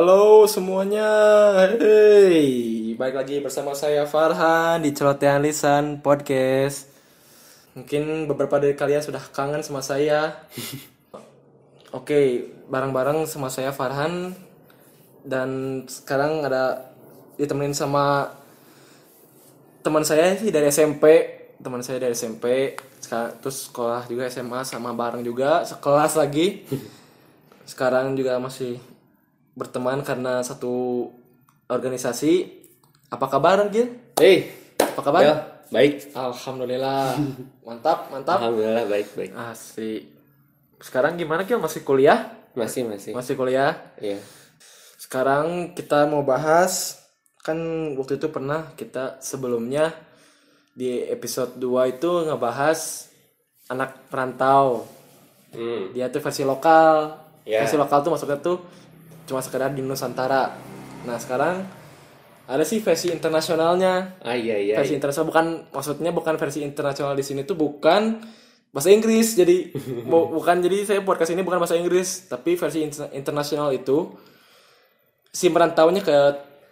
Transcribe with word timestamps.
Halo 0.00 0.48
semuanya, 0.48 1.12
hey, 1.76 2.96
balik 2.96 3.20
lagi 3.20 3.36
bersama 3.44 3.76
saya 3.76 4.08
Farhan 4.08 4.80
di 4.80 4.96
Celotehan 4.96 5.44
Lisan 5.44 6.00
Podcast. 6.00 6.88
Mungkin 7.76 8.24
beberapa 8.24 8.56
dari 8.56 8.72
kalian 8.72 9.04
sudah 9.04 9.20
kangen 9.20 9.60
sama 9.60 9.84
saya. 9.84 10.40
Oke, 12.00 12.48
bareng-bareng 12.72 13.28
sama 13.28 13.52
saya 13.52 13.76
Farhan 13.76 14.32
dan 15.20 15.84
sekarang 15.84 16.48
ada 16.48 16.96
ditemenin 17.36 17.76
sama 17.76 18.32
teman 19.84 20.00
saya 20.08 20.32
sih 20.32 20.48
dari 20.48 20.72
SMP, 20.72 21.04
teman 21.60 21.84
saya 21.84 22.00
dari 22.00 22.16
SMP, 22.16 22.72
sekarang 23.04 23.36
terus 23.44 23.68
sekolah 23.68 24.08
juga 24.08 24.32
SMA 24.32 24.64
sama 24.64 24.96
bareng 24.96 25.20
juga 25.20 25.60
sekelas 25.68 26.16
lagi. 26.16 26.64
Sekarang 27.68 28.16
juga 28.16 28.40
masih 28.40 28.80
berteman 29.60 30.00
karena 30.00 30.40
satu 30.40 31.04
organisasi. 31.68 32.48
Apa 33.12 33.28
kabar 33.28 33.68
Gil? 33.68 33.92
Hei, 34.16 34.48
Apa 34.80 35.00
kabar? 35.04 35.20
ya, 35.20 35.34
baik. 35.68 36.16
Alhamdulillah. 36.16 37.12
Mantap, 37.68 38.08
mantap. 38.08 38.40
Alhamdulillah 38.40 38.88
baik 38.88 39.12
baik. 39.12 39.30
Asik. 39.36 40.08
Sekarang 40.80 41.20
gimana 41.20 41.44
Gil? 41.44 41.60
Masih 41.60 41.84
kuliah? 41.84 42.32
Masih 42.56 42.88
masih. 42.88 43.12
Masih 43.12 43.36
kuliah? 43.36 43.92
Iya. 44.00 44.16
Sekarang 44.96 45.76
kita 45.76 46.08
mau 46.08 46.24
bahas 46.24 46.96
kan 47.44 47.58
waktu 48.00 48.16
itu 48.16 48.28
pernah 48.32 48.72
kita 48.76 49.20
sebelumnya 49.20 49.92
di 50.72 51.02
episode 51.08 51.58
2 51.58 51.98
itu 51.98 52.10
ngebahas 52.30 53.10
anak 53.68 54.06
perantau. 54.08 54.86
Hmm. 55.50 55.90
Dia 55.94 56.08
tuh 56.08 56.22
versi 56.22 56.46
lokal. 56.46 57.18
Ya. 57.42 57.66
Versi 57.66 57.74
lokal 57.74 57.98
tuh 58.06 58.10
maksudnya 58.14 58.38
tuh 58.38 58.58
cuma 59.30 59.38
sekedar 59.38 59.70
di 59.70 59.80
Nusantara. 59.80 60.58
Nah, 61.06 61.16
sekarang 61.16 61.62
ada 62.44 62.66
sih 62.66 62.82
versi 62.82 63.14
internasionalnya. 63.14 64.18
Ah 64.18 64.34
iya 64.34 64.58
iya. 64.58 64.74
versi 64.74 64.98
internasional 64.98 65.30
bukan 65.30 65.46
maksudnya 65.70 66.10
bukan 66.10 66.34
versi 66.34 66.66
internasional 66.66 67.14
di 67.14 67.22
sini 67.22 67.46
tuh 67.46 67.54
bukan 67.54 68.18
bahasa 68.74 68.90
Inggris. 68.90 69.38
Jadi 69.38 69.70
bu- 70.10 70.34
bukan 70.34 70.58
jadi 70.58 70.82
saya 70.82 71.00
podcast 71.06 71.30
ini 71.30 71.46
bukan 71.46 71.62
bahasa 71.62 71.78
Inggris, 71.78 72.26
tapi 72.26 72.58
versi 72.58 72.82
inter- 72.82 73.14
internasional 73.14 73.70
itu 73.70 74.10
si 75.30 75.46
merantaunya 75.46 76.02
ke 76.02 76.16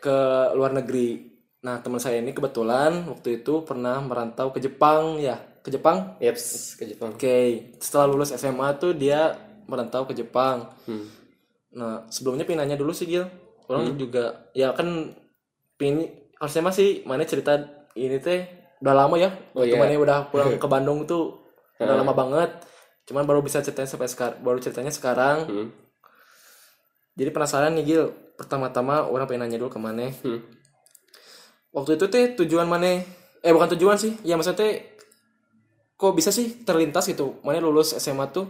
ke 0.03 0.17
luar 0.55 0.75
negeri. 0.75 1.31
Nah, 1.59 1.83
teman 1.83 1.99
saya 1.99 2.23
ini 2.23 2.31
kebetulan 2.31 3.07
waktu 3.07 3.43
itu 3.43 3.63
pernah 3.63 3.99
merantau 3.99 4.51
ke 4.51 4.59
Jepang 4.59 5.19
ya, 5.19 5.39
ke 5.63 5.71
Jepang. 5.71 6.15
Yeps, 6.19 6.75
ke 6.75 6.87
Jepang. 6.87 7.15
Oke, 7.15 7.75
setelah 7.83 8.07
lulus 8.07 8.31
SMA 8.31 8.79
tuh 8.79 8.95
dia 8.95 9.35
merantau 9.67 10.07
ke 10.07 10.15
Jepang. 10.15 10.71
Hmm. 10.87 11.07
Nah, 11.75 12.09
sebelumnya 12.09 12.49
pengen 12.49 12.65
nanya 12.65 12.77
dulu 12.81 12.97
sih 12.97 13.05
Gil. 13.05 13.29
Orang 13.69 14.01
juga 14.01 14.49
ya 14.57 14.73
kan 14.73 15.13
pengen 15.77 16.09
harusnya 16.41 16.65
masih 16.65 17.05
mana 17.05 17.29
cerita 17.29 17.61
ini 17.93 18.17
teh 18.17 18.49
udah 18.81 18.95
lama 18.97 19.21
ya. 19.21 19.29
Oh, 19.53 19.61
Waktu 19.61 19.77
iya. 19.77 19.81
mana 19.81 20.01
udah 20.01 20.19
pulang 20.33 20.57
ke 20.63 20.69
Bandung 20.71 21.05
tuh 21.05 21.37
udah 21.77 21.95
lama 22.01 22.17
banget. 22.17 22.51
Cuman 23.05 23.29
baru 23.29 23.45
bisa 23.45 23.61
ceritanya 23.61 23.89
sampai 23.89 24.09
sekarang, 24.09 24.39
baru 24.41 24.59
ceritanya 24.61 24.93
sekarang. 24.93 25.37
Hmm. 25.45 25.69
Jadi 27.19 27.31
penasaran 27.35 27.77
nih 27.77 27.85
Gil. 27.85 28.05
Pertama-tama 28.39 29.05
orang 29.05 29.27
pengen 29.27 29.49
nanya 29.49 29.59
dulu 29.61 29.75
ke 29.75 29.81
mana. 29.83 30.09
Hmm. 30.25 30.41
Waktu 31.75 32.01
itu 32.01 32.07
teh 32.09 32.25
tujuan 32.39 32.65
mana? 32.65 33.05
Eh 33.45 33.53
bukan 33.53 33.69
tujuan 33.77 34.01
sih. 34.01 34.17
Ya 34.25 34.39
maksudnya 34.41 34.65
teh 34.65 34.73
kok 35.99 36.15
bisa 36.15 36.31
sih 36.31 36.65
terlintas 36.65 37.05
gitu. 37.11 37.37
Mana 37.45 37.61
lulus 37.61 37.93
SMA 37.99 38.31
tuh 38.31 38.49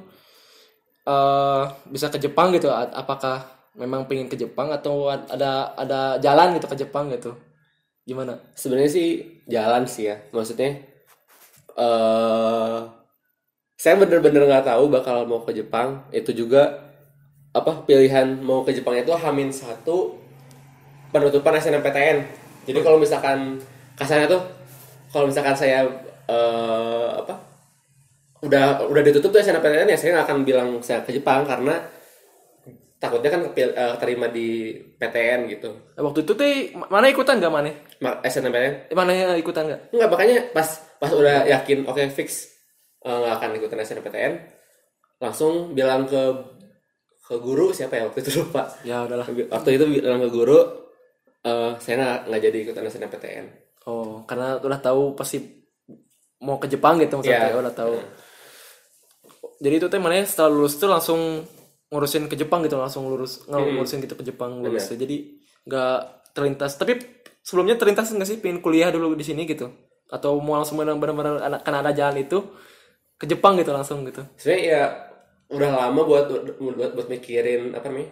eh 1.09 1.63
bisa 1.95 2.07
ke 2.13 2.19
Jepang 2.25 2.49
gitu. 2.57 2.69
Apakah 2.73 3.37
memang 3.79 4.05
pengen 4.09 4.29
ke 4.33 4.37
Jepang 4.43 4.69
atau 4.77 5.09
ad- 5.15 5.29
ada 5.35 5.73
ada 5.83 6.01
jalan 6.25 6.57
gitu 6.59 6.67
ke 6.73 6.77
Jepang 6.83 7.05
gitu? 7.15 7.33
Gimana? 8.09 8.41
Sebenarnya 8.57 8.93
sih 8.93 9.09
jalan 9.49 9.85
sih 9.89 10.05
ya. 10.11 10.17
Maksudnya 10.37 10.71
eh 11.79 12.79
saya 13.79 13.95
bener-bener 14.01 14.43
nggak 14.49 14.67
tahu 14.67 14.91
bakal 14.91 15.25
mau 15.31 15.41
ke 15.47 15.53
Jepang. 15.55 16.03
Itu 16.11 16.35
juga 16.35 16.91
apa 17.55 17.85
pilihan 17.89 18.41
mau 18.45 18.63
ke 18.67 18.73
Jepang 18.77 18.97
itu 18.99 19.13
Hamin 19.15 19.51
satu 19.55 20.19
penutupan 21.13 21.57
SNMPTN. 21.59 22.19
Jadi 22.69 22.79
kalau 22.85 22.99
misalkan 23.01 23.59
kasarnya 23.97 24.29
tuh 24.29 24.43
kalau 25.13 25.27
misalkan 25.31 25.57
saya 25.57 25.87
eh, 26.29 27.09
apa 27.25 27.35
udah 28.41 28.65
udah 28.85 29.03
ditutup 29.03 29.31
tuh 29.31 29.41
SNMPTN 29.41 29.89
ya 29.89 29.97
saya 29.97 30.11
nggak 30.15 30.27
akan 30.27 30.39
bilang 30.43 30.69
saya 30.79 31.03
ke 31.03 31.11
Jepang 31.11 31.43
karena 31.43 31.75
takutnya 32.99 33.31
kan 33.31 33.41
kepil- 33.45 33.73
eh, 33.73 33.95
terima 33.97 34.27
di 34.27 34.49
PTN 34.93 35.47
gitu. 35.49 35.71
Nah, 35.95 36.03
waktu 36.03 36.21
itu 36.21 36.35
ma- 36.75 36.91
mana 36.91 37.07
ikutan 37.07 37.39
gak 37.39 37.47
mana? 37.49 37.71
Ma- 37.99 38.19
SNMPTN 38.21 38.91
Eh, 38.91 38.97
Mana 38.97 39.11
ikutan 39.35 39.67
gak? 39.67 39.81
Enggak, 39.91 40.09
makanya 40.09 40.37
pas 40.51 40.67
pas 40.97 41.11
udah 41.11 41.47
yakin 41.47 41.87
oke 41.87 42.03
fix 42.13 42.51
eh, 43.01 43.11
nggak 43.13 43.35
akan 43.39 43.51
ikutan 43.55 43.79
SNMPTN 43.81 44.33
langsung 45.19 45.71
bilang 45.73 46.07
ke 46.07 46.23
ke 47.21 47.35
guru 47.37 47.71
siapa 47.71 47.95
ya 47.95 48.07
waktu 48.07 48.19
itu 48.21 48.31
lupa 48.41 48.67
Ya 48.83 49.03
udahlah. 49.05 49.27
waktu 49.27 49.71
itu 49.73 49.85
bilang 49.97 50.19
ke 50.19 50.29
guru 50.29 50.59
eh, 51.41 51.71
saya 51.79 51.95
nggak 51.97 52.19
nggak 52.27 52.41
jadi 52.45 52.59
ikutan 52.61 52.85
SNMPTN 52.85 53.47
Oh, 53.85 54.21
karena 54.23 54.59
udah 54.59 54.79
tahu 54.79 55.15
pasti 55.15 55.39
mau 56.39 56.59
ke 56.59 56.67
Jepang 56.67 56.99
gitu 56.99 57.15
maksudnya 57.15 57.49
Iya. 57.49 57.57
udah 57.57 57.73
tahu. 57.73 57.95
Jadi 59.59 59.75
itu 59.83 59.87
teh 59.91 59.99
mana 59.99 60.23
setelah 60.23 60.51
lulus 60.55 60.79
tuh 60.79 60.87
langsung 60.87 61.43
ngurusin 61.89 62.29
ke 62.31 62.37
Jepang 62.37 62.63
gitu 62.63 62.77
langsung 62.79 63.09
lurus 63.09 63.43
ng- 63.49 63.59
ngurusin 63.81 63.99
gitu 64.05 64.15
ke 64.15 64.23
Jepang 64.23 64.61
lulus 64.63 64.87
jadi 64.93 65.17
nggak 65.67 65.99
terlintas. 66.37 66.79
Tapi 66.79 66.93
sebelumnya 67.43 67.75
terlintas 67.75 68.13
nggak 68.15 68.29
sih? 68.29 68.39
Pengen 68.39 68.63
kuliah 68.63 68.93
dulu 68.95 69.17
di 69.19 69.25
sini 69.27 69.43
gitu? 69.49 69.69
Atau 70.09 70.39
mau 70.41 70.57
langsung 70.57 70.79
benar-benar 70.81 71.43
anak 71.43 71.61
karena 71.67 71.79
ada 71.85 71.93
jalan 71.93 72.23
itu 72.23 72.39
ke 73.19 73.27
Jepang 73.27 73.59
gitu 73.59 73.75
langsung 73.75 74.07
gitu? 74.07 74.23
Sebenarnya 74.39 74.65
ya 74.65 74.83
udah 75.49 75.71
lama 75.75 76.01
buat 76.05 76.25
buat 76.29 76.43
buat, 76.61 76.91
buat 76.95 77.09
mikirin 77.11 77.73
apa 77.75 77.89
nih 77.89 78.09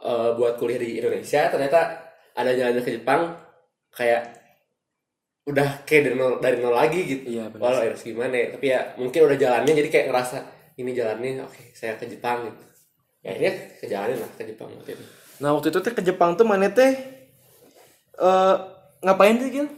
eh, 0.00 0.30
buat 0.34 0.58
kuliah 0.58 0.80
di 0.80 0.98
Indonesia. 0.98 1.46
Ternyata 1.48 1.78
ada 2.34 2.50
jalannya 2.50 2.82
ke 2.82 2.92
Jepang 2.98 3.36
kayak 3.94 4.22
udah 5.48 5.82
kayak 5.88 6.02
dari 6.10 6.16
nol, 6.20 6.38
dari 6.38 6.56
nol 6.60 6.74
lagi 6.76 7.00
gitu. 7.04 7.24
Iya, 7.26 7.48
benar 7.50 7.62
walau 7.74 7.80
harus 7.82 8.02
gimana 8.04 8.34
ya 8.36 8.46
tapi 8.54 8.66
ya 8.70 8.80
mungkin 9.00 9.20
udah 9.24 9.36
jalannya 9.40 9.72
jadi 9.72 9.88
kayak 9.88 10.06
ngerasa 10.12 10.38
ini 10.80 10.96
jalannya 10.96 11.44
oke 11.44 11.76
saya 11.76 11.94
ke 12.00 12.08
Jepang 12.08 12.48
gitu. 12.48 12.64
Ya 13.20 13.36
ini 13.36 13.48
ke 13.76 13.84
jalannya 13.84 14.16
lah 14.16 14.30
ke 14.32 14.42
Jepang 14.48 14.72
waktu 14.72 14.96
itu. 14.96 15.04
Nah 15.40 15.52
waktu 15.52 15.68
itu 15.68 15.78
teh 15.84 15.92
ke 15.92 16.02
Jepang 16.04 16.36
tuh 16.36 16.48
mana 16.48 16.72
teh 16.72 16.92
eh 18.20 18.54
ngapain 19.04 19.36
sih 19.40 19.50
Gil? 19.52 19.68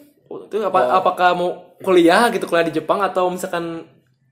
Itu 0.48 0.62
apa 0.62 0.98
apakah 0.98 1.34
mau 1.34 1.50
kuliah 1.82 2.30
gitu 2.30 2.46
kuliah 2.46 2.66
di 2.66 2.74
Jepang 2.78 3.02
atau 3.02 3.28
misalkan 3.28 3.86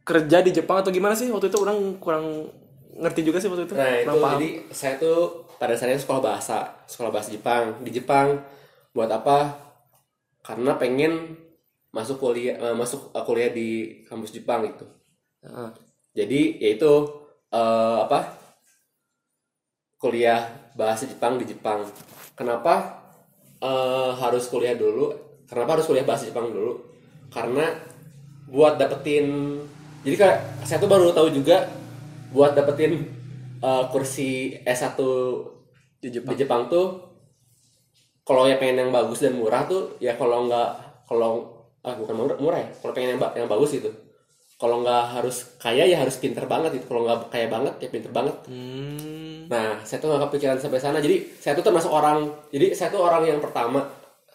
kerja 0.06 0.42
di 0.42 0.50
Jepang 0.54 0.82
atau 0.82 0.90
gimana 0.94 1.14
sih? 1.18 1.28
Waktu 1.30 1.50
itu 1.50 1.58
orang 1.58 1.98
kurang 1.98 2.50
ngerti 3.00 3.20
juga 3.26 3.38
sih 3.38 3.48
waktu 3.50 3.66
itu. 3.66 3.74
Nah 3.74 3.94
itu 4.02 4.18
paham. 4.18 4.32
jadi 4.36 4.48
saya 4.70 4.94
tuh 4.98 5.18
pada 5.60 5.76
dasarnya 5.76 6.00
sekolah 6.00 6.22
bahasa 6.22 6.86
sekolah 6.86 7.10
bahasa 7.10 7.30
Jepang 7.34 7.82
di 7.82 7.90
Jepang. 7.90 8.40
Buat 8.90 9.10
apa? 9.10 9.54
Karena 10.42 10.74
pengen 10.74 11.38
masuk 11.94 12.22
kuliah 12.22 12.58
eh, 12.58 12.74
masuk 12.74 13.10
eh, 13.14 13.24
kuliah 13.26 13.50
di 13.50 13.68
kampus 14.06 14.34
Jepang 14.34 14.66
gitu. 14.66 14.86
Heeh. 15.46 15.89
Jadi 16.14 16.58
yaitu 16.58 16.90
eh, 17.54 17.98
apa? 18.04 18.38
Kuliah 20.00 20.48
bahasa 20.74 21.04
Jepang 21.04 21.36
di 21.36 21.46
Jepang. 21.46 21.86
Kenapa 22.34 23.04
eh, 23.62 24.10
harus 24.18 24.48
kuliah 24.50 24.74
dulu? 24.74 25.14
Kenapa 25.46 25.78
harus 25.78 25.86
kuliah 25.86 26.06
bahasa 26.06 26.26
Jepang 26.26 26.50
dulu? 26.50 26.82
Karena 27.30 27.66
buat 28.50 28.74
dapetin 28.80 29.58
jadi 30.00 30.16
kayak 30.16 30.38
saya 30.66 30.80
tuh 30.82 30.90
baru 30.90 31.12
tahu 31.12 31.30
juga 31.30 31.70
buat 32.34 32.56
dapetin 32.58 33.06
eh, 33.62 33.84
kursi 33.94 34.58
S1 34.66 34.98
di 36.00 36.08
di 36.10 36.34
Jepang 36.34 36.66
tuh 36.66 37.10
kalau 38.24 38.46
ya 38.46 38.56
pengen 38.56 38.88
yang 38.88 38.90
bagus 38.94 39.22
dan 39.22 39.36
murah 39.36 39.66
tuh 39.68 39.98
ya 40.02 40.16
kalau 40.16 40.48
nggak 40.48 40.70
kalau 41.06 41.30
ah 41.80 41.96
bukan 41.96 42.14
murah, 42.14 42.36
murah 42.38 42.58
ya 42.60 42.68
kalau 42.78 42.92
pengen 42.92 43.16
yang, 43.16 43.20
yang 43.36 43.48
bagus 43.48 43.76
gitu 43.76 43.90
kalau 44.60 44.84
nggak 44.84 45.04
harus 45.16 45.56
kaya 45.56 45.88
ya 45.88 45.96
harus 46.04 46.20
pinter 46.20 46.44
banget 46.44 46.76
gitu. 46.76 46.92
Kalau 46.92 47.08
nggak 47.08 47.32
kaya 47.32 47.48
banget 47.48 47.74
ya 47.80 47.88
pinter 47.88 48.12
banget. 48.12 48.36
Hmm. 48.44 49.48
nah 49.50 49.82
saya 49.82 49.98
tuh 49.98 50.12
nggak 50.12 50.28
kepikiran 50.28 50.58
sampai 50.60 50.78
sana. 50.78 51.00
Jadi 51.00 51.40
saya 51.40 51.56
tuh 51.56 51.64
termasuk 51.64 51.88
orang 51.88 52.28
jadi 52.52 52.76
saya 52.76 52.92
tuh 52.92 53.00
orang 53.00 53.24
yang 53.24 53.40
pertama 53.40 53.88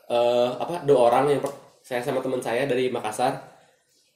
eh 0.10 0.50
apa 0.58 0.82
dua 0.84 1.14
orang 1.14 1.30
yang 1.30 1.42
per- 1.46 1.80
saya 1.86 2.02
sama 2.02 2.20
teman 2.26 2.42
saya 2.42 2.66
dari 2.66 2.90
Makassar. 2.90 3.38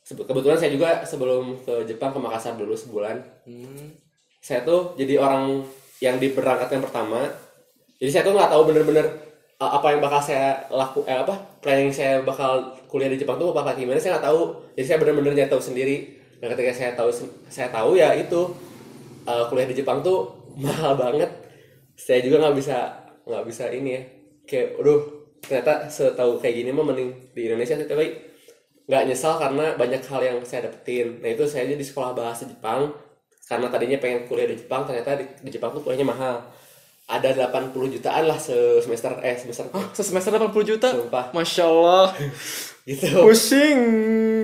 Kebetulan 0.10 0.58
saya 0.58 0.74
juga 0.74 1.06
sebelum 1.06 1.62
ke 1.62 1.86
Jepang 1.86 2.10
ke 2.10 2.20
Makassar 2.20 2.58
dulu 2.58 2.74
sebulan. 2.74 3.16
Hmm. 3.46 3.94
saya 4.40 4.64
tuh 4.64 4.96
jadi 4.96 5.20
orang 5.20 5.62
yang 6.02 6.18
diberangkatkan 6.18 6.80
pertama. 6.82 7.28
Jadi 8.00 8.10
saya 8.10 8.24
tuh 8.24 8.34
nggak 8.34 8.50
tahu 8.50 8.64
bener-bener 8.72 9.06
uh, 9.06 9.29
apa 9.60 9.92
yang 9.92 10.00
bakal 10.00 10.24
saya 10.24 10.56
laku 10.72 11.04
eh, 11.04 11.20
apa 11.20 11.36
planning 11.60 11.92
saya 11.92 12.24
bakal 12.24 12.72
kuliah 12.88 13.12
di 13.12 13.20
Jepang 13.20 13.36
tuh 13.36 13.52
bakal 13.52 13.76
gimana 13.76 14.00
saya 14.00 14.16
nggak 14.16 14.32
tahu. 14.32 14.56
Jadi 14.80 14.86
saya 14.88 14.98
bener-bener 15.04 15.36
nyari 15.36 15.52
tahu 15.52 15.60
sendiri. 15.60 16.16
Dan 16.40 16.56
ketika 16.56 16.72
saya 16.72 16.92
tahu 16.96 17.12
saya 17.52 17.68
tahu 17.68 18.00
ya 18.00 18.16
itu 18.16 18.56
uh, 19.28 19.44
kuliah 19.52 19.68
di 19.68 19.76
Jepang 19.76 20.00
tuh 20.00 20.32
mahal 20.64 20.96
banget. 20.96 21.28
Saya 22.00 22.24
juga 22.24 22.48
nggak 22.48 22.56
bisa 22.56 22.88
nggak 23.28 23.44
bisa 23.44 23.68
ini 23.76 24.00
ya. 24.00 24.02
Kayak 24.48 24.80
aduh 24.80 25.02
ternyata 25.44 25.92
setahu 25.92 26.40
kayak 26.40 26.64
gini 26.64 26.72
mah 26.72 26.88
mending 26.88 27.12
di 27.36 27.42
Indonesia 27.52 27.76
sih. 27.76 27.84
Tapi 27.84 28.06
nggak 28.88 29.12
nyesal 29.12 29.44
karena 29.44 29.76
banyak 29.76 30.00
hal 30.08 30.22
yang 30.24 30.40
saya 30.48 30.72
dapetin. 30.72 31.20
Nah 31.20 31.36
itu 31.36 31.44
saya 31.44 31.68
di 31.68 31.84
sekolah 31.84 32.16
bahasa 32.16 32.48
Jepang. 32.48 32.96
Karena 33.44 33.68
tadinya 33.68 34.00
pengen 34.00 34.24
kuliah 34.24 34.48
di 34.48 34.56
Jepang 34.56 34.88
ternyata 34.88 35.20
di, 35.20 35.28
di 35.44 35.52
Jepang 35.52 35.76
tuh 35.76 35.84
kuliahnya 35.84 36.08
mahal 36.08 36.48
ada 37.10 37.50
80 37.50 37.74
jutaan 37.90 38.30
lah 38.30 38.38
se- 38.38 38.80
semester 38.80 39.18
eh 39.20 39.34
semester 39.34 39.66
Semester 39.98 40.32
80 40.38 40.62
juta. 40.64 40.88
Sumpah. 40.94 41.34
Masya 41.34 41.64
Allah. 41.66 42.14
gitu 42.90 43.06
Pusing 43.22 43.80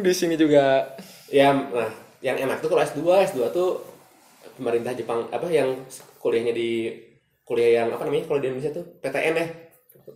di 0.01 0.13
sini 0.13 0.35
juga. 0.35 0.85
ya 1.25 1.49
nah 1.49 1.89
yang 2.21 2.37
enak 2.37 2.61
tuh 2.61 2.69
kalau 2.69 2.81
S2 2.81 3.01
S2 3.33 3.41
tuh 3.49 3.81
pemerintah 4.55 4.93
Jepang 4.93 5.25
apa 5.29 5.49
yang 5.49 5.73
kuliahnya 6.21 6.53
di 6.53 6.93
kuliah 7.41 7.81
yang 7.81 7.89
apa 7.89 8.05
namanya 8.05 8.29
kalau 8.29 8.37
di 8.37 8.49
Indonesia 8.49 8.69
tuh 8.73 8.85
PTN 9.01 9.33
ya 9.33 9.47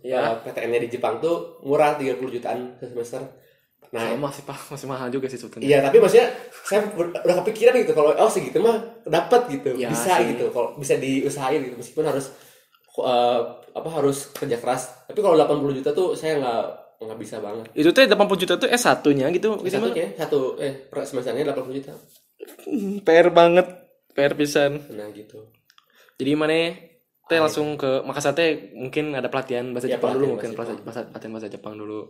ya 0.02 0.20
PTN-nya 0.42 0.80
di 0.86 0.88
Jepang 0.88 1.18
tuh 1.18 1.58
murah 1.66 1.98
30 1.98 2.22
jutaan 2.30 2.78
se 2.78 2.86
semester 2.86 3.20
nah 3.90 4.06
Sama 4.06 4.28
masih 4.28 4.42
masih 4.46 4.86
mahal 4.86 5.08
juga 5.08 5.26
sih 5.26 5.34
sebetulnya. 5.34 5.66
iya 5.66 5.78
tapi 5.80 5.98
maksudnya 5.98 6.30
saya 6.62 6.86
ber- 6.88 7.10
udah 7.12 7.36
kepikiran 7.42 7.74
gitu 7.76 7.90
kalau 7.90 8.14
oh 8.14 8.30
segitu 8.30 8.58
mah 8.58 8.78
dapat 9.02 9.50
gitu 9.50 9.74
Ya, 9.74 9.88
bisa 9.88 10.14
sih. 10.16 10.30
gitu 10.30 10.46
kalau 10.48 10.74
bisa 10.74 10.94
diusahain 10.94 11.58
gitu 11.60 11.74
meskipun 11.74 12.04
harus 12.04 12.30
eh, 12.96 13.40
apa 13.70 13.88
harus 13.90 14.30
kerja 14.30 14.56
keras 14.56 14.82
tapi 15.04 15.18
kalau 15.18 15.34
80 15.34 15.74
juta 15.74 15.90
tuh 15.90 16.14
saya 16.14 16.36
nggak 16.36 16.62
nggak 17.00 17.18
bisa 17.18 17.36
banget 17.38 17.64
Itu 17.72 17.90
teh 17.90 18.04
80 18.04 18.14
juta 18.36 18.54
tuh 18.56 18.68
S1-nya 18.68 19.26
gitu. 19.32 19.56
Gitu 19.58 19.74
mah. 19.74 19.88
satunya 19.88 20.06
satu 20.14 20.38
eh 20.56 20.74
per 20.84 21.02
semesternya 21.02 21.48
80 21.48 21.78
juta 21.80 21.92
PR 23.00 23.28
banget. 23.30 23.66
PR 24.10 24.34
pisan. 24.34 24.72
nah 24.90 25.06
gitu 25.08 25.48
Jadi 26.14 26.30
mana 26.34 26.76
teh 27.24 27.38
langsung 27.38 27.74
ke 27.74 28.02
Makassar 28.02 28.34
teh 28.34 28.74
mungkin 28.74 29.14
ada 29.14 29.26
pelatihan 29.26 29.70
bahasa 29.70 29.86
Ya, 29.86 29.96
Jepang 29.96 30.12
dulu 30.12 30.34
pelatihan 30.34 30.34
mungkin 30.36 30.50
bahasa 30.52 30.72
pelatihan 30.72 30.84
bahasa, 30.84 31.00
pelatihan 31.08 31.32
bahasa 31.32 31.48
Jepang 31.48 31.74
dulu. 31.74 32.00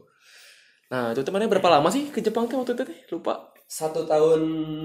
Nah, 0.90 1.14
itu 1.14 1.22
temannya 1.22 1.46
berapa 1.52 1.68
lama 1.70 1.88
sih 1.94 2.10
ke 2.10 2.18
Jepang 2.26 2.44
teh 2.50 2.56
waktu 2.58 2.74
itu 2.74 2.82
teh? 2.86 2.98
Lupa. 3.14 3.34
satu 3.70 4.02
tahun 4.02 4.40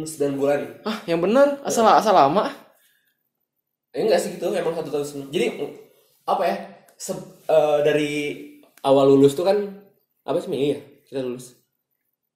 9 0.06 0.34
bulan. 0.38 0.62
Ah, 0.86 1.02
yang 1.10 1.18
benar? 1.18 1.58
Asal 1.66 1.82
asal 1.90 2.14
lama. 2.14 2.46
eh, 3.96 4.02
enggak 4.06 4.20
sih 4.22 4.30
gitu. 4.38 4.52
Emang 4.54 4.76
satu 4.78 4.90
tahun 4.94 5.06
sebelum 5.08 5.28
jadi 5.34 5.46
apa 6.28 6.44
ya? 6.46 6.56
Se- 6.96 7.34
eh, 7.50 7.80
dari 7.82 8.12
awal 8.86 9.10
lulus 9.16 9.34
tuh 9.34 9.46
kan 9.50 9.58
apa 10.22 10.38
sih 10.38 10.50
Mei? 10.54 10.78
Ya 10.78 10.80
kita 11.10 11.26
lulus. 11.26 11.58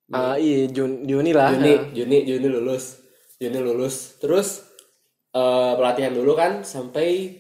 Ah, 0.09 0.33
iya 0.41 0.65
Jun, 0.73 1.05
Juni 1.05 1.29
lah. 1.37 1.53
Juni 1.53 1.93
Juni 1.93 2.17
Juni 2.25 2.47
lulus. 2.49 2.97
Juni 3.37 3.59
lulus. 3.61 4.17
Terus 4.17 4.65
eh, 5.37 5.73
pelatihan 5.77 6.13
dulu 6.17 6.33
kan 6.33 6.65
sampai 6.65 7.37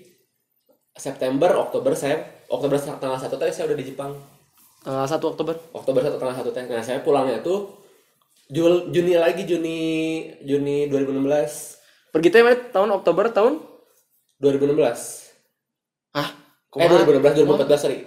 September 0.93 1.49
Oktober 1.57 1.95
saya 1.97 2.19
Oktober 2.51 2.77
tanggal 2.77 3.17
satu 3.17 3.41
tadi 3.41 3.49
saya 3.55 3.71
udah 3.71 3.77
di 3.79 3.85
Jepang 3.89 4.11
Tanggal 4.79 5.05
1 5.05 5.19
Oktober. 5.21 5.55
Oktober 5.71 5.99
satu 5.99 6.15
tanggal 6.17 6.35
satu 6.35 6.49
teh 6.49 6.63
nah 6.65 6.79
saya 6.79 7.03
pulangnya 7.03 7.39
tuh 7.39 7.75
Jul, 8.49 8.89
Juni 8.89 9.13
lagi 9.13 9.43
Juni 9.43 9.79
Juni 10.41 10.87
2016 10.87 12.09
Pergi 12.09 12.29
teh 12.29 12.41
tahun 12.71 12.89
Oktober 12.91 13.29
tahun 13.29 13.59
2016 14.39 14.79
ah 16.09 16.29
eh 16.73 16.87
2016 16.87 17.43
2014 17.43 17.75
sorry 17.75 17.99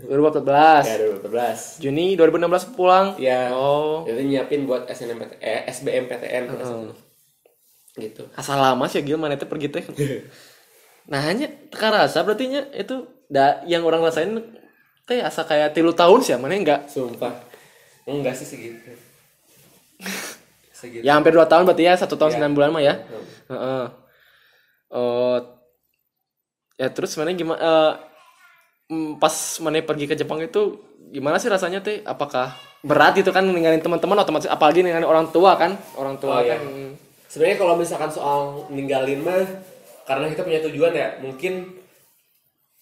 2014. 0.00 0.88
ya 0.88 0.96
2014 1.20 1.84
Juni 1.84 2.16
2016 2.16 2.72
pulang. 2.72 3.06
ya 3.18 3.52
Oh. 3.52 4.06
jadi 4.08 4.22
nyiapin 4.24 4.64
buat 4.64 4.88
SNMPT 4.88 5.36
eh, 5.36 5.68
SBMPTN 5.68 6.44
Heeh. 6.46 6.56
itu. 6.56 6.90
gitu 8.00 8.22
Asal 8.32 8.56
lama 8.56 8.86
sih 8.86 9.02
Gil 9.02 9.18
mana 9.18 9.36
teh 9.36 9.44
pergi 9.44 9.68
teh. 9.68 9.84
nah 11.10 11.20
hanya 11.20 11.50
teka 11.68 11.90
rasa 11.90 12.22
berarti 12.22 12.48
nya 12.48 12.62
itu 12.72 13.02
da, 13.26 13.60
yang 13.66 13.82
orang 13.84 14.00
rasain 14.00 14.40
teh 15.10 15.18
asa 15.18 15.42
kayak 15.42 15.74
tilu 15.74 15.90
tahun 15.90 16.22
sih 16.22 16.38
mana 16.38 16.54
enggak 16.54 16.86
sumpah 16.86 17.34
enggak 18.06 18.32
sih 18.32 18.46
segitu 18.46 18.94
segitu 20.72 21.02
ya 21.02 21.12
hampir 21.12 21.34
dua 21.34 21.44
tahun 21.44 21.66
berarti 21.66 21.84
ya 21.84 21.94
satu 21.94 22.14
tahun 22.14 22.30
Ya. 22.30 22.34
sembilan 22.38 22.54
bulan 22.54 22.70
mah 22.70 22.82
ya 22.82 22.94
Hmm. 22.94 23.26
Heeh. 23.50 23.84
oh 24.90 25.36
ya 26.76 26.88
terus 26.88 27.12
mana 27.14 27.30
gimana 27.30 27.58
eh, 27.58 27.92
mm, 28.88 29.18
pas 29.18 29.34
mana 29.60 29.82
pergi 29.82 30.06
ke 30.06 30.14
Jepang 30.14 30.38
itu 30.38 30.78
gimana 31.10 31.36
sih 31.36 31.46
rasanya 31.46 31.82
teh 31.82 32.00
apakah 32.00 32.54
berat 32.80 33.12
gitu 33.12 33.28
kan 33.28 33.42
ninggalin 33.42 33.78
teman-teman 33.78 34.16
otomatis 34.16 34.46
apalagi 34.46 34.80
ninggalin 34.80 35.04
orang 35.04 35.28
tua 35.28 35.52
kan 35.54 35.74
orang 35.94 36.16
tua 36.16 36.32
Oh, 36.32 36.40
iya. 36.40 36.56
kan 36.56 36.64
mm, 36.64 36.90
sebenarnya 37.26 37.56
kalau 37.58 37.74
misalkan 37.74 38.08
soal 38.08 38.40
ninggalin 38.70 39.20
mah 39.20 39.44
karena 40.06 40.30
kita 40.30 40.42
punya 40.42 40.60
tujuan 40.64 40.92
ya 40.92 41.08
mungkin 41.20 41.76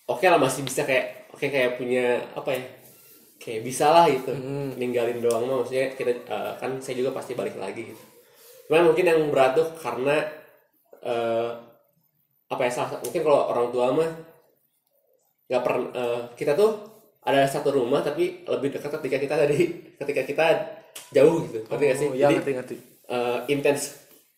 oke 0.06 0.22
lah 0.22 0.38
masih 0.38 0.62
bisa 0.62 0.86
kayak 0.86 1.17
oke 1.38 1.46
kayak 1.46 1.78
punya 1.78 2.18
apa 2.34 2.50
ya 2.50 2.62
kayak 3.38 3.62
bisa 3.62 3.86
lah 3.94 4.10
gitu 4.10 4.34
ninggalin 4.74 5.22
doang 5.22 5.46
mah. 5.46 5.62
Maksudnya 5.62 5.94
kita 5.94 6.10
eh, 6.26 6.52
kan 6.58 6.82
saya 6.82 6.98
juga 6.98 7.14
pasti 7.14 7.38
balik 7.38 7.54
lagi 7.54 7.94
gitu. 7.94 8.02
Cuman 8.66 8.90
mungkin 8.90 9.06
yang 9.06 9.20
berat 9.30 9.54
tuh 9.54 9.70
karena 9.78 10.26
eh, 11.06 11.50
apa 12.50 12.62
ya 12.66 12.72
salah 12.74 12.98
mungkin 13.04 13.22
kalau 13.22 13.40
orang 13.54 13.68
tua 13.70 13.86
mah 13.94 14.10
nggak 15.48 15.62
pernah 15.64 15.82
eh, 15.94 16.20
kita 16.34 16.52
tuh 16.58 16.70
ada 17.24 17.44
satu 17.46 17.70
rumah 17.72 18.00
tapi 18.02 18.42
lebih 18.44 18.68
dekat 18.74 18.90
ketika 19.00 19.16
kita 19.22 19.34
tadi 19.46 19.58
ketika 20.00 20.22
kita 20.26 20.46
jauh 21.14 21.44
gitu. 21.46 21.62
Ngerti 21.68 21.84
nggak 21.86 21.98
sih? 22.00 22.08
Oh, 22.10 22.14
ya 22.16 22.28
Jadi, 22.28 22.34
ngerti 22.40 22.52
ngerti. 22.58 22.76
eh, 23.08 23.38
intens 23.54 23.80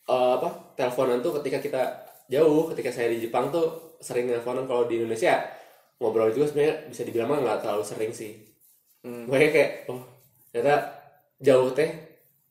eh, 0.06 0.32
apa 0.38 0.76
teleponan 0.76 1.24
tuh 1.24 1.40
ketika 1.40 1.58
kita 1.64 1.82
jauh 2.30 2.70
ketika 2.74 2.90
saya 2.94 3.08
di 3.10 3.18
Jepang 3.26 3.50
tuh 3.50 3.96
sering 3.98 4.30
teleponan. 4.30 4.68
Kalau 4.70 4.86
di 4.86 5.02
Indonesia 5.02 5.34
ngobrol 6.00 6.32
juga 6.32 6.48
sebenarnya 6.48 6.88
bisa 6.88 7.02
dibilang 7.04 7.28
mah 7.30 7.38
nggak 7.44 7.58
terlalu 7.62 7.84
sering 7.84 8.12
sih 8.12 8.32
Hmm. 9.00 9.24
makanya 9.32 9.50
kayak 9.56 9.70
oh 9.88 10.00
ternyata 10.52 10.76
jauh 11.40 11.72
teh 11.72 11.88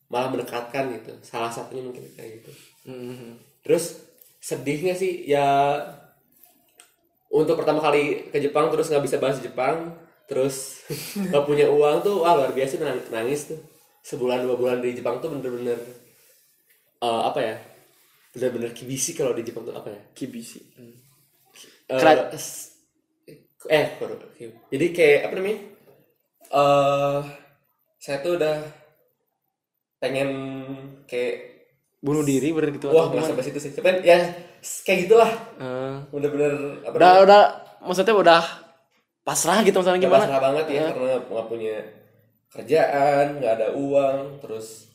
malah 0.10 0.34
mendekatkan 0.34 0.90
gitu 0.98 1.14
salah 1.22 1.54
satunya 1.54 1.86
mungkin 1.86 2.02
kayak 2.18 2.42
gitu 2.42 2.52
Mhm. 2.90 3.38
terus 3.62 4.02
sedihnya 4.42 4.98
sih 4.98 5.30
ya 5.30 5.46
untuk 7.30 7.62
pertama 7.62 7.78
kali 7.78 8.34
ke 8.34 8.38
Jepang 8.42 8.74
terus 8.74 8.90
nggak 8.90 9.06
bisa 9.06 9.18
bahasa 9.22 9.40
Jepang 9.46 9.94
terus 10.26 10.86
nggak 11.30 11.46
punya 11.46 11.70
uang 11.70 12.02
tuh 12.02 12.26
wah 12.26 12.34
luar 12.34 12.52
biasa 12.54 12.82
nang- 12.82 13.10
nangis 13.14 13.54
tuh 13.54 13.60
sebulan 14.02 14.42
dua 14.42 14.56
bulan 14.58 14.78
di 14.82 14.98
Jepang 14.98 15.22
tuh 15.22 15.30
bener-bener 15.30 15.78
eh, 17.00 17.22
apa 17.30 17.40
ya 17.40 17.56
bener-bener 18.34 18.74
kibisi 18.74 19.14
kalau 19.14 19.34
di 19.34 19.46
Jepang 19.46 19.66
tuh 19.66 19.76
apa 19.78 19.90
ya 19.94 20.02
kibisi 20.18 20.62
Hmm. 20.78 20.96
Kera- 21.90 22.30
s- 22.38 22.69
eh 23.68 23.92
jadi 24.72 24.86
kayak 24.96 25.20
apa 25.28 25.34
namanya? 25.36 25.60
Eh 26.48 27.20
saya 28.00 28.18
tuh 28.24 28.40
udah 28.40 28.56
pengen 30.00 30.30
kayak 31.04 31.36
bunuh 32.00 32.24
diri 32.24 32.56
bener 32.56 32.72
gitu 32.72 32.88
wah 32.88 33.12
nggak 33.12 33.28
sampai 33.28 33.44
situ 33.44 33.60
sih. 33.60 33.72
Cuman 33.76 34.00
ya 34.00 34.32
kayak 34.88 35.00
gitulah. 35.12 35.32
Eh, 35.60 35.96
bener-bener 36.16 36.54
apa 36.88 36.96
udah 36.96 37.12
udah 37.28 37.42
maksudnya 37.84 38.16
udah 38.16 38.44
pasrah 39.28 39.60
gitu 39.68 39.84
misalnya 39.84 40.00
gimana? 40.08 40.26
gimana 40.26 40.40
banget 40.40 40.66
ya 40.72 40.84
karena 40.96 41.20
nggak 41.28 41.48
punya 41.52 41.76
kerjaan 42.50 43.26
nggak 43.38 43.54
ada 43.62 43.68
uang 43.76 44.40
terus 44.42 44.90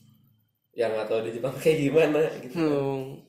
yang 0.75 0.91
nggak 0.91 1.07
tahu 1.07 1.21
di 1.23 1.31
Jepang 1.39 1.55
kayak 1.63 1.79
gimana 1.85 2.21
gitu 2.41 2.57
Hmm. 2.57 3.21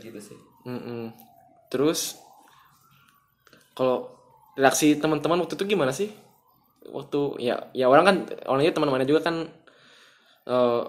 gitu 0.00 0.18
sih. 0.18 0.38
Mm-mm. 0.64 1.12
Terus 1.68 2.16
kalau 3.80 4.12
reaksi 4.60 5.00
teman-teman 5.00 5.40
waktu 5.40 5.56
itu 5.56 5.64
gimana 5.72 5.88
sih? 5.96 6.12
Waktu 6.84 7.40
ya 7.40 7.72
ya 7.72 7.88
orang 7.88 8.04
kan 8.04 8.16
orangnya 8.44 8.76
teman-temannya 8.76 9.08
juga 9.08 9.20
kan 9.24 9.36
eh 10.52 10.82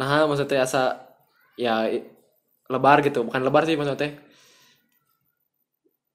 nah 0.00 0.24
maksudnya 0.24 0.64
asa 0.64 0.96
ya 1.60 1.84
lebar 2.72 3.04
gitu, 3.04 3.28
bukan 3.28 3.44
lebar 3.44 3.68
sih 3.68 3.76
maksudnya. 3.76 4.16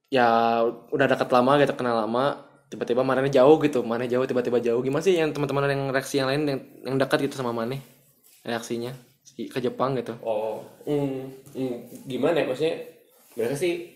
Ya 0.09 0.27
udah 0.93 1.05
dekat 1.11 1.29
lama 1.29 1.51
gitu, 1.61 1.73
kenal 1.77 1.95
lama, 2.05 2.39
tiba-tiba 2.71 3.01
mana 3.05 3.25
jauh 3.29 3.57
gitu, 3.61 3.85
mana 3.85 4.05
jauh 4.09 4.25
tiba-tiba 4.25 4.57
jauh. 4.63 4.81
Gimana 4.81 5.03
sih 5.05 5.13
yang 5.17 5.29
teman-teman 5.35 5.69
yang 5.69 5.83
reaksi 5.93 6.17
yang 6.21 6.29
lain 6.31 6.41
yang, 6.49 6.59
yang 6.87 6.95
dekat 7.01 7.29
gitu 7.29 7.37
sama 7.37 7.53
mana 7.53 7.77
reaksinya 8.45 8.93
ke 9.35 9.59
Jepang 9.59 9.97
gitu? 9.97 10.13
oh 10.23 10.63
mm, 10.85 11.27
mm, 11.57 11.77
gimana 12.07 12.39
ya 12.39 12.45
maksudnya 12.47 12.75
mereka 13.35 13.55
sih 13.57 13.94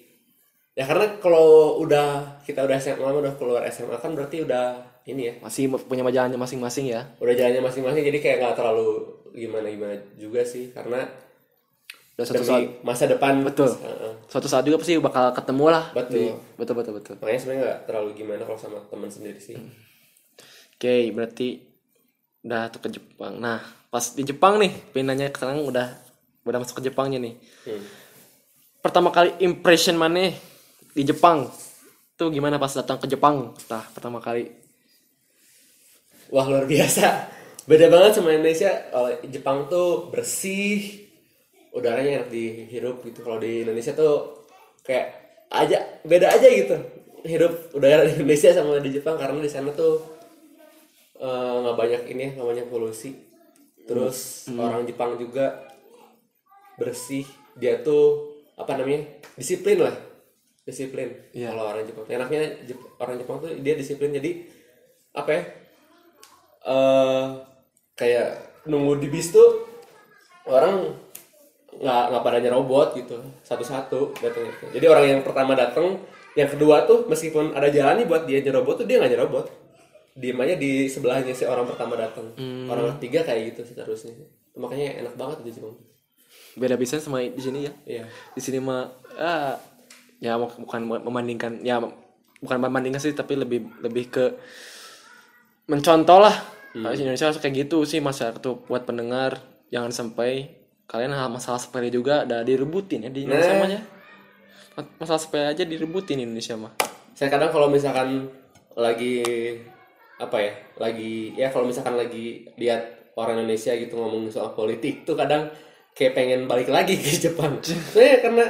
ya 0.73 0.83
karena 0.83 1.17
kalau 1.17 1.47
udah 1.79 2.07
kita 2.41 2.61
udah 2.61 2.77
SMA 2.77 3.03
udah 3.03 3.33
keluar 3.35 3.61
SMA 3.67 3.95
kan 3.95 4.11
berarti 4.11 4.41
udah 4.41 4.79
ini 5.03 5.21
ya 5.25 5.33
Masih 5.39 5.65
punya 5.81 6.01
majalahnya 6.01 6.35
masing-masing 6.35 6.85
ya. 6.87 7.01
udah 7.17 7.33
jalannya 7.33 7.61
masing-masing 7.61 8.03
jadi 8.03 8.17
kayak 8.17 8.37
nggak 8.39 8.55
terlalu 8.55 8.89
gimana 9.31 9.65
gimana 9.65 9.95
juga 10.15 10.41
sih 10.41 10.69
karena 10.69 11.05
Udah 12.13 12.25
suatu 12.25 12.43
saat 12.43 12.63
masa 12.81 13.07
depan 13.07 13.39
Betul. 13.41 13.71
Heeh. 13.73 14.13
suatu 14.27 14.45
saat 14.45 14.61
juga 14.61 14.75
pasti 14.75 14.95
bakal 14.97 15.31
ketemu 15.31 15.65
lah 15.69 15.83
Betul. 15.89 16.15
di- 16.19 16.35
betul 16.55 16.75
betul 16.75 16.93
betul 16.93 17.15
makanya 17.17 17.39
sebenarnya 17.39 17.61
nggak 17.61 17.79
terlalu 17.85 18.09
gimana 18.13 18.41
kalau 18.43 18.59
sama 18.59 18.79
teman 18.85 19.07
sendiri 19.07 19.39
sih 19.39 19.55
oke 20.75 20.95
berarti 21.11 21.47
udah 22.41 22.61
tuh 22.69 22.79
ke 22.79 22.89
Jepang 22.91 23.33
nah 23.35 23.59
pas 23.87 24.03
di 24.09 24.21
Jepang 24.21 24.55
nih 24.57 24.71
pindahnya 24.91 25.27
sekarang 25.29 25.59
udah 25.61 25.87
udah 26.41 26.57
masuk 26.57 26.79
ke 26.79 26.87
Jepangnya 26.87 27.19
nih 27.19 27.35
Hmm. 27.61 27.83
pertama 28.79 29.09
kali 29.09 29.35
impression 29.39 29.95
mana 29.95 30.31
di 30.99 31.07
Jepang 31.07 31.47
tuh 32.19 32.27
gimana 32.27 32.59
pas 32.59 32.75
datang 32.75 32.99
ke 32.99 33.07
Jepang 33.07 33.55
setelah 33.55 33.87
pertama 33.95 34.19
kali 34.19 34.51
Wah 36.29 36.45
luar 36.45 36.69
biasa. 36.69 37.25
Beda 37.65 37.89
banget 37.89 38.21
sama 38.21 38.33
Indonesia. 38.33 38.69
Kalau 38.93 39.09
Jepang 39.25 39.65
tuh 39.65 40.13
bersih, 40.13 41.09
udaranya 41.73 42.21
enak 42.21 42.29
dihirup 42.29 43.01
gitu. 43.01 43.25
Kalau 43.25 43.41
di 43.41 43.65
Indonesia 43.65 43.97
tuh 43.97 44.45
kayak 44.85 45.09
aja 45.49 45.81
beda 46.05 46.29
aja 46.29 46.47
gitu. 46.53 46.77
Hidup 47.25 47.73
udara 47.73 48.05
di 48.05 48.13
Indonesia 48.21 48.53
sama 48.53 48.77
di 48.77 48.93
Jepang 48.93 49.17
karena 49.17 49.41
di 49.41 49.49
sana 49.49 49.73
tuh 49.73 50.05
eh, 51.17 51.53
nggak 51.65 51.77
banyak 51.77 52.01
ini, 52.13 52.25
nggak 52.37 52.47
banyak 52.47 52.67
polusi. 52.69 53.17
Terus 53.89 54.45
orang 54.53 54.85
Jepang 54.85 55.17
juga 55.17 55.65
bersih. 56.77 57.25
Dia 57.57 57.81
tuh 57.81 58.37
apa 58.53 58.77
namanya 58.77 59.01
disiplin 59.33 59.81
lah, 59.81 59.95
disiplin. 60.69 61.09
Iya. 61.33 61.51
Kalau 61.51 61.73
orang 61.73 61.83
Jepang, 61.83 62.05
enaknya 62.05 62.41
Jep- 62.63 62.87
orang 63.01 63.15
Jepang 63.17 63.37
tuh 63.41 63.49
dia 63.59 63.73
disiplin. 63.73 64.13
Jadi 64.13 64.45
apa 65.17 65.29
ya? 65.33 65.41
eh 66.59 67.25
kayak 67.95 68.29
nunggu 68.67 68.99
di 68.99 69.07
bis 69.07 69.31
tuh 69.31 69.65
orang 70.45 70.91
nggak 71.79 72.03
nggak 72.11 72.23
pada 72.25 72.37
nyerobot 72.43 72.91
gitu 72.99 73.15
satu-satu 73.47 74.11
datang 74.19 74.43
jadi 74.75 74.85
orang 74.91 75.05
yang 75.07 75.21
pertama 75.23 75.55
datang 75.55 76.03
yang 76.35 76.49
kedua 76.51 76.83
tuh 76.83 77.07
meskipun 77.07 77.55
ada 77.55 77.71
jalan 77.71 78.03
nih 78.03 78.07
buat 78.09 78.27
dia 78.27 78.43
nyerobot 78.43 78.83
tuh 78.83 78.87
dia 78.89 78.99
nggak 78.99 79.11
nyerobot 79.15 79.47
diem 80.19 80.35
aja 80.35 80.55
di 80.59 80.91
sebelahnya 80.91 81.31
si 81.31 81.47
orang 81.47 81.63
pertama 81.63 81.95
datang 81.95 82.35
orang 82.67 82.99
ketiga 82.99 83.23
kayak 83.23 83.55
gitu 83.55 83.71
seterusnya 83.71 84.11
makanya 84.59 84.99
enak 85.05 85.15
banget 85.15 85.37
di 85.47 85.51
Jepang 85.55 85.79
beda 86.59 86.75
bisa 86.75 86.99
sama 86.99 87.23
di 87.23 87.39
sini 87.39 87.69
ya 87.69 87.73
iya 87.87 88.03
di 88.35 88.41
sini 88.43 88.59
mah 88.59 88.89
ah, 89.15 89.55
ya 90.19 90.35
bu- 90.35 90.59
bukan 90.59 90.81
membandingkan 91.03 91.59
ya 91.61 91.79
bukan 92.39 92.57
membandingkan 92.57 92.99
sih 92.99 93.11
tapi 93.11 93.35
lebih 93.35 93.67
lebih 93.79 94.05
ke 94.07 94.25
mencontoh 95.65 96.19
lah 96.19 96.35
di 96.71 97.01
Indonesia 97.01 97.29
harus 97.29 97.39
kayak 97.39 97.67
gitu 97.67 97.83
sih 97.83 97.97
masyarakat 97.99 98.37
tuh 98.37 98.61
buat 98.65 98.85
pendengar 98.85 99.41
jangan 99.69 99.89
sampai 99.89 100.53
kalian 100.85 101.13
hal 101.13 101.29
masalah 101.29 101.57
sepele 101.57 101.89
juga 101.89 102.25
ada 102.25 102.41
direbutin 102.41 103.05
ya 103.05 103.11
di 103.11 103.25
Indonesia 103.25 103.53
Nah. 103.53 103.59
mah 103.59 103.69
ya. 103.69 103.81
Ma- 104.75 104.93
masalah 104.97 105.21
sepele 105.21 105.45
aja 105.47 105.63
direbutin 105.63 106.17
di 106.17 106.25
Indonesia 106.25 106.55
mah. 106.55 106.73
Saya 107.13 107.29
kadang 107.29 107.49
kalau 107.49 107.69
misalkan 107.69 108.25
lagi 108.73 109.21
apa 110.17 110.37
ya 110.37 110.51
lagi 110.77 111.31
ya 111.33 111.47
kalau 111.47 111.65
misalkan 111.65 111.95
lagi 111.95 112.49
lihat 112.55 113.13
orang 113.13 113.39
Indonesia 113.39 113.71
gitu 113.71 113.93
ngomong 113.93 114.27
soal 114.27 114.51
politik 114.51 115.05
tuh 115.05 115.13
kadang 115.13 115.51
kayak 115.93 116.13
pengen 116.13 116.45
balik 116.45 116.69
lagi 116.69 116.95
ke 116.95 117.11
Jepang. 117.13 117.61
Soalnya 117.93 118.17
karena 118.19 118.45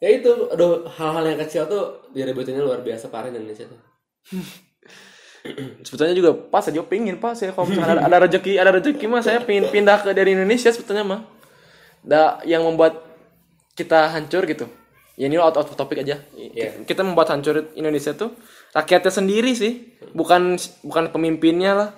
ya 0.00 0.08
itu 0.16 0.32
aduh 0.48 0.88
hal-hal 0.88 1.24
yang 1.28 1.38
kecil 1.44 1.68
tuh 1.68 2.08
diributinnya 2.16 2.64
luar 2.64 2.80
biasa 2.80 3.12
parah 3.12 3.28
di 3.28 3.36
Indonesia 3.36 3.68
tuh. 3.68 3.80
Sebetulnya 5.86 6.16
juga 6.16 6.32
pas 6.36 6.64
aja 6.64 6.80
pingin 6.84 7.16
pas 7.20 7.36
saya 7.36 7.52
kalau 7.52 7.68
misalkan 7.68 7.96
ada, 7.96 8.02
ada 8.08 8.16
rezeki 8.28 8.60
ada 8.60 8.72
rezeki 8.76 9.04
mah 9.08 9.24
saya 9.24 9.40
pingin 9.44 9.68
pindah 9.68 10.04
ke 10.04 10.12
dari 10.16 10.32
Indonesia 10.32 10.72
sebetulnya 10.72 11.04
mah. 11.04 11.20
Da 12.00 12.40
yang 12.48 12.64
membuat 12.64 12.96
kita 13.76 14.08
hancur 14.12 14.48
gitu. 14.48 14.68
Ya 15.20 15.28
ini 15.28 15.36
out 15.36 15.56
of 15.56 15.68
topic 15.76 16.00
aja. 16.00 16.16
Iya. 16.32 16.80
kita 16.88 17.04
membuat 17.04 17.28
hancur 17.32 17.72
Indonesia 17.76 18.16
tuh 18.16 18.36
rakyatnya 18.72 19.12
sendiri 19.12 19.52
sih. 19.52 19.96
Bukan 20.16 20.56
bukan 20.84 21.12
pemimpinnya 21.12 21.72
lah. 21.76 21.90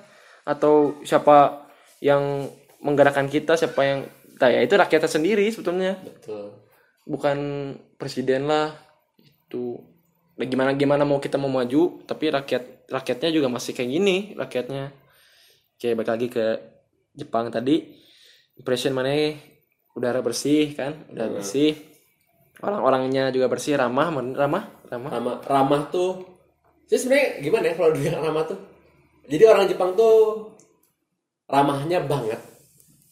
Atau 0.43 0.99
siapa 1.07 1.67
yang 2.03 2.51
menggerakkan 2.83 3.31
kita 3.31 3.55
siapa 3.55 3.79
yang 3.87 3.99
nah, 4.43 4.51
ya 4.51 4.59
itu 4.63 4.75
rakyatnya 4.75 5.11
sendiri 5.11 5.47
sebetulnya. 5.51 5.99
Betul 6.03 6.62
bukan 7.07 7.39
presiden 7.99 8.47
lah 8.47 8.75
itu. 9.19 9.79
Nah, 10.39 10.47
gimana 10.49 10.73
gimana 10.75 11.03
mau 11.05 11.21
kita 11.21 11.37
mau 11.37 11.53
maju 11.53 12.03
tapi 12.09 12.33
rakyat 12.33 12.89
rakyatnya 12.89 13.31
juga 13.31 13.49
masih 13.53 13.73
kayak 13.77 13.91
gini 13.91 14.17
rakyatnya. 14.39 14.95
Kayak 15.77 15.95
balik 15.99 16.11
lagi 16.11 16.27
ke 16.31 16.45
Jepang 17.13 17.53
tadi. 17.53 18.01
Impression 18.57 18.95
mana? 18.95 19.13
Udara 19.93 20.25
bersih 20.25 20.73
kan? 20.73 21.05
Udara 21.13 21.37
bersih. 21.37 21.77
Orang-orangnya 22.63 23.29
juga 23.35 23.51
bersih 23.51 23.77
ramah 23.77 24.09
ramah 24.09 24.65
ramah. 24.89 25.11
Ramah 25.11 25.37
ramah 25.45 25.83
tuh. 25.93 26.25
Jadi 26.89 26.99
sebenarnya 26.99 27.29
gimana 27.41 27.65
ya 27.69 27.75
kalau 27.77 27.91
dibilang 27.93 28.23
ramah 28.25 28.45
tuh? 28.47 28.59
Jadi 29.29 29.45
orang 29.47 29.67
Jepang 29.69 29.93
tuh 29.95 30.49
ramahnya 31.47 32.01
banget 32.03 32.53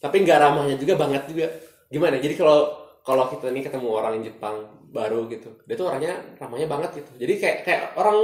tapi 0.01 0.25
nggak 0.25 0.39
ramahnya 0.41 0.75
juga 0.81 0.97
banget 0.97 1.23
juga. 1.29 1.47
Gimana? 1.93 2.17
Jadi 2.17 2.33
kalau 2.33 2.80
kalau 3.01 3.25
kita 3.29 3.49
nih 3.49 3.65
ketemu 3.65 3.87
orang 3.89 4.21
Jepang 4.21 4.61
baru 4.91 5.25
gitu 5.31 5.49
dia 5.65 5.75
tuh 5.79 5.87
orangnya 5.87 6.19
ramahnya 6.37 6.67
banget 6.67 7.01
gitu. 7.01 7.11
Jadi 7.25 7.33
kayak 7.39 7.57
kayak 7.63 7.83
orang 7.97 8.17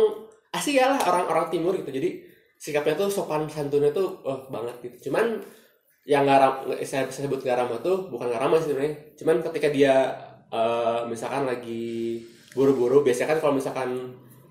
Asia 0.52 0.96
lah 0.96 1.00
orang-orang 1.08 1.48
timur 1.50 1.74
gitu. 1.80 1.90
Jadi 1.90 2.24
sikapnya 2.58 2.98
tuh 2.98 3.10
sopan 3.10 3.48
santunnya 3.48 3.90
tuh 3.96 4.22
oh, 4.28 4.46
banget 4.52 4.76
gitu. 4.86 5.10
Cuman 5.10 5.42
yang 6.08 6.24
nggak 6.24 6.84
saya 6.88 7.08
saya 7.12 7.28
sebut 7.28 7.44
nggak 7.44 7.58
ramah 7.58 7.80
tuh 7.84 8.08
bukan 8.08 8.32
nggak 8.32 8.42
ramah 8.42 8.58
sih 8.62 8.72
sebenarnya. 8.72 8.96
Cuman 9.20 9.36
ketika 9.52 9.68
dia 9.72 9.96
eh, 10.52 11.02
misalkan 11.08 11.48
lagi 11.48 12.22
buru-buru 12.56 13.06
biasanya 13.06 13.36
kan 13.36 13.40
kalau 13.44 13.54
misalkan 13.58 13.90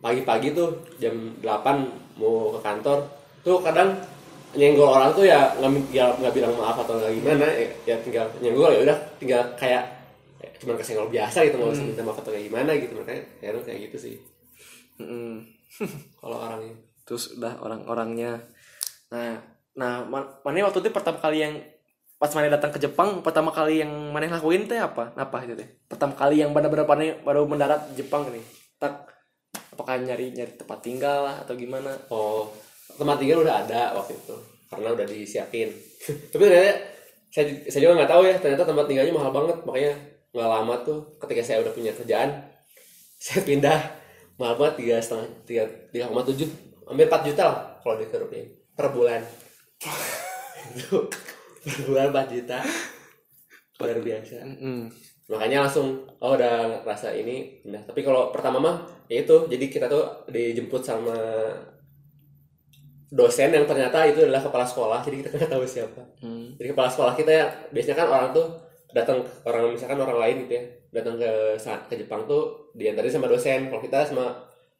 pagi-pagi 0.05 0.55
tuh 0.55 0.79
jam 1.03 1.15
8 1.43 2.21
mau 2.21 2.55
ke 2.55 2.61
kantor 2.63 2.99
tuh 3.43 3.59
kadang 3.65 3.97
nyenggol 4.55 4.89
orang 4.89 5.11
tuh 5.13 5.27
ya 5.27 5.53
ya 5.93 6.15
nggak 6.17 6.33
bilang 6.33 6.55
maaf 6.57 6.81
atau 6.87 6.97
gimana 7.11 7.45
ya, 7.51 7.67
ya 7.85 7.97
tinggal 8.01 8.25
nyenggol 8.41 8.73
ya 8.73 8.81
udah 8.89 8.99
tinggal 9.21 9.43
kayak 9.59 9.85
cuman 10.63 10.75
kesenggol 10.81 11.09
biasa 11.13 11.39
gitu 11.47 11.57
nggak 11.61 11.73
usah 11.75 11.85
minta 11.87 12.03
maaf 12.03 12.19
atau 12.21 12.33
kayak 12.33 12.47
gimana 12.49 12.71
gitu 12.77 12.93
makanya 12.97 13.23
kadang 13.43 13.65
kayak 13.65 13.81
gitu 13.91 13.97
sih. 13.97 14.15
Mm-mm. 14.97 15.45
kalau 16.21 16.37
orangnya 16.41 16.75
terus 17.07 17.37
udah 17.37 17.61
orang-orangnya 17.63 18.41
nah 19.13 19.39
nah 19.77 20.03
ma- 20.09 20.41
mana 20.43 20.67
waktu 20.67 20.81
itu 20.83 20.91
pertama 20.91 21.21
kali 21.21 21.45
yang 21.45 21.55
pas 22.17 22.33
mana 22.33 22.49
datang 22.49 22.73
ke 22.73 22.81
Jepang 22.81 23.21
pertama 23.21 23.53
kali 23.53 23.85
yang 23.85 23.93
mana 24.09 24.25
lakuin 24.33 24.65
teh 24.65 24.81
apa? 24.81 25.13
Apa 25.21 25.45
itu 25.45 25.53
teh? 25.53 25.69
Pertama 25.85 26.17
kali 26.17 26.41
yang 26.41 26.57
benar-benar 26.57 26.89
mana 26.89 27.13
baru 27.21 27.45
mendarat 27.45 27.93
di 27.93 28.01
Jepang 28.01 28.25
nih 28.33 28.41
tak 28.81 29.05
apakah 29.77 30.01
nyari 30.01 30.33
nyari 30.33 30.57
tempat 30.57 30.81
tinggal 30.81 31.29
lah 31.29 31.37
atau 31.45 31.53
gimana? 31.53 31.93
Oh, 32.09 32.49
tempat 32.97 33.21
tinggal 33.21 33.45
udah 33.45 33.69
ada 33.69 33.93
waktu 34.01 34.17
itu 34.17 34.33
karena 34.73 34.97
udah 34.97 35.07
disiapin. 35.07 35.69
Tapi 36.33 36.41
ternyata 36.41 36.73
saya, 37.29 37.45
saya 37.69 37.81
juga 37.85 38.01
nggak 38.01 38.11
tahu 38.17 38.23
ya 38.25 38.35
ternyata 38.41 38.65
tempat 38.65 38.85
tinggalnya 38.89 39.13
mahal 39.13 39.31
banget 39.37 39.57
makanya 39.69 39.93
nggak 40.37 40.51
lama 40.53 40.75
tuh 40.85 41.17
ketika 41.25 41.41
saya 41.41 41.65
udah 41.65 41.73
punya 41.73 41.97
kerjaan 41.97 42.45
saya 43.17 43.41
pindah. 43.43 43.81
Mahal 44.37 44.61
banget 44.61 44.85
tiga 44.85 44.97
setengah 45.01 45.27
tiga 45.49 45.65
tiga 45.89 46.13
koma 46.13 46.21
tujuh 46.21 46.45
hampir 46.85 47.09
empat 47.09 47.23
juta 47.25 47.43
lah 47.49 47.59
kalau 47.81 47.97
dikerupin 47.97 48.45
per 48.77 48.93
bulan. 48.93 49.25
Itu 50.77 51.09
per 51.65 51.79
bulan 51.89 52.13
empat 52.13 52.27
juta. 52.29 52.61
Luar 53.81 54.01
biasa. 54.01 54.37
Mm-mm. 54.45 54.81
makanya 55.27 55.67
langsung 55.67 56.07
oh 56.23 56.37
udah 56.37 56.85
rasa 56.85 57.17
ini 57.17 57.65
pindah. 57.65 57.83
Tapi 57.89 58.05
kalau 58.05 58.29
pertama 58.29 58.61
mah 58.61 58.77
ya 59.09 59.25
itu 59.25 59.49
jadi 59.49 59.65
kita 59.73 59.87
tuh 59.89 60.29
dijemput 60.29 60.85
sama 60.85 61.17
dosen 63.11 63.55
yang 63.55 63.65
ternyata 63.65 64.05
itu 64.07 64.23
adalah 64.23 64.43
kepala 64.43 64.67
sekolah 64.67 65.01
jadi 65.01 65.17
kita 65.25 65.29
nggak 65.33 65.51
tahu 65.51 65.65
siapa. 65.65 66.03
Hmm. 66.21 66.59
jadi 66.59 66.75
kepala 66.75 66.89
sekolah 66.91 67.15
kita 67.15 67.31
ya 67.31 67.47
biasanya 67.71 67.97
kan 68.03 68.09
orang 68.11 68.31
tuh 68.35 68.47
datang 68.95 69.23
orang 69.43 69.75
misalkan 69.75 69.99
orang 69.99 70.19
lain 70.23 70.37
gitu 70.47 70.53
ya 70.59 70.65
datang 70.95 71.19
ke 71.19 71.31
ke 71.91 71.95
Jepang 71.99 72.25
tuh 72.25 72.73
diantarin 72.73 73.13
sama 73.13 73.27
dosen. 73.29 73.69
Kalau 73.69 73.83
kita 73.83 74.07
sama 74.07 74.27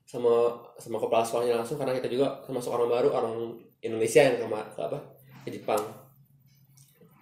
sama 0.07 0.55
sama 0.79 1.03
kepala 1.03 1.27
sekolahnya 1.27 1.59
langsung 1.59 1.77
karena 1.77 1.99
kita 1.99 2.07
juga 2.07 2.39
termasuk 2.47 2.71
orang 2.71 2.89
baru 2.89 3.09
orang 3.11 3.35
Indonesia 3.83 4.23
yang 4.23 4.39
ke, 4.39 4.47
ke 4.47 4.81
apa 4.81 4.99
ke 5.43 5.49
Jepang. 5.51 5.83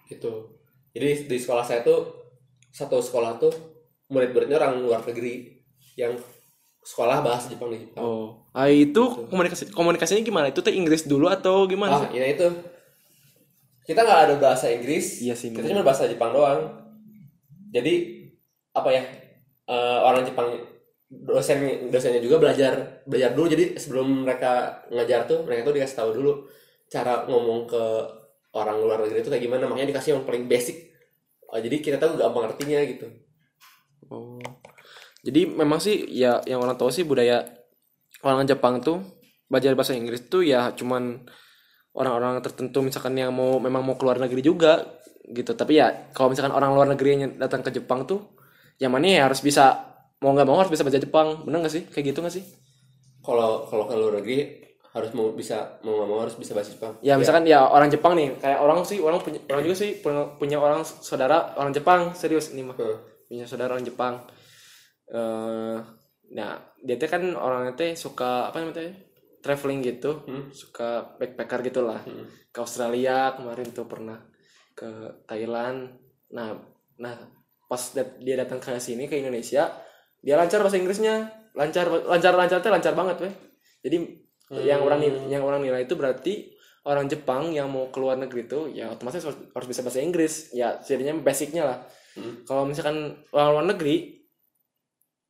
Gitu. 0.05 0.31
Jadi 0.93 1.27
di 1.27 1.37
sekolah 1.41 1.65
saya 1.65 1.81
tuh 1.81 2.29
satu 2.69 3.01
sekolah 3.01 3.41
tuh 3.41 3.51
murid-muridnya 4.13 4.61
orang 4.61 4.85
luar 4.85 5.01
negeri 5.01 5.59
yang 5.97 6.13
sekolah 6.85 7.25
bahasa 7.25 7.49
Jepang 7.49 7.73
di 7.73 7.81
Jepang. 7.81 8.05
Oh. 8.05 8.45
Ah 8.53 8.69
itu 8.69 9.25
komunikasi 9.27 9.73
komunikasinya 9.73 10.21
gimana? 10.21 10.53
Itu 10.53 10.61
teh 10.61 10.77
Inggris 10.77 11.09
dulu 11.09 11.27
atau 11.27 11.65
gimana 11.65 12.05
ah 12.05 12.07
ya 12.13 12.29
itu 12.29 12.47
kita 13.85 14.01
nggak 14.01 14.21
ada 14.27 14.35
bahasa 14.41 14.67
Inggris. 14.73 15.21
Iya 15.21 15.37
sih, 15.37 15.53
kita 15.53 15.69
cuma 15.69 15.85
bahasa 15.85 16.09
Jepang 16.09 16.33
doang. 16.33 16.73
Jadi 17.69 18.25
apa 18.75 18.89
ya 18.91 19.03
eh, 19.69 19.99
orang 20.01 20.25
Jepang 20.25 20.49
dosen 21.05 21.87
dosennya 21.93 22.19
juga 22.19 22.41
belajar 22.41 23.05
belajar 23.05 23.37
dulu. 23.37 23.47
Jadi 23.53 23.77
sebelum 23.77 24.25
mereka 24.25 24.83
ngajar 24.89 25.29
tuh 25.29 25.45
mereka 25.45 25.69
tuh 25.69 25.73
dikasih 25.77 25.97
tahu 26.01 26.09
dulu 26.17 26.31
cara 26.89 27.29
ngomong 27.29 27.69
ke 27.69 27.83
orang 28.57 28.81
luar 28.81 29.05
negeri 29.05 29.21
itu 29.21 29.29
kayak 29.29 29.43
gimana. 29.45 29.69
Makanya 29.69 29.93
dikasih 29.93 30.17
yang 30.17 30.25
paling 30.25 30.49
basic. 30.49 30.91
Eh, 31.53 31.61
jadi 31.61 31.77
kita 31.77 31.97
tahu 32.01 32.17
gampang 32.17 32.49
ngertinya 32.49 32.81
gitu. 32.89 33.07
Oh. 34.09 34.41
Jadi 35.25 35.49
memang 35.49 35.81
sih 35.81 36.05
ya 36.09 36.41
yang 36.49 36.61
orang 36.61 36.77
tahu 36.77 36.89
sih 36.89 37.05
budaya 37.05 37.45
orang 38.25 38.49
Jepang 38.49 38.81
tuh 38.81 39.01
belajar 39.45 39.77
bahasa 39.77 39.93
Inggris 39.93 40.25
tuh 40.25 40.41
ya 40.41 40.73
cuman 40.73 41.25
orang-orang 41.95 42.43
tertentu 42.43 42.83
misalkan 42.83 43.15
yang 43.15 43.31
mau 43.31 43.57
memang 43.57 43.81
mau 43.81 43.95
keluar 43.95 44.19
negeri 44.19 44.43
juga 44.43 44.83
gitu. 45.25 45.55
Tapi 45.55 45.73
ya 45.79 46.11
kalau 46.11 46.31
misalkan 46.31 46.53
orang 46.53 46.75
luar 46.75 46.87
negeri 46.91 47.09
yang 47.15 47.33
datang 47.39 47.63
ke 47.63 47.71
Jepang 47.71 48.03
tuh 48.03 48.35
yang 48.77 48.91
mana 48.91 49.07
ya 49.07 49.21
harus 49.31 49.39
bisa 49.39 49.95
mau 50.19 50.35
nggak 50.35 50.47
mau 50.47 50.59
harus 50.59 50.71
bisa 50.71 50.83
bahasa 50.83 50.99
Jepang. 50.99 51.47
Bener 51.47 51.63
nggak 51.63 51.73
sih? 51.73 51.83
Kayak 51.87 52.13
gitu 52.13 52.19
nggak 52.21 52.35
sih? 52.35 52.45
kalau 53.25 53.65
kalau 53.65 53.89
ke 53.89 53.93
luar 53.97 54.21
negeri 54.21 54.61
harus 54.95 55.11
mau 55.11 55.33
bisa 55.35 55.81
mau 55.83 55.99
nggak 55.99 56.07
mau 56.07 56.19
harus 56.23 56.37
bisa 56.39 56.55
bahasa 56.55 56.71
Jepang 56.71 56.95
Ya 57.03 57.19
misalkan 57.19 57.43
ya 57.43 57.67
orang 57.67 57.91
Jepang 57.91 58.15
nih, 58.15 58.39
kayak 58.39 58.63
orang 58.63 58.87
sih, 58.87 59.01
orang 59.03 59.19
punya 59.19 59.43
orang 59.51 59.63
juga 59.67 59.75
sih 59.75 59.91
punya, 59.99 60.23
punya 60.39 60.57
orang 60.61 60.87
saudara 60.87 61.51
orang 61.59 61.75
Jepang, 61.75 62.15
serius 62.15 62.55
ini 62.55 62.63
mah. 62.63 62.79
Heeh. 62.79 62.97
Punya 63.27 63.43
saudara 63.49 63.75
orang 63.75 63.83
Jepang. 63.83 64.23
Eh 65.11 65.77
nah, 66.31 66.51
dia 66.79 66.95
teh 66.95 67.09
kan 67.11 67.21
orangnya 67.35 67.75
teh 67.75 67.91
suka 67.99 68.47
apa 68.47 68.63
namanya? 68.63 68.95
Traveling 69.45 69.85
gitu, 69.85 70.25
suka 70.49 70.89
backpacker 71.21 71.61
gitu 71.61 71.85
lah. 71.85 72.01
Ke 72.49 72.59
Australia 72.59 73.37
kemarin 73.37 73.69
tuh 73.69 73.85
pernah 73.85 74.17
ke 74.73 74.89
Thailand. 75.23 75.93
Nah, 76.33 76.57
nah 76.97 77.13
pas 77.65 77.81
dat- 77.93 78.17
dia 78.17 78.33
datang 78.35 78.57
ke 78.57 78.73
sini 78.77 79.05
ke 79.05 79.15
Indonesia, 79.15 79.69
dia 80.19 80.35
lancar 80.35 80.65
bahasa 80.65 80.81
Inggrisnya, 80.81 81.29
lancar 81.53 81.85
lancar 81.87 82.33
lancar 82.33 82.57
teh 82.59 82.73
lancar 82.73 82.93
banget 82.93 83.17
weh. 83.21 83.33
Jadi 83.85 83.97
yang 84.65 84.81
orang 84.81 84.99
nilai, 85.01 85.21
yang 85.29 85.43
orang 85.45 85.61
nilai 85.61 85.85
itu 85.85 85.93
berarti 85.93 86.33
orang 86.85 87.05
Jepang 87.05 87.49
yang 87.49 87.69
mau 87.69 87.89
keluar 87.89 88.13
negeri 88.13 88.45
itu 88.45 88.69
ya 88.69 88.93
otomatis 88.93 89.21
harus, 89.25 89.37
harus 89.53 89.67
bisa 89.69 89.81
bahasa 89.81 90.01
Inggris. 90.01 90.53
Ya 90.53 90.77
jadinya 90.81 91.17
basicnya 91.21 91.63
lah. 91.65 91.77
Kalau 92.45 92.65
misalkan 92.65 92.97
orang 93.29 93.49
luar 93.53 93.65
negeri 93.73 94.24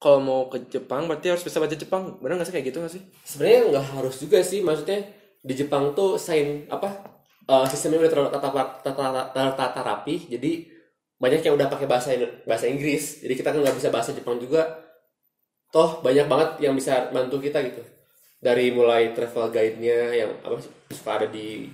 kalau 0.05 0.21
mau 0.21 0.45
ke 0.53 0.61
Jepang 0.69 1.09
berarti 1.09 1.33
harus 1.33 1.41
bisa 1.41 1.57
baca 1.57 1.73
Jepang? 1.73 2.21
Benar 2.21 2.37
nggak 2.37 2.45
sih 2.45 2.53
kayak 2.53 2.69
gitu 2.69 2.77
nggak 2.77 2.93
sih? 2.93 3.01
Sebenarnya 3.25 3.61
nggak 3.73 3.85
harus 3.97 4.15
juga 4.21 4.37
sih 4.45 4.61
maksudnya 4.61 5.01
di 5.41 5.53
Jepang 5.57 5.97
tuh 5.97 6.21
sign 6.21 6.69
apa 6.69 6.93
eh, 7.49 7.65
sistemnya 7.65 8.05
udah 8.05 8.11
terlalu 8.13 8.29
tata, 8.29 8.49
tata, 8.85 9.05
tata, 9.33 9.41
tata 9.57 9.81
rapi 9.81 10.29
jadi 10.29 10.69
banyak 11.17 11.41
yang 11.41 11.57
udah 11.57 11.73
pakai 11.73 11.89
bahasa 11.89 12.13
bahasa 12.45 12.69
Inggris 12.69 13.25
jadi 13.25 13.33
kita 13.33 13.49
kan 13.49 13.65
nggak 13.65 13.77
bisa 13.81 13.89
bahasa 13.89 14.13
Jepang 14.13 14.37
juga. 14.37 14.61
Toh 15.73 16.05
banyak 16.05 16.29
banget 16.29 16.49
yang 16.61 16.77
bisa 16.77 17.09
bantu 17.09 17.41
kita 17.41 17.65
gitu. 17.65 17.81
Dari 18.37 18.69
mulai 18.77 19.09
travel 19.17 19.49
guide-nya 19.49 20.21
yang 20.21 20.29
apa 20.45 20.61
sih, 20.61 20.69
suka 20.93 21.17
ada 21.17 21.27
di 21.33 21.65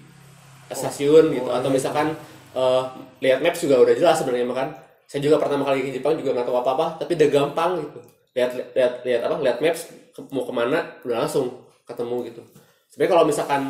stasiun 0.71 1.35
gitu 1.35 1.51
atau 1.51 1.67
misalkan 1.67 2.15
eh, 2.55 2.83
lihat 3.19 3.43
maps 3.43 3.59
juga 3.59 3.83
udah 3.83 3.91
jelas 3.91 4.23
sebenarnya 4.23 4.47
makan. 4.47 4.71
Saya 5.03 5.19
juga 5.19 5.35
pertama 5.35 5.67
kali 5.67 5.83
ke 5.83 5.99
Jepang 5.99 6.15
juga 6.15 6.31
nggak 6.31 6.47
tahu 6.47 6.57
apa 6.63 6.71
apa 6.79 6.87
tapi 7.03 7.19
udah 7.19 7.27
gampang 7.27 7.75
gitu 7.83 8.20
lihat 8.31 8.51
lihat 8.75 8.93
lihat 9.03 9.21
apa 9.27 9.35
lihat 9.43 9.57
maps 9.59 9.91
ke- 10.15 10.29
mau 10.31 10.43
ke 10.47 10.53
mana 10.55 10.79
udah 11.03 11.27
langsung 11.27 11.51
ketemu 11.83 12.31
gitu. 12.31 12.41
Sebenarnya 12.91 13.11
kalau 13.11 13.23
misalkan 13.27 13.61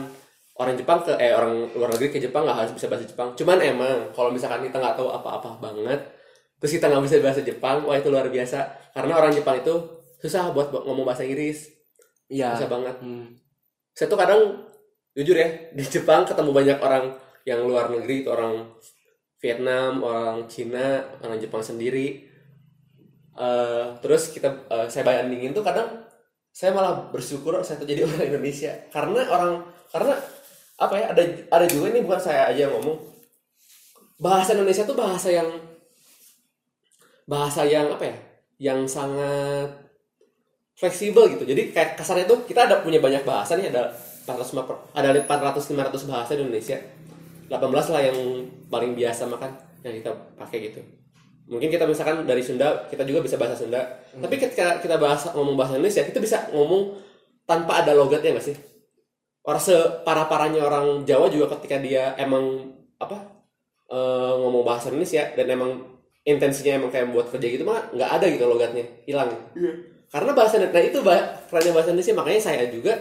orang 0.58 0.74
Jepang 0.78 1.00
ke 1.02 1.14
eh 1.18 1.34
orang 1.34 1.74
luar 1.74 1.90
negeri 1.94 2.14
ke 2.14 2.20
Jepang 2.22 2.46
nggak 2.46 2.58
harus 2.58 2.74
bisa 2.78 2.86
bahasa 2.92 3.06
Jepang. 3.10 3.34
Cuman 3.34 3.58
emang 3.62 4.14
kalau 4.14 4.30
misalkan 4.30 4.62
kita 4.66 4.78
nggak 4.78 4.96
tahu 4.98 5.10
apa-apa 5.10 5.58
banget 5.58 6.00
terus 6.62 6.78
kita 6.78 6.94
nggak 6.94 7.04
bisa 7.10 7.16
bahasa 7.26 7.42
Jepang 7.42 7.78
wah 7.90 7.98
itu 7.98 8.10
luar 8.14 8.30
biasa. 8.30 8.60
Karena 8.94 9.18
orang 9.18 9.34
Jepang 9.34 9.58
itu 9.58 9.74
susah 10.22 10.54
buat 10.54 10.70
ngomong 10.70 11.06
bahasa 11.10 11.26
Inggris. 11.26 11.74
Iya. 12.30 12.56
Susah 12.56 12.70
banget. 12.70 12.96
Hmm. 13.02 13.36
saya 13.92 14.08
tuh 14.08 14.16
kadang 14.16 14.72
jujur 15.12 15.36
ya 15.36 15.52
di 15.76 15.84
Jepang 15.84 16.24
ketemu 16.24 16.56
banyak 16.56 16.78
orang 16.80 17.12
yang 17.44 17.68
luar 17.68 17.92
negeri 17.92 18.24
itu 18.24 18.32
orang 18.32 18.72
Vietnam 19.44 20.00
orang 20.00 20.48
Cina 20.48 21.04
orang 21.20 21.36
Jepang 21.42 21.60
sendiri 21.60 22.31
Eh, 23.32 23.86
terus 24.04 24.36
kita 24.36 24.68
eh, 24.68 24.88
saya 24.92 25.08
bandingin 25.08 25.56
tuh 25.56 25.64
kadang 25.64 25.88
saya 26.52 26.76
malah 26.76 27.08
bersyukur 27.16 27.56
saya 27.64 27.80
tuh 27.80 27.88
jadi 27.88 28.04
orang 28.08 28.28
Indonesia 28.28 28.76
karena 28.92 29.24
orang 29.32 29.64
karena 29.88 30.20
apa 30.76 30.94
ya 31.00 31.06
ada 31.16 31.24
ada 31.48 31.66
juga 31.70 31.96
ini 31.96 32.04
bukan 32.04 32.20
saya 32.20 32.52
aja 32.52 32.68
yang 32.68 32.76
ngomong 32.76 33.00
bahasa 34.20 34.52
Indonesia 34.52 34.84
tuh 34.84 35.00
bahasa 35.00 35.32
yang 35.32 35.48
bahasa 37.24 37.64
yang 37.64 37.88
apa 37.88 38.04
ya 38.04 38.16
yang 38.62 38.80
sangat 38.86 39.80
fleksibel 40.76 41.32
gitu. 41.32 41.48
Jadi 41.48 41.72
kayak 41.72 41.96
kasarnya 41.96 42.28
tuh 42.28 42.44
kita 42.44 42.68
ada 42.68 42.84
punya 42.84 43.00
banyak 43.00 43.24
bahasa 43.24 43.56
nih 43.56 43.72
ada 43.72 43.94
400 44.28 44.68
per- 44.68 44.84
ada 44.92 45.10
400 45.16 45.72
500 45.72 46.12
bahasa 46.12 46.32
di 46.36 46.42
Indonesia. 46.44 46.78
18 47.48 47.94
lah 47.96 48.02
yang 48.02 48.18
paling 48.68 48.92
biasa 48.96 49.28
makan 49.32 49.52
yang 49.88 49.94
kita 50.04 50.12
pakai 50.36 50.58
gitu. 50.72 51.01
Mungkin 51.52 51.68
kita 51.68 51.84
misalkan 51.84 52.24
dari 52.24 52.40
Sunda, 52.40 52.88
kita 52.88 53.04
juga 53.04 53.20
bisa 53.20 53.36
bahasa 53.36 53.60
Sunda. 53.60 53.84
Tapi 54.16 54.40
ketika 54.40 54.80
kita 54.80 54.96
bahasa 54.96 55.36
ngomong 55.36 55.60
bahasa 55.60 55.76
Indonesia, 55.76 56.08
kita 56.08 56.24
bisa 56.24 56.48
ngomong 56.56 56.96
tanpa 57.44 57.84
ada 57.84 57.92
logatnya 57.92 58.40
nggak 58.40 58.48
sih? 58.48 58.56
Orang 59.44 59.60
separah-parahnya 59.60 60.64
orang 60.64 61.04
Jawa 61.04 61.28
juga 61.28 61.52
ketika 61.60 61.76
dia 61.84 62.16
emang 62.16 62.72
apa 62.96 63.18
eh, 63.92 64.34
ngomong 64.40 64.64
bahasa 64.64 64.96
Indonesia 64.96 65.28
dan 65.36 65.46
emang 65.52 65.92
intensinya 66.24 66.78
emang 66.78 66.94
kayak 66.94 67.10
buat 67.10 67.28
kerja 67.34 67.48
gitu 67.50 67.66
mah 67.66 67.90
nggak 67.92 68.10
ada 68.22 68.26
gitu 68.30 68.46
logatnya 68.46 68.86
hilang 69.10 69.34
karena 70.14 70.32
bahasa 70.38 70.62
nah 70.62 70.84
itu 70.86 71.02
bah 71.02 71.18
kerennya 71.50 71.74
bahasa 71.74 71.90
Indonesia 71.90 72.14
makanya 72.14 72.42
saya 72.46 72.64
juga 72.70 72.94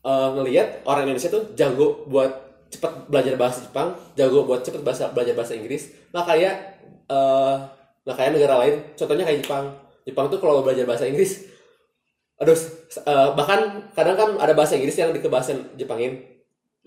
eh, 0.00 0.28
ngelihat 0.40 0.88
orang 0.88 1.04
Indonesia 1.04 1.28
tuh 1.28 1.52
jago 1.52 2.08
buat 2.08 2.32
cepat 2.72 3.12
belajar 3.12 3.36
bahasa 3.36 3.60
Jepang 3.60 3.92
jago 4.16 4.48
buat 4.48 4.64
cepat 4.64 4.80
bahasa 4.80 5.12
belajar 5.12 5.36
bahasa 5.36 5.52
Inggris 5.52 5.92
nggak 6.16 6.24
eh, 7.10 7.54
nggak 8.00 8.16
kayak 8.16 8.32
negara 8.32 8.54
lain 8.62 8.74
contohnya 8.94 9.24
kayak 9.26 9.40
Jepang. 9.42 9.66
Jepang 10.06 10.26
tuh 10.26 10.38
kalau 10.38 10.62
belajar 10.62 10.86
bahasa 10.86 11.04
Inggris 11.04 11.50
aduh 12.40 12.56
eh, 12.56 13.28
bahkan 13.36 13.60
kadang 13.92 14.16
kan 14.16 14.30
ada 14.38 14.56
bahasa 14.56 14.72
Inggris 14.72 14.96
yang 14.96 15.10
dikebahasan 15.10 15.76
Jepangin. 15.76 16.22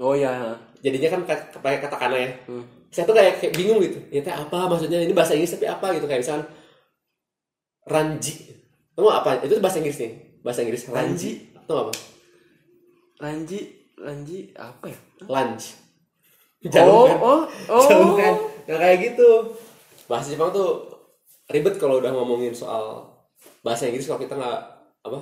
Oh 0.01 0.17
ya 0.17 0.57
jadinya 0.81 1.13
kan 1.13 1.21
ka- 1.23 1.61
pakai 1.61 1.77
katakana 1.79 2.17
ya 2.17 2.29
Hmm. 2.49 2.65
saya 2.89 3.05
tuh 3.05 3.13
kayak, 3.13 3.37
kayak 3.37 3.53
bingung 3.53 3.77
gitu. 3.79 4.01
Ya 4.09 4.21
teh 4.21 4.33
apa 4.33 4.65
maksudnya? 4.65 4.97
Ini 4.99 5.13
bahasa 5.13 5.37
Inggris 5.37 5.53
tapi 5.53 5.65
apa 5.65 5.93
gitu? 5.93 6.05
Kayak 6.05 6.21
misalkan 6.25 6.45
ranji. 7.85 8.33
Kamu 8.93 9.09
apa? 9.09 9.41
Itu 9.41 9.57
bahasa 9.59 9.77
Inggris 9.81 9.97
nih. 9.97 10.11
Bahasa 10.41 10.61
Inggris. 10.61 10.85
Ranji. 10.89 11.31
Itu 11.53 11.73
apa? 11.73 11.91
Ranji 13.19 13.59
Ranji 13.95 14.51
apa 14.53 14.85
ya? 14.89 14.97
Lunch. 15.29 15.65
Oh 16.63 16.71
jauh 16.71 17.05
kan 17.05 17.17
oh 17.19 17.41
oh. 17.69 17.83
Jauh 17.85 18.11
kan 18.15 18.33
kayak 18.65 18.97
gitu 19.03 19.29
bahasa 20.13 20.29
Jepang 20.29 20.53
tuh 20.53 20.85
ribet 21.49 21.81
kalau 21.81 21.97
udah 21.97 22.13
ngomongin 22.13 22.53
soal 22.53 23.09
bahasa 23.65 23.89
Inggris 23.89 24.05
kalau 24.05 24.21
kita 24.21 24.37
nggak 24.37 24.59
apa 25.09 25.19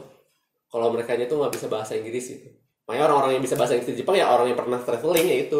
kalau 0.67 0.91
mereka 0.91 1.15
tuh 1.23 1.39
nggak 1.39 1.55
bisa 1.55 1.71
bahasa 1.71 1.95
Inggris 1.95 2.27
gitu. 2.27 2.51
Makanya 2.83 3.07
orang-orang 3.07 3.39
yang 3.39 3.43
bisa 3.47 3.55
bahasa 3.55 3.79
Inggris 3.79 3.95
di 3.95 4.03
Jepang 4.03 4.19
ya 4.19 4.27
orang 4.27 4.51
yang 4.51 4.59
pernah 4.59 4.83
traveling 4.83 5.27
ya 5.31 5.37
itu 5.47 5.59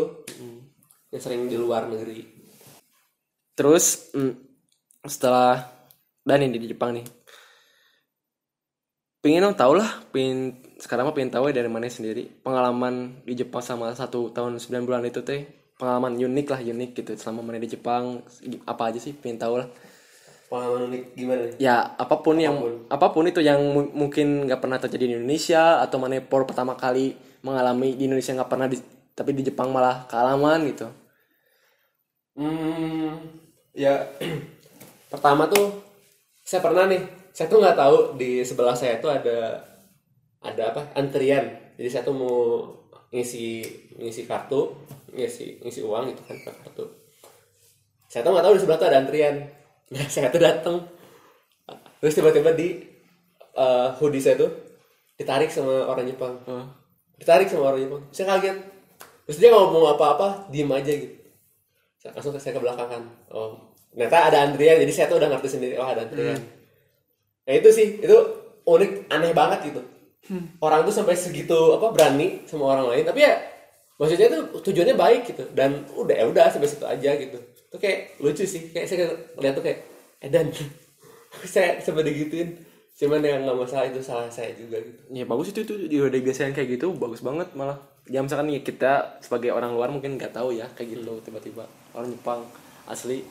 yang 1.16 1.22
sering 1.24 1.48
di 1.48 1.56
luar 1.56 1.88
negeri. 1.88 2.28
Terus 3.56 4.12
mm, 4.12 4.34
setelah 5.08 5.64
dan 6.28 6.44
ini 6.44 6.60
di 6.60 6.68
Jepang 6.68 6.92
nih. 7.00 7.08
Pengen 9.22 9.46
dong 9.46 9.56
tau 9.56 9.78
lah, 9.78 10.02
pengen 10.10 10.66
sekarang 10.82 11.06
mah 11.06 11.14
pengen 11.14 11.30
tahu 11.30 11.54
ya 11.54 11.62
dari 11.62 11.70
mana 11.70 11.86
sendiri. 11.86 12.26
Pengalaman 12.42 13.22
di 13.22 13.38
Jepang 13.38 13.62
sama 13.62 13.94
satu 13.94 14.34
tahun 14.34 14.58
9 14.58 14.82
bulan 14.84 15.06
itu 15.06 15.22
teh 15.22 15.61
pengalaman 15.82 16.14
unik 16.14 16.48
lah 16.54 16.62
unik 16.62 16.92
gitu. 17.02 17.12
Selama 17.18 17.42
mana 17.42 17.58
di 17.58 17.70
Jepang 17.74 18.22
apa 18.70 18.84
aja 18.94 19.00
sih? 19.02 19.14
Pengen 19.18 19.42
tahu 19.42 19.56
lah. 19.58 19.68
Pengalaman 20.50 20.82
unik 20.94 21.04
gimana 21.18 21.42
nih? 21.50 21.58
Ya 21.58 21.76
apa 21.98 22.16
pun, 22.26 22.36
yang 22.38 22.56
apa 22.92 23.08
pun. 23.14 23.24
itu 23.26 23.42
yang 23.42 23.62
mu- 23.76 23.94
mungkin 23.94 24.46
nggak 24.50 24.62
pernah 24.62 24.78
terjadi 24.84 25.06
di 25.10 25.14
Indonesia 25.18 25.82
atau 25.82 25.98
mana 26.02 26.22
por 26.22 26.46
pertama 26.50 26.74
kali 26.78 27.18
mengalami 27.42 27.98
di 27.98 28.06
Indonesia 28.06 28.38
nggak 28.38 28.52
pernah 28.52 28.68
di, 28.70 28.78
tapi 29.18 29.32
di 29.34 29.42
Jepang 29.48 29.70
malah 29.74 30.06
kealaman 30.12 30.60
gitu. 30.70 30.88
Hmm, 32.36 33.12
ya 33.76 33.94
pertama 35.12 35.48
tuh 35.52 35.84
saya 36.46 36.62
pernah 36.66 36.86
nih, 36.92 37.02
saya 37.36 37.48
tuh 37.52 37.60
nggak 37.64 37.78
tahu 37.80 37.98
di 38.20 38.44
sebelah 38.44 38.76
saya 38.76 39.00
tuh 39.04 39.12
ada 39.12 39.38
ada 40.42 40.64
apa? 40.74 40.82
Antrian. 40.98 41.46
Jadi 41.78 41.90
saya 41.90 42.04
tuh 42.08 42.16
mau 42.18 42.38
ngisi 43.12 43.62
ngisi 44.00 44.24
kartu, 44.26 44.76
ngisi 45.12 45.60
ngisi 45.62 45.80
uang 45.84 46.16
gitu 46.16 46.22
kan 46.26 46.36
pakai 46.42 46.60
kartu. 46.66 46.86
Saya 48.08 48.24
tuh 48.24 48.32
nggak 48.36 48.46
tahu 48.48 48.54
di 48.56 48.62
sebelah 48.64 48.80
tuh 48.80 48.88
ada 48.88 48.98
antrian. 49.04 49.36
Nah, 49.92 50.08
saya 50.14 50.32
tuh 50.32 50.40
datang, 50.40 50.76
terus 52.00 52.16
tiba-tiba 52.16 52.56
di 52.56 52.80
eh, 53.56 53.88
hoodie 54.00 54.24
saya 54.24 54.40
tuh 54.40 54.52
ditarik 55.20 55.52
sama 55.52 55.92
orang 55.92 56.08
Jepang. 56.08 56.40
Ditarik 57.20 57.52
sama 57.52 57.76
orang 57.76 57.84
Jepang. 57.84 58.02
Saya 58.16 58.36
kaget. 58.36 58.58
Terus 59.28 59.38
dia 59.38 59.54
ngomong 59.54 59.96
apa-apa, 59.96 60.50
diem 60.50 60.72
aja 60.72 60.92
gitu 60.92 61.22
saya 62.02 62.18
langsung 62.18 62.34
saya 62.42 62.58
ke 62.58 62.62
belakang 62.66 62.90
kan 62.90 63.04
oh 63.30 63.78
ternyata 63.94 64.34
ada 64.34 64.38
antrian 64.50 64.82
jadi 64.82 64.90
saya 64.90 65.06
tuh 65.06 65.22
udah 65.22 65.30
ngerti 65.30 65.48
sendiri 65.54 65.78
oh 65.78 65.86
ada 65.86 66.10
antrian 66.10 66.42
nah 67.46 67.54
itu 67.54 67.70
sih 67.70 68.02
itu 68.02 68.18
unik 68.66 69.06
aneh 69.14 69.32
banget 69.38 69.70
gitu 69.70 69.82
orang 70.62 70.86
tuh 70.86 70.94
sampai 70.94 71.18
segitu 71.18 71.76
apa 71.76 71.90
berani 71.90 72.46
sama 72.46 72.78
orang 72.78 72.94
lain. 72.94 73.04
Tapi 73.08 73.20
ya 73.26 73.34
maksudnya 73.98 74.28
tuh 74.30 74.62
tujuannya 74.62 74.96
baik 74.96 75.22
gitu. 75.34 75.44
Dan 75.52 75.86
udah 75.98 76.16
ya 76.16 76.26
udah 76.30 76.46
sampai 76.52 76.70
situ 76.70 76.86
aja 76.86 77.12
gitu. 77.18 77.38
Tuh 77.72 77.80
kayak 77.80 78.22
lucu 78.22 78.46
sih. 78.46 78.70
Kayak 78.70 78.88
saya 78.88 79.06
lihat 79.42 79.54
tuh 79.58 79.64
kayak 79.66 79.80
edan 80.22 80.54
saya 81.54 81.82
sampai 81.82 82.06
digituin. 82.06 82.54
Cuman 83.02 83.24
yang 83.26 83.42
nggak 83.50 83.58
masalah 83.58 83.90
itu 83.90 83.98
salah 84.04 84.30
saya 84.30 84.54
juga 84.54 84.78
gitu. 84.78 85.02
Ya 85.10 85.26
bagus 85.26 85.50
itu 85.50 85.66
itu 85.66 85.74
udah 85.98 86.22
biasanya 86.22 86.54
kayak 86.54 86.78
gitu 86.78 86.94
bagus 86.94 87.26
banget 87.26 87.50
malah. 87.58 87.82
Ya 88.06 88.22
misalkan 88.22 88.52
nih 88.52 88.62
kita 88.62 89.18
sebagai 89.26 89.50
orang 89.50 89.74
luar 89.74 89.90
mungkin 89.90 90.22
nggak 90.22 90.38
tahu 90.38 90.54
ya 90.54 90.70
kayak 90.78 91.02
gitu 91.02 91.18
tiba-tiba. 91.26 91.66
Orang 91.98 92.14
Jepang 92.14 92.46
asli. 92.86 93.26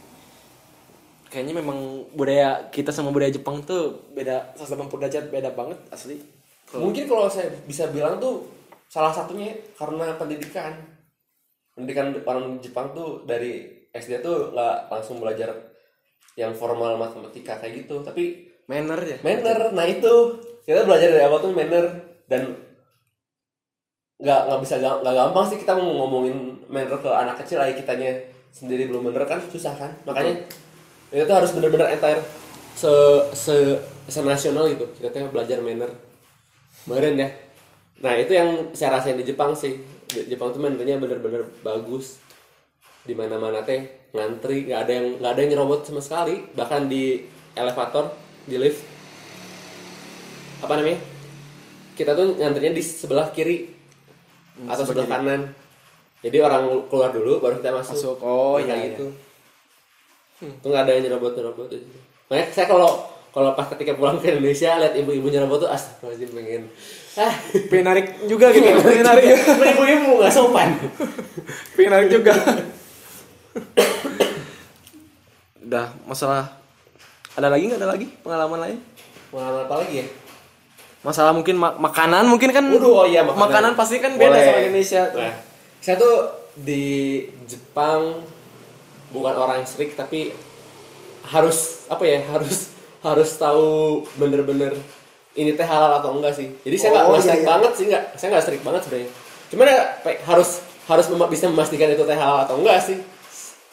Kayaknya 1.31 1.62
memang 1.62 2.11
budaya 2.11 2.66
kita 2.74 2.90
sama 2.90 3.14
budaya 3.14 3.31
Jepang 3.31 3.62
tuh 3.62 4.11
beda 4.11 4.59
180 4.59 4.90
derajat 4.90 5.24
beda 5.31 5.55
banget 5.55 5.79
asli. 5.94 6.18
Mungkin 6.78 7.04
kalau 7.11 7.26
saya 7.26 7.50
bisa 7.66 7.90
bilang 7.90 8.22
tuh 8.22 8.46
salah 8.87 9.11
satunya 9.11 9.54
karena 9.74 10.14
pendidikan. 10.14 10.74
Pendidikan 11.74 12.14
orang 12.26 12.59
Jepang 12.62 12.94
tuh 12.94 13.26
dari 13.26 13.66
SD 13.90 14.22
tuh 14.22 14.54
nggak 14.54 14.90
langsung 14.90 15.18
belajar 15.18 15.50
yang 16.38 16.54
formal 16.54 16.94
matematika 16.94 17.59
kayak 17.59 17.87
gitu. 17.87 18.02
Tapi 18.02 18.46
manner 18.70 18.98
ya. 19.02 19.18
Manner. 19.22 19.74
Nah 19.74 19.87
itu. 19.87 20.38
Kita 20.66 20.87
belajar 20.87 21.11
dari 21.11 21.24
awal 21.26 21.42
tuh 21.42 21.50
manner. 21.54 21.87
Dan 22.30 22.54
nggak 24.20 24.40
nggak 24.46 24.61
bisa 24.61 24.76
ga- 24.78 25.00
nggak 25.00 25.16
gampang 25.16 25.44
sih 25.48 25.59
kita 25.59 25.72
mau 25.74 26.04
ngomongin 26.04 26.61
manner 26.68 27.00
ke 27.00 27.09
anak 27.09 27.40
kecil 27.40 27.56
aja 27.56 27.72
kitanya 27.72 28.12
sendiri 28.52 28.85
belum 28.87 29.11
bener 29.11 29.24
kan 29.24 29.40
susah 29.48 29.72
kan? 29.74 29.90
Makanya 30.04 30.44
itu 31.11 31.24
tuh 31.24 31.35
harus 31.35 31.50
bener-bener 31.56 31.88
entire 31.96 32.20
se 32.76 32.92
se 33.33 33.54
se 34.06 34.20
nasional 34.20 34.68
gitu. 34.68 34.85
Kita 35.00 35.11
tuh 35.11 35.33
belajar 35.33 35.59
manner 35.64 36.09
kemarin 36.84 37.14
ya. 37.20 37.28
Nah 38.00 38.12
itu 38.16 38.32
yang 38.32 38.72
saya 38.72 38.96
rasain 38.98 39.18
di 39.18 39.26
Jepang 39.26 39.52
sih. 39.52 39.80
Di 40.08 40.26
Jepang 40.26 40.54
tuh 40.54 40.60
mannernya 40.62 40.96
bener-bener 40.96 41.48
bagus. 41.60 42.20
Di 43.04 43.16
mana-mana 43.16 43.64
teh 43.64 44.10
ngantri 44.12 44.68
nggak 44.68 44.80
ada 44.84 44.92
yang 44.92 45.06
nggak 45.20 45.32
ada 45.32 45.40
yang 45.40 45.50
nyerobot 45.56 45.80
sama 45.84 46.00
sekali. 46.00 46.44
Bahkan 46.56 46.88
di 46.88 47.24
elevator 47.56 48.12
di 48.46 48.56
lift. 48.56 48.80
Apa 50.60 50.76
namanya? 50.76 51.00
Kita 51.96 52.16
tuh 52.16 52.36
ngantrinya 52.36 52.72
di 52.76 52.82
sebelah 52.84 53.28
kiri 53.32 53.68
atau 54.68 54.84
sebelah 54.84 55.08
kanan. 55.08 55.52
Jadi 56.20 56.36
orang 56.40 56.84
keluar 56.92 57.12
dulu 57.12 57.40
baru 57.40 57.60
kita 57.60 57.72
masuk. 57.72 57.96
Masuk. 57.96 58.16
Oh, 58.20 58.60
iya, 58.60 58.76
gitu. 58.92 59.08
tuh 60.40 60.68
nggak 60.72 60.84
ada 60.88 60.92
yang 60.96 61.02
nyerobot 61.04 61.32
nyerobot 61.36 61.68
itu 61.68 61.84
makanya 62.28 62.46
saya 62.56 62.66
kalau 62.70 63.04
kalau 63.30 63.54
pas 63.54 63.66
ketika 63.70 63.94
pulang 63.94 64.18
ke 64.18 64.34
Indonesia 64.34 64.74
lihat 64.74 64.94
ibu-ibu 64.98 65.30
nyerobot 65.30 65.62
tuh 65.62 65.70
astagfirullahaladzim 65.70 66.30
pengen. 66.34 66.62
Ah. 67.14 67.34
Pengen 67.70 67.86
narik 67.86 68.06
juga 68.26 68.50
gitu 68.50 68.66
pengen 68.82 69.06
narik 69.06 69.24
ibu-ibu 69.74 70.10
nggak 70.18 70.32
sopan. 70.34 70.68
Pengen 71.78 71.90
narik 71.94 72.08
juga. 72.10 72.34
Udah 75.62 75.94
masalah 76.06 76.50
ada 77.38 77.46
lagi 77.46 77.70
nggak? 77.70 77.78
Ada 77.78 77.88
lagi 77.88 78.06
pengalaman 78.26 78.58
lain? 78.58 78.78
Pengalaman 79.30 79.62
apa 79.66 79.74
lagi 79.86 79.94
ya? 80.02 80.06
Masalah 81.00 81.32
mungkin 81.32 81.56
ma- 81.56 81.78
makanan 81.78 82.28
mungkin 82.28 82.50
kan 82.52 82.64
Waduh, 82.66 82.92
oh 82.92 83.06
iya, 83.08 83.24
makanan. 83.24 83.72
pasti 83.72 84.02
kan 84.04 84.20
beda 84.20 84.36
Boleh. 84.36 84.44
sama 84.44 84.58
Indonesia. 84.60 85.02
Nah, 85.16 85.32
saya 85.80 85.96
tuh 85.96 86.14
di 86.60 87.24
Jepang 87.48 88.20
bukan 89.08 89.34
orang 89.34 89.64
yang 89.64 89.68
strict 89.70 89.96
tapi 89.96 90.34
harus 91.24 91.88
apa 91.88 92.04
ya 92.04 92.20
harus 92.28 92.74
harus 93.00 93.30
tahu 93.34 93.66
bener-bener 94.16 94.76
ini 95.32 95.54
teh 95.54 95.64
halal 95.64 95.98
atau 95.98 96.16
enggak 96.16 96.34
sih. 96.34 96.50
Jadi 96.62 96.76
saya 96.76 96.90
nggak 96.92 97.04
Oh, 97.06 97.12
nggak 97.14 97.24
iya, 97.24 97.34
iya. 97.36 97.46
banget 97.46 97.72
sih 97.74 97.84
nggak 97.86 98.04
saya 98.14 98.28
nggak 98.30 98.44
strict 98.44 98.64
banget 98.64 98.80
sebenarnya. 98.84 99.10
Cuman 99.50 99.66
ya 99.66 99.78
pe- 100.00 100.20
harus 100.22 100.50
harus 100.84 101.06
mema- 101.08 101.30
bisa 101.30 101.44
memastikan 101.46 101.88
itu 101.88 102.02
teh 102.02 102.18
halal 102.18 102.44
atau 102.44 102.58
enggak 102.58 102.78
sih. 102.82 102.98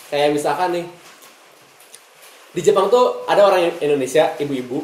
Kayak 0.07 0.31
misalkan 0.33 0.69
nih 0.71 0.85
di 2.53 2.61
Jepang 2.61 2.87
tuh 2.87 3.25
ada 3.25 3.43
orang 3.43 3.69
Indonesia 3.77 4.33
ibu-ibu 4.37 4.81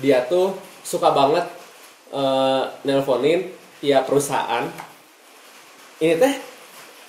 dia 0.00 0.24
tuh 0.24 0.56
suka 0.82 1.10
banget 1.10 1.44
eh, 2.10 2.62
nelponin 2.82 3.52
ya 3.78 4.02
perusahaan 4.02 4.66
ini 5.98 6.14
teh 6.16 6.34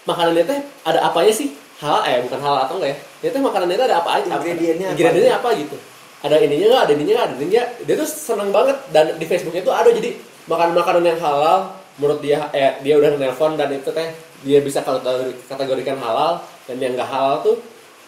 makanannya 0.03 0.43
teh 0.45 0.59
ada 0.83 0.99
apanya 1.03 1.31
sih 1.31 1.49
halal 1.81 2.05
eh 2.05 2.21
bukan 2.21 2.37
halal 2.37 2.59
atau 2.67 2.75
enggak 2.77 2.93
ya 2.93 2.97
ini 3.23 3.29
teh 3.33 3.41
makanannya 3.41 3.75
teh 3.75 3.85
ada 3.87 3.97
apa 3.97 4.09
aja 4.19 4.27
Ingredientnya 4.29 4.85
apa? 4.85 4.93
ingredientnya 4.93 5.33
apa 5.35 5.49
gitu 5.57 5.77
ada 6.25 6.35
ininya 6.41 6.65
nggak 6.73 6.83
ada 6.89 6.93
ininya 6.97 7.13
nggak 7.13 7.27
ada 7.29 7.35
ininya 7.37 7.63
dia 7.85 7.95
tuh 8.01 8.09
seneng 8.09 8.49
banget 8.49 8.77
dan 8.89 9.05
di 9.15 9.25
Facebooknya 9.29 9.61
tuh 9.61 9.73
ada 9.75 9.89
jadi 9.93 10.17
makan 10.49 10.73
makanan 10.73 11.03
yang 11.05 11.19
halal 11.21 11.77
menurut 12.01 12.19
dia 12.19 12.49
eh 12.51 12.81
dia 12.81 12.97
udah 12.97 13.15
nelpon 13.15 13.55
dan 13.55 13.69
itu 13.71 13.89
teh 13.93 14.09
dia 14.41 14.59
bisa 14.59 14.81
kategori- 14.81 15.47
kategorikan 15.47 15.97
halal 16.01 16.41
dan 16.65 16.75
yang 16.81 16.97
nggak 16.97 17.09
halal 17.09 17.45
tuh 17.45 17.55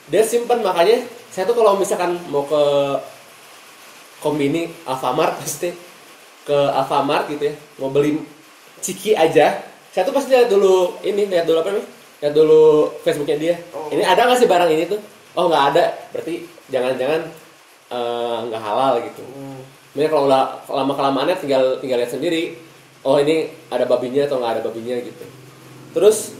dia 0.09 0.25
simpan 0.25 0.59
makanya 0.65 1.05
saya 1.29 1.45
tuh 1.45 1.55
kalau 1.55 1.77
misalkan 1.77 2.17
mau 2.33 2.43
ke 2.43 2.63
kombini 4.19 4.73
Alfamart 4.83 5.37
pasti 5.41 5.71
ke 6.43 6.57
Alfamart 6.73 7.29
gitu 7.29 7.53
ya 7.53 7.55
mau 7.77 7.93
beli 7.93 8.19
ciki 8.81 9.13
aja 9.13 9.61
saya 9.93 10.03
tuh 10.05 10.13
pasti 10.13 10.33
lihat 10.33 10.49
dulu 10.49 11.01
ini 11.01 11.25
lihat 11.25 11.45
dulu 11.49 11.59
apa 11.61 11.71
nih 11.73 11.85
lihat 12.21 12.33
dulu 12.33 12.89
Facebooknya 13.05 13.37
dia. 13.37 13.55
Ini 13.93 14.01
ada 14.01 14.25
nggak 14.25 14.39
sih 14.41 14.49
barang 14.49 14.69
ini 14.73 14.89
tuh? 14.89 15.01
Oh 15.37 15.45
nggak 15.49 15.63
ada. 15.73 15.85
Berarti 16.13 16.45
jangan-jangan 16.73 17.21
eh, 17.91 18.37
nggak 18.47 18.61
halal 18.61 18.99
gitu. 19.03 19.23
Makanya 19.97 20.09
kalau 20.13 20.23
udah 20.29 20.43
lama 20.69 20.93
kelamaannya 20.93 21.35
tinggal 21.41 21.63
tinggal 21.81 21.97
lihat 21.97 22.13
sendiri 22.13 22.53
oh 23.01 23.17
ini 23.17 23.49
ada 23.73 23.87
babinya 23.89 24.29
atau 24.29 24.37
nggak 24.37 24.59
ada 24.59 24.61
babinya 24.67 24.95
gitu. 25.01 25.25
Terus 25.95 26.37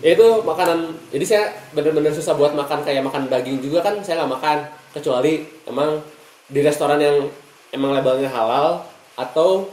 ya 0.00 0.16
itu 0.16 0.26
makanan 0.44 0.92
jadi 1.12 1.24
saya 1.24 1.44
bener-bener 1.72 2.12
susah 2.12 2.36
buat 2.36 2.52
makan 2.52 2.84
kayak 2.84 3.04
makan 3.04 3.28
daging 3.28 3.60
juga 3.60 3.84
kan 3.84 4.00
saya 4.00 4.24
nggak 4.24 4.32
makan. 4.40 4.58
Kecuali 4.94 5.42
emang 5.66 5.98
di 6.46 6.60
restoran 6.62 7.02
yang 7.02 7.26
emang 7.74 7.90
labelnya 7.92 8.30
halal 8.30 8.86
atau 9.18 9.68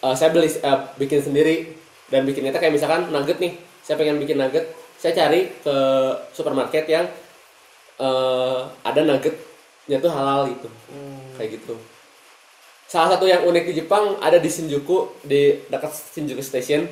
eh, 0.00 0.14
saya 0.14 0.32
beli 0.32 0.48
eh, 0.48 0.78
bikin 0.96 1.20
sendiri. 1.20 1.56
Dan 2.06 2.22
bikinnya 2.22 2.54
tuh 2.54 2.62
kayak 2.62 2.78
misalkan 2.78 3.10
nugget 3.10 3.42
nih 3.42 3.58
saya 3.82 3.98
pengen 3.98 4.22
bikin 4.22 4.38
nugget 4.38 4.70
saya 4.94 5.10
cari 5.10 5.50
ke 5.58 5.76
supermarket 6.30 6.86
yang 6.86 7.10
eh, 7.98 8.60
ada 8.86 9.00
nuggetnya 9.86 10.02
tuh 10.02 10.12
halal 10.12 10.40
gitu. 10.50 10.68
Kayak 11.38 11.50
gitu. 11.62 11.74
Salah 12.86 13.14
satu 13.14 13.26
yang 13.26 13.42
unik 13.46 13.64
di 13.70 13.74
Jepang 13.82 14.18
ada 14.22 14.38
di 14.38 14.50
Shinjuku 14.50 15.22
di 15.22 15.62
dekat 15.70 15.90
Shinjuku 16.14 16.42
Station. 16.42 16.86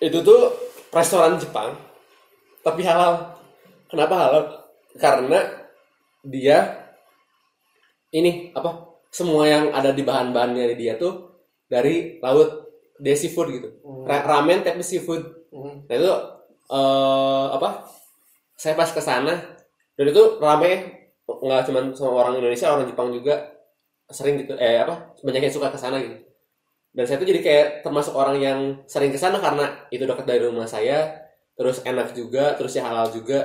Itu 0.00 0.20
tuh 0.24 0.52
restoran 0.92 1.36
Jepang 1.40 1.76
tapi 2.64 2.80
halal. 2.84 3.36
Kenapa 3.88 4.14
halal? 4.16 4.42
Karena 4.96 5.40
dia 6.24 6.88
ini 8.14 8.52
apa 8.56 8.96
semua 9.12 9.44
yang 9.44 9.70
ada 9.76 9.92
di 9.92 10.00
bahan-bahannya 10.00 10.76
dia 10.76 10.96
tuh 10.96 11.44
dari 11.68 12.20
laut. 12.24 12.64
Dia 12.94 13.18
seafood 13.18 13.48
gitu. 13.52 13.68
Ra- 14.06 14.24
ramen 14.24 14.64
tapi 14.64 14.80
seafood. 14.80 15.44
Hmm. 15.54 15.86
nah 15.86 15.94
itu 15.94 16.10
eh, 16.66 17.46
apa 17.54 17.86
saya 18.58 18.74
pas 18.74 18.90
ke 18.90 18.98
sana 18.98 19.54
dan 19.94 20.04
itu 20.10 20.42
rame 20.42 21.03
nggak 21.24 21.62
cuma 21.68 21.80
sama 21.96 22.12
orang 22.24 22.34
Indonesia 22.40 22.68
orang 22.72 22.86
Jepang 22.88 23.08
juga 23.12 23.34
sering 24.08 24.36
gitu 24.44 24.54
eh 24.60 24.76
apa 24.84 25.16
banyak 25.24 25.42
yang 25.48 25.54
suka 25.54 25.72
ke 25.72 25.78
sana 25.80 25.96
gitu. 26.00 26.16
Dan 26.94 27.04
saya 27.08 27.18
tuh 27.18 27.28
jadi 27.28 27.40
kayak 27.42 27.66
termasuk 27.82 28.14
orang 28.14 28.38
yang 28.38 28.60
sering 28.86 29.10
ke 29.10 29.18
sana 29.18 29.40
karena 29.42 29.66
itu 29.90 30.04
dekat 30.06 30.26
dari 30.28 30.44
rumah 30.44 30.68
saya 30.68 31.16
terus 31.58 31.82
enak 31.82 32.12
juga 32.14 32.54
terus 32.58 32.76
ya 32.76 32.84
halal 32.86 33.08
juga. 33.10 33.40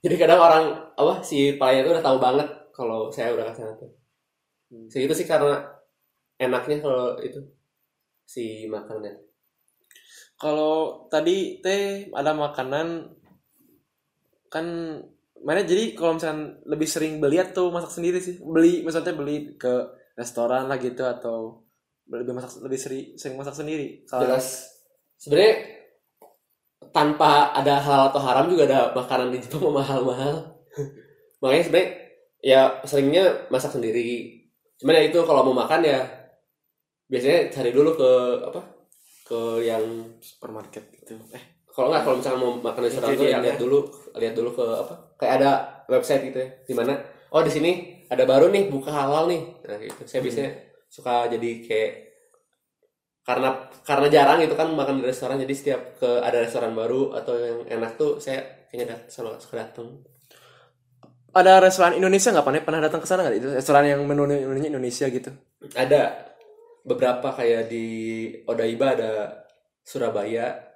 Jadi 0.00 0.14
kadang 0.16 0.40
orang 0.40 0.64
apa 0.96 1.20
si 1.20 1.54
pelayan 1.60 1.84
itu 1.84 1.92
udah 1.92 2.04
tahu 2.04 2.18
banget 2.18 2.48
kalau 2.72 3.12
saya 3.12 3.36
udah 3.36 3.52
ke 3.52 3.54
sana 3.56 3.72
tuh. 3.76 3.92
Segitu 4.88 5.14
sih 5.14 5.28
karena 5.28 5.60
enaknya 6.40 6.80
kalau 6.80 7.20
itu 7.20 7.40
si 8.24 8.64
makanannya 8.70 9.30
kalau 10.40 11.04
tadi 11.12 11.60
teh 11.60 12.08
ada 12.16 12.32
makanan 12.32 13.12
kan 14.48 14.66
mana 15.40 15.64
jadi 15.64 15.96
kalau 15.96 16.16
misalkan 16.20 16.60
lebih 16.68 16.88
sering 16.88 17.16
beli 17.16 17.40
atau 17.40 17.72
masak 17.72 17.92
sendiri 17.96 18.20
sih? 18.20 18.36
Beli 18.40 18.84
maksudnya 18.84 19.16
beli 19.16 19.56
ke 19.56 19.72
restoran 20.16 20.68
lah 20.68 20.76
gitu 20.76 21.00
atau 21.04 21.64
lebih 22.10 22.34
masak 22.36 22.60
lebih 22.60 22.78
sering 22.80 23.04
sering 23.16 23.36
masak 23.40 23.56
sendiri. 23.56 24.04
Kalau 24.04 24.28
jelas. 24.28 24.68
Sebenarnya 25.20 25.54
tanpa 26.90 27.52
ada 27.52 27.80
halal 27.80 28.08
atau 28.10 28.20
haram 28.24 28.46
juga 28.48 28.64
ada 28.66 28.80
makanan 28.96 29.32
di 29.32 29.38
Jepang 29.40 29.72
mahal-mahal. 29.72 30.60
Makanya 31.44 31.64
sebenarnya 31.64 31.90
ya 32.40 32.60
seringnya 32.84 33.24
masak 33.52 33.76
sendiri. 33.76 34.44
Cuman 34.80 34.96
ya 34.96 35.02
itu 35.08 35.20
kalau 35.24 35.44
mau 35.44 35.64
makan 35.64 35.84
ya 35.84 36.00
biasanya 37.08 37.52
cari 37.52 37.70
dulu 37.72 37.90
ke 37.96 38.10
apa 38.48 38.60
ke 39.28 39.40
yang 39.64 39.84
supermarket 40.18 40.88
gitu. 41.00 41.16
Eh 41.36 41.59
kalau 41.70 41.88
nggak 41.94 42.02
kalau 42.02 42.16
misalnya 42.18 42.40
mau 42.42 42.52
makan 42.58 42.80
di 42.82 42.86
restoran 42.90 43.06
tuh 43.06 43.10
ya 43.10 43.16
Ingredientnya. 43.16 43.44
lihat 43.46 43.58
dulu 43.58 43.78
lihat 44.18 44.34
dulu 44.34 44.50
ke 44.54 44.64
apa 44.66 44.94
kayak 45.16 45.32
ada 45.40 45.50
website 45.86 46.22
gitu 46.30 46.38
ya 46.42 46.48
di 46.66 46.74
mana 46.74 46.92
oh 47.30 47.42
di 47.42 47.52
sini 47.52 47.70
ada 48.10 48.26
baru 48.26 48.50
nih 48.50 48.66
buka 48.66 48.90
halal 48.90 49.30
nih. 49.30 49.42
Nah 49.70 49.78
gitu. 49.78 50.02
Saya 50.02 50.20
biasanya 50.20 50.50
suka 50.90 51.30
jadi 51.30 51.50
kayak 51.62 51.92
karena 53.22 53.48
karena 53.86 54.06
jarang 54.10 54.38
itu 54.42 54.54
kan 54.58 54.74
makan 54.74 54.98
di 54.98 55.06
restoran 55.06 55.38
jadi 55.38 55.54
setiap 55.54 55.80
ke 56.02 56.10
ada 56.18 56.42
restoran 56.42 56.74
baru 56.74 57.14
atau 57.14 57.38
yang 57.38 57.58
enak 57.78 57.94
tuh 57.94 58.18
saya 58.18 58.66
kayaknya 58.66 58.98
dat 58.98 59.00
selalu 59.06 59.38
suka 59.38 59.62
datang 59.62 60.02
ada 61.30 61.62
restoran 61.62 61.94
Indonesia 61.94 62.34
nggak 62.34 62.46
pernah 62.46 62.62
pernah 62.66 62.80
datang 62.82 63.00
ke 63.02 63.06
sana 63.06 63.22
nggak? 63.22 63.38
Itu 63.38 63.48
restoran 63.54 63.86
yang 63.86 64.02
menu 64.02 64.26
menunya 64.26 64.68
Indonesia 64.74 65.06
gitu. 65.06 65.30
Ada. 65.78 66.26
Beberapa 66.80 67.36
kayak 67.36 67.68
di 67.68 67.86
Odaiba 68.48 68.96
ada 68.96 69.44
Surabaya 69.84 70.69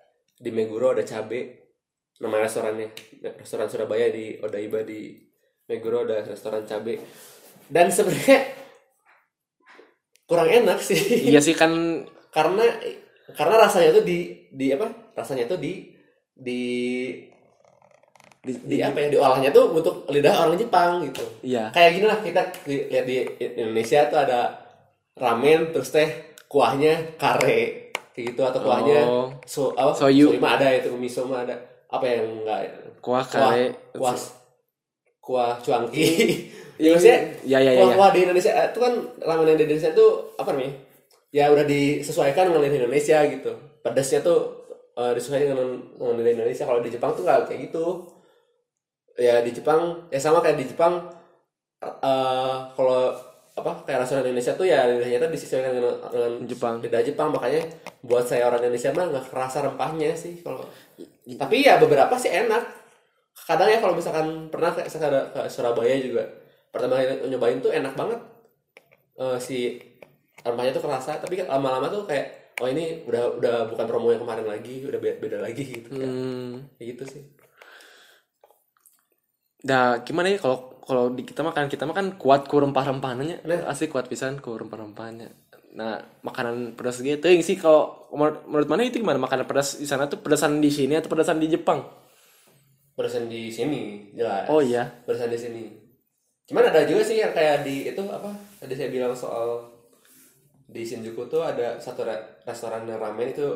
di 0.45 0.51
Meguro 0.53 0.93
ada 0.93 1.01
cabe. 1.01 1.73
Nama 2.21 2.45
restorannya. 2.45 2.93
Restoran 3.41 3.73
Surabaya 3.73 4.13
di 4.13 4.37
Odaiba 4.39 4.85
di 4.85 5.17
Meguro 5.65 6.05
ada 6.05 6.21
restoran 6.21 6.69
cabe. 6.69 7.01
Dan 7.65 7.89
sebenarnya 7.89 8.45
kurang 10.29 10.53
enak 10.53 10.79
sih. 10.85 11.25
Iya 11.33 11.41
sih 11.41 11.57
kan 11.57 11.73
karena 12.29 12.65
karena 13.33 13.57
rasanya 13.65 13.97
tuh 13.97 14.05
di 14.05 14.49
di 14.53 14.69
apa? 14.77 15.17
Rasanya 15.17 15.49
tuh 15.49 15.57
di 15.57 15.89
di 16.37 16.63
di, 18.45 18.53
di 18.69 18.77
apa 18.85 19.01
ya? 19.01 19.09
Diolahnya 19.09 19.49
tuh 19.49 19.73
untuk 19.73 20.05
lidah 20.13 20.45
orang 20.45 20.61
Jepang 20.61 21.09
gitu. 21.09 21.25
Iya. 21.41 21.73
Kayak 21.73 21.91
gini 21.97 22.07
lah 22.07 22.19
kita 22.21 22.43
di- 22.69 22.87
lihat 22.93 23.07
di 23.09 23.17
Indonesia 23.57 24.07
tuh 24.13 24.21
ada 24.21 24.41
ramen 25.17 25.73
terus 25.73 25.89
teh 25.95 26.37
kuahnya 26.51 27.19
kare 27.19 27.84
kayak 28.15 28.27
gitu 28.33 28.43
atau 28.47 28.61
kuahnya. 28.63 29.01
Oh. 29.11 29.27
so 29.45 29.75
apa? 29.75 29.91
Soyu. 29.91 30.39
mah 30.39 30.55
ada 30.57 30.71
itu 30.71 30.95
miso 30.95 31.27
mah 31.27 31.43
ada. 31.43 31.59
Apa 31.91 32.07
yang 32.07 32.47
enggak? 32.47 32.71
Kuah 33.03 33.27
kare 33.27 33.75
kuah 33.93 34.15
kuah 35.19 35.59
cuangki. 35.61 36.07
Iya, 36.75 36.91
ya 36.91 36.99
maksudnya 36.99 37.21
iya, 37.47 37.59
iya, 37.63 37.73
kuah 37.79 37.87
iya. 37.87 37.95
kuah 37.95 38.11
di 38.11 38.21
Indonesia. 38.27 38.51
Itu 38.51 38.79
kan 38.83 38.95
ramen 39.23 39.47
yang 39.47 39.59
di 39.63 39.65
Indonesia 39.71 39.95
tuh 39.95 40.35
apa 40.35 40.51
namanya? 40.51 40.75
Ya 41.31 41.47
udah 41.55 41.63
disesuaikan 41.63 42.51
dengan 42.51 42.67
Indonesia 42.67 43.19
gitu. 43.31 43.53
Pedasnya 43.79 44.27
tuh 44.27 44.67
eh, 44.99 45.15
disesuaikan 45.15 45.55
dengan 45.55 45.71
dengan 46.19 46.43
Indonesia. 46.43 46.67
Kalau 46.67 46.83
di 46.83 46.91
Jepang 46.91 47.15
tuh 47.15 47.23
nggak 47.23 47.47
kayak 47.47 47.71
gitu. 47.71 48.11
Ya 49.15 49.39
di 49.47 49.55
Jepang 49.55 50.11
ya 50.11 50.19
sama 50.19 50.43
kayak 50.43 50.59
di 50.59 50.67
Jepang. 50.67 51.15
Eh 51.79 52.57
kalau 52.75 53.15
apa 53.55 53.87
kayak 53.87 54.03
restoran 54.03 54.27
Indonesia 54.27 54.59
tuh 54.59 54.67
ya 54.67 54.83
tuh 54.83 55.31
disesuaikan 55.31 55.73
dengan, 55.79 55.95
dengan 56.11 56.33
Jepang. 56.43 56.75
lidah 56.83 57.03
Jepang. 57.07 57.29
Makanya 57.31 57.63
buat 58.03 58.27
saya 58.27 58.51
orang 58.51 58.67
Indonesia 58.67 58.91
mah 58.91 59.07
nggak 59.15 59.27
kerasa 59.31 59.63
rempahnya 59.63 60.11
sih 60.19 60.43
kalau 60.43 60.67
tapi 61.39 61.63
ya 61.63 61.79
beberapa 61.79 62.15
sih 62.19 62.35
enak. 62.35 62.65
Kadang 63.35 63.69
ya 63.71 63.79
kalau 63.79 63.95
misalkan 63.95 64.51
pernah 64.51 64.75
kayak 64.75 64.91
saya 64.91 65.07
ada 65.11 65.21
ke 65.31 65.41
Surabaya 65.51 65.95
juga 66.03 66.23
pertama 66.75 66.99
kali 66.99 67.31
nyobain 67.31 67.63
tuh 67.63 67.71
enak 67.71 67.95
banget. 67.95 68.21
Eh, 69.15 69.39
si 69.39 69.79
rempahnya 70.43 70.75
tuh 70.75 70.83
kerasa 70.83 71.23
tapi 71.23 71.39
kan 71.39 71.47
lama-lama 71.47 71.87
tuh 71.87 72.03
kayak 72.05 72.59
oh 72.59 72.67
ini 72.71 73.03
udah 73.07 73.39
udah 73.39 73.57
bukan 73.71 73.87
promo 73.87 74.11
yang 74.11 74.23
kemarin 74.23 74.47
lagi 74.47 74.83
udah 74.87 74.99
beda, 74.99 75.17
beda 75.23 75.39
lagi 75.43 75.63
gitu 75.79 75.89
Kayak- 75.95 76.11
hmm, 76.11 76.53
kayak 76.79 76.87
gitu 76.95 77.05
sih. 77.07 77.23
Nah, 79.65 80.03
gimana 80.05 80.29
ya 80.29 80.39
kalau 80.39 80.74
kalau 80.85 81.09
di 81.17 81.25
kita 81.25 81.41
makan 81.41 81.73
kita 81.73 81.89
makan 81.89 82.21
kuat 82.21 82.45
ku 82.45 82.61
rempah-rempahnya. 82.61 83.41
Nah. 83.49 83.65
Asli 83.65 83.89
kuat 83.89 84.07
pisan 84.07 84.39
ku 84.45 84.53
rempah-rempahnya. 84.53 85.33
Nah, 85.75 85.99
makanan 86.23 86.79
pedas 86.79 87.03
gitu 87.03 87.25
yang 87.27 87.43
sih 87.43 87.59
kalau 87.59 88.07
menurut, 88.15 88.47
menurut 88.47 88.69
mana 88.71 88.87
itu 88.87 89.03
gimana 89.03 89.19
makanan 89.19 89.49
pedas 89.49 89.81
di 89.81 89.89
sana 89.89 90.07
tuh 90.07 90.23
pedasan 90.23 90.63
di 90.63 90.71
sini 90.71 90.95
atau 90.95 91.11
pedasan 91.11 91.43
di 91.43 91.51
Jepang? 91.51 91.83
Pedasan 92.95 93.27
di 93.27 93.51
sini 93.51 94.13
jelas 94.15 94.47
Oh 94.47 94.63
iya. 94.63 94.87
Pedasan 95.03 95.35
di 95.35 95.41
sini 95.41 95.65
cuman 96.45 96.69
ada 96.69 96.85
juga 96.85 97.01
sih 97.01 97.17
yang 97.17 97.33
kayak 97.33 97.65
di 97.65 97.89
itu 97.89 98.03
apa 98.05 98.29
tadi 98.61 98.77
saya 98.77 98.93
bilang 98.93 99.17
soal 99.17 99.65
di 100.69 100.85
Shinjuku 100.85 101.25
tuh 101.33 101.41
ada 101.41 101.81
satu 101.81 102.05
re- 102.05 102.45
restoran 102.45 102.85
ramen 102.85 103.33
itu 103.33 103.49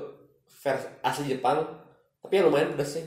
versi 0.64 0.88
asli 1.04 1.36
Jepang 1.36 1.68
tapi 2.24 2.40
yang 2.40 2.48
lumayan 2.48 2.72
pedas 2.72 2.96
sih 2.96 3.04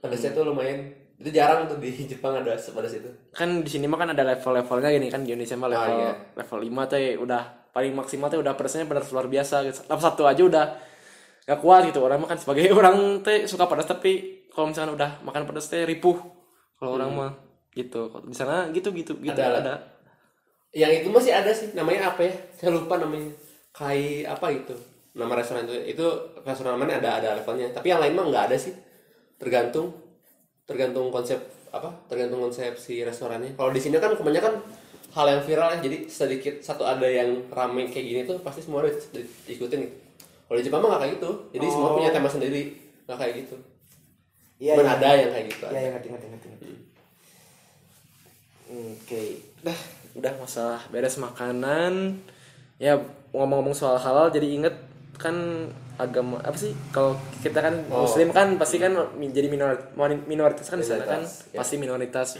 pedasnya 0.00 0.32
tuh 0.32 0.48
lumayan 0.48 0.88
itu 1.16 1.30
jarang 1.32 1.64
tuh 1.64 1.80
di 1.80 1.90
Jepang 2.10 2.36
ada 2.36 2.52
sepedas 2.60 2.92
itu 2.92 3.08
Kan 3.32 3.64
di 3.64 3.70
sini 3.72 3.88
mah 3.88 3.96
kan 3.96 4.12
ada 4.12 4.24
level-levelnya 4.24 4.88
gini 4.92 5.08
kan 5.08 5.24
di 5.24 5.32
Indonesia 5.32 5.56
mah 5.56 5.68
level 5.72 5.96
iya. 5.96 6.12
level 6.36 6.58
5 6.60 6.90
tuh 6.92 6.98
ya 7.00 7.10
udah 7.16 7.42
paling 7.72 7.92
maksimal 7.96 8.28
tuh 8.28 8.40
udah 8.40 8.52
pedasnya 8.56 8.88
benar 8.88 9.04
luar 9.04 9.28
biasa 9.28 9.56
gitu. 9.64 9.80
Level 9.88 10.04
1 10.04 10.32
aja 10.32 10.42
udah 10.44 10.64
gak 11.48 11.58
kuat 11.60 11.82
gitu. 11.88 12.00
Orang 12.04 12.24
mah 12.24 12.28
kan 12.28 12.38
sebagai 12.40 12.68
orang 12.78 13.24
teh 13.24 13.48
suka 13.48 13.64
pedas 13.64 13.88
tapi 13.88 14.44
kalau 14.52 14.72
misalkan 14.72 14.92
udah 14.92 15.20
makan 15.24 15.48
pedas 15.48 15.72
teh 15.72 15.88
ripuh. 15.88 16.16
Kalau 16.76 17.00
orang 17.00 17.10
mah 17.12 17.32
gitu. 17.72 18.12
Kalau 18.12 18.24
di 18.28 18.36
sana 18.36 18.68
gitu 18.72 18.92
gitu 18.92 19.16
gitu 19.20 19.40
Ada. 19.40 19.60
ada. 19.64 19.76
yang 20.76 20.92
itu 20.92 21.08
masih 21.08 21.32
ada 21.32 21.48
sih 21.56 21.72
namanya 21.72 22.12
apa 22.12 22.28
ya 22.28 22.32
saya 22.60 22.68
lupa 22.76 23.00
namanya 23.00 23.32
kai 23.72 24.28
apa 24.28 24.52
itu 24.52 24.76
nama 25.16 25.32
restoran 25.32 25.64
itu 25.64 25.96
itu 25.96 26.06
restoran 26.44 26.76
ramen 26.76 27.00
ada 27.00 27.16
ada 27.16 27.28
levelnya 27.40 27.72
tapi 27.72 27.88
yang 27.88 27.96
lain 27.96 28.12
mah 28.12 28.28
nggak 28.28 28.44
ada 28.52 28.56
sih 28.60 28.76
tergantung 29.40 30.05
tergantung 30.66 31.08
konsep 31.08 31.38
apa 31.70 31.94
tergantung 32.06 32.42
konsep 32.42 32.74
si 32.76 33.00
restorannya 33.00 33.54
kalau 33.54 33.70
di 33.70 33.80
sini 33.80 33.96
kan 33.96 34.12
kebanyakan 34.12 34.58
hal 35.14 35.26
yang 35.30 35.42
viral 35.42 35.68
ya 35.72 35.78
jadi 35.80 35.98
sedikit 36.06 36.54
satu 36.60 36.82
ada 36.82 37.06
yang 37.06 37.46
rame 37.48 37.88
kayak 37.88 38.04
gini 38.04 38.20
tuh 38.22 38.36
pasti 38.42 38.60
semua 38.60 38.84
di- 38.84 38.92
di- 39.14 39.30
diikutin 39.46 39.80
gitu 39.80 39.96
kalau 40.46 40.56
di 40.58 40.64
Jepang 40.66 40.80
mah 40.82 40.88
nggak 40.94 41.00
kayak 41.02 41.12
gitu 41.18 41.30
jadi 41.54 41.66
semua 41.66 41.90
punya 41.94 42.10
tema 42.10 42.28
sendiri 42.28 42.62
nggak 43.06 43.18
kayak 43.18 43.34
gitu 43.46 43.56
Iya, 44.56 44.72
Cuman 44.72 44.88
iya. 44.88 44.94
ada 44.96 45.08
yang 45.20 45.30
kayak 45.36 45.46
gitu 45.52 45.64
Iya, 45.68 45.76
iya, 45.76 45.90
ngerti, 45.92 46.08
ngerti, 46.08 46.26
ngerti. 46.32 46.46
ngerti. 46.48 46.68
Oke, 48.66 49.22
dah 49.60 49.78
udah 50.16 50.32
masalah 50.40 50.80
beres 50.88 51.20
makanan. 51.20 52.18
Ya 52.80 52.96
ngomong-ngomong 53.30 53.76
soal 53.76 54.00
halal 54.00 54.32
jadi 54.32 54.48
inget 54.48 54.72
kan 55.16 55.36
agama 55.96 56.36
apa 56.44 56.56
sih 56.56 56.76
kalau 56.92 57.16
kita 57.40 57.58
kan 57.60 57.74
Oh. 57.88 58.04
muslim 58.04 58.28
kan 58.30 58.56
pasti 58.60 58.76
kan 58.76 58.92
jadi 59.16 59.48
minoritas 59.48 59.90
minoritas 60.28 60.66
kan 60.68 60.78
di 60.80 60.86
sana 60.86 61.04
kan 61.04 61.22
ya. 61.24 61.58
pasti 61.60 61.74
minoritas. 61.80 62.36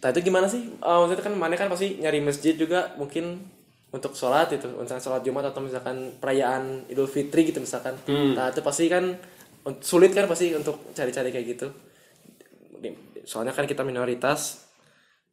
Nah 0.00 0.08
itu 0.14 0.20
gimana 0.24 0.46
sih? 0.48 0.64
Eh, 0.70 0.96
maksudnya 1.02 1.24
kan 1.26 1.34
mana 1.36 1.54
kan 1.58 1.68
pasti 1.68 2.00
nyari 2.00 2.24
masjid 2.24 2.56
juga 2.56 2.94
mungkin 2.96 3.44
untuk 3.90 4.14
sholat 4.14 4.48
itu, 4.54 4.70
misalkan 4.70 5.02
sholat 5.02 5.20
Jumat 5.26 5.50
atau 5.50 5.60
misalkan 5.60 6.14
perayaan 6.22 6.86
Idul 6.86 7.10
Fitri 7.10 7.50
gitu 7.50 7.58
misalkan. 7.58 7.98
Hmm. 8.06 8.38
Nah 8.38 8.54
itu 8.54 8.62
pasti 8.62 8.86
kan 8.86 9.18
sulit 9.82 10.14
kan 10.14 10.30
pasti 10.30 10.54
untuk 10.54 10.94
cari-cari 10.94 11.34
kayak 11.34 11.46
gitu. 11.58 11.68
Soalnya 13.26 13.52
kan 13.52 13.66
kita 13.68 13.82
minoritas. 13.84 14.64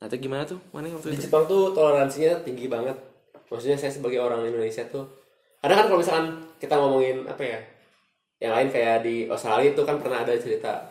Nah 0.02 0.10
itu 0.10 0.18
gimana 0.28 0.44
tuh? 0.44 0.60
Mana 0.74 0.90
waktu 0.92 1.14
di 1.14 1.22
itu? 1.22 1.30
Jepang 1.30 1.46
tuh 1.48 1.72
toleransinya 1.74 2.42
tinggi 2.44 2.68
banget 2.68 2.98
maksudnya 3.48 3.80
saya 3.80 3.92
sebagai 3.96 4.20
orang 4.20 4.44
Indonesia 4.44 4.84
tuh 4.92 5.08
kadang 5.68 5.84
kan 5.84 5.86
kalau 5.92 6.00
misalkan 6.00 6.28
kita 6.56 6.74
ngomongin 6.80 7.28
apa 7.28 7.44
ya 7.44 7.60
yang 8.40 8.56
lain 8.56 8.72
kayak 8.72 9.04
di 9.04 9.28
Australia 9.28 9.76
itu 9.76 9.84
kan 9.84 10.00
pernah 10.00 10.24
ada 10.24 10.32
cerita 10.40 10.88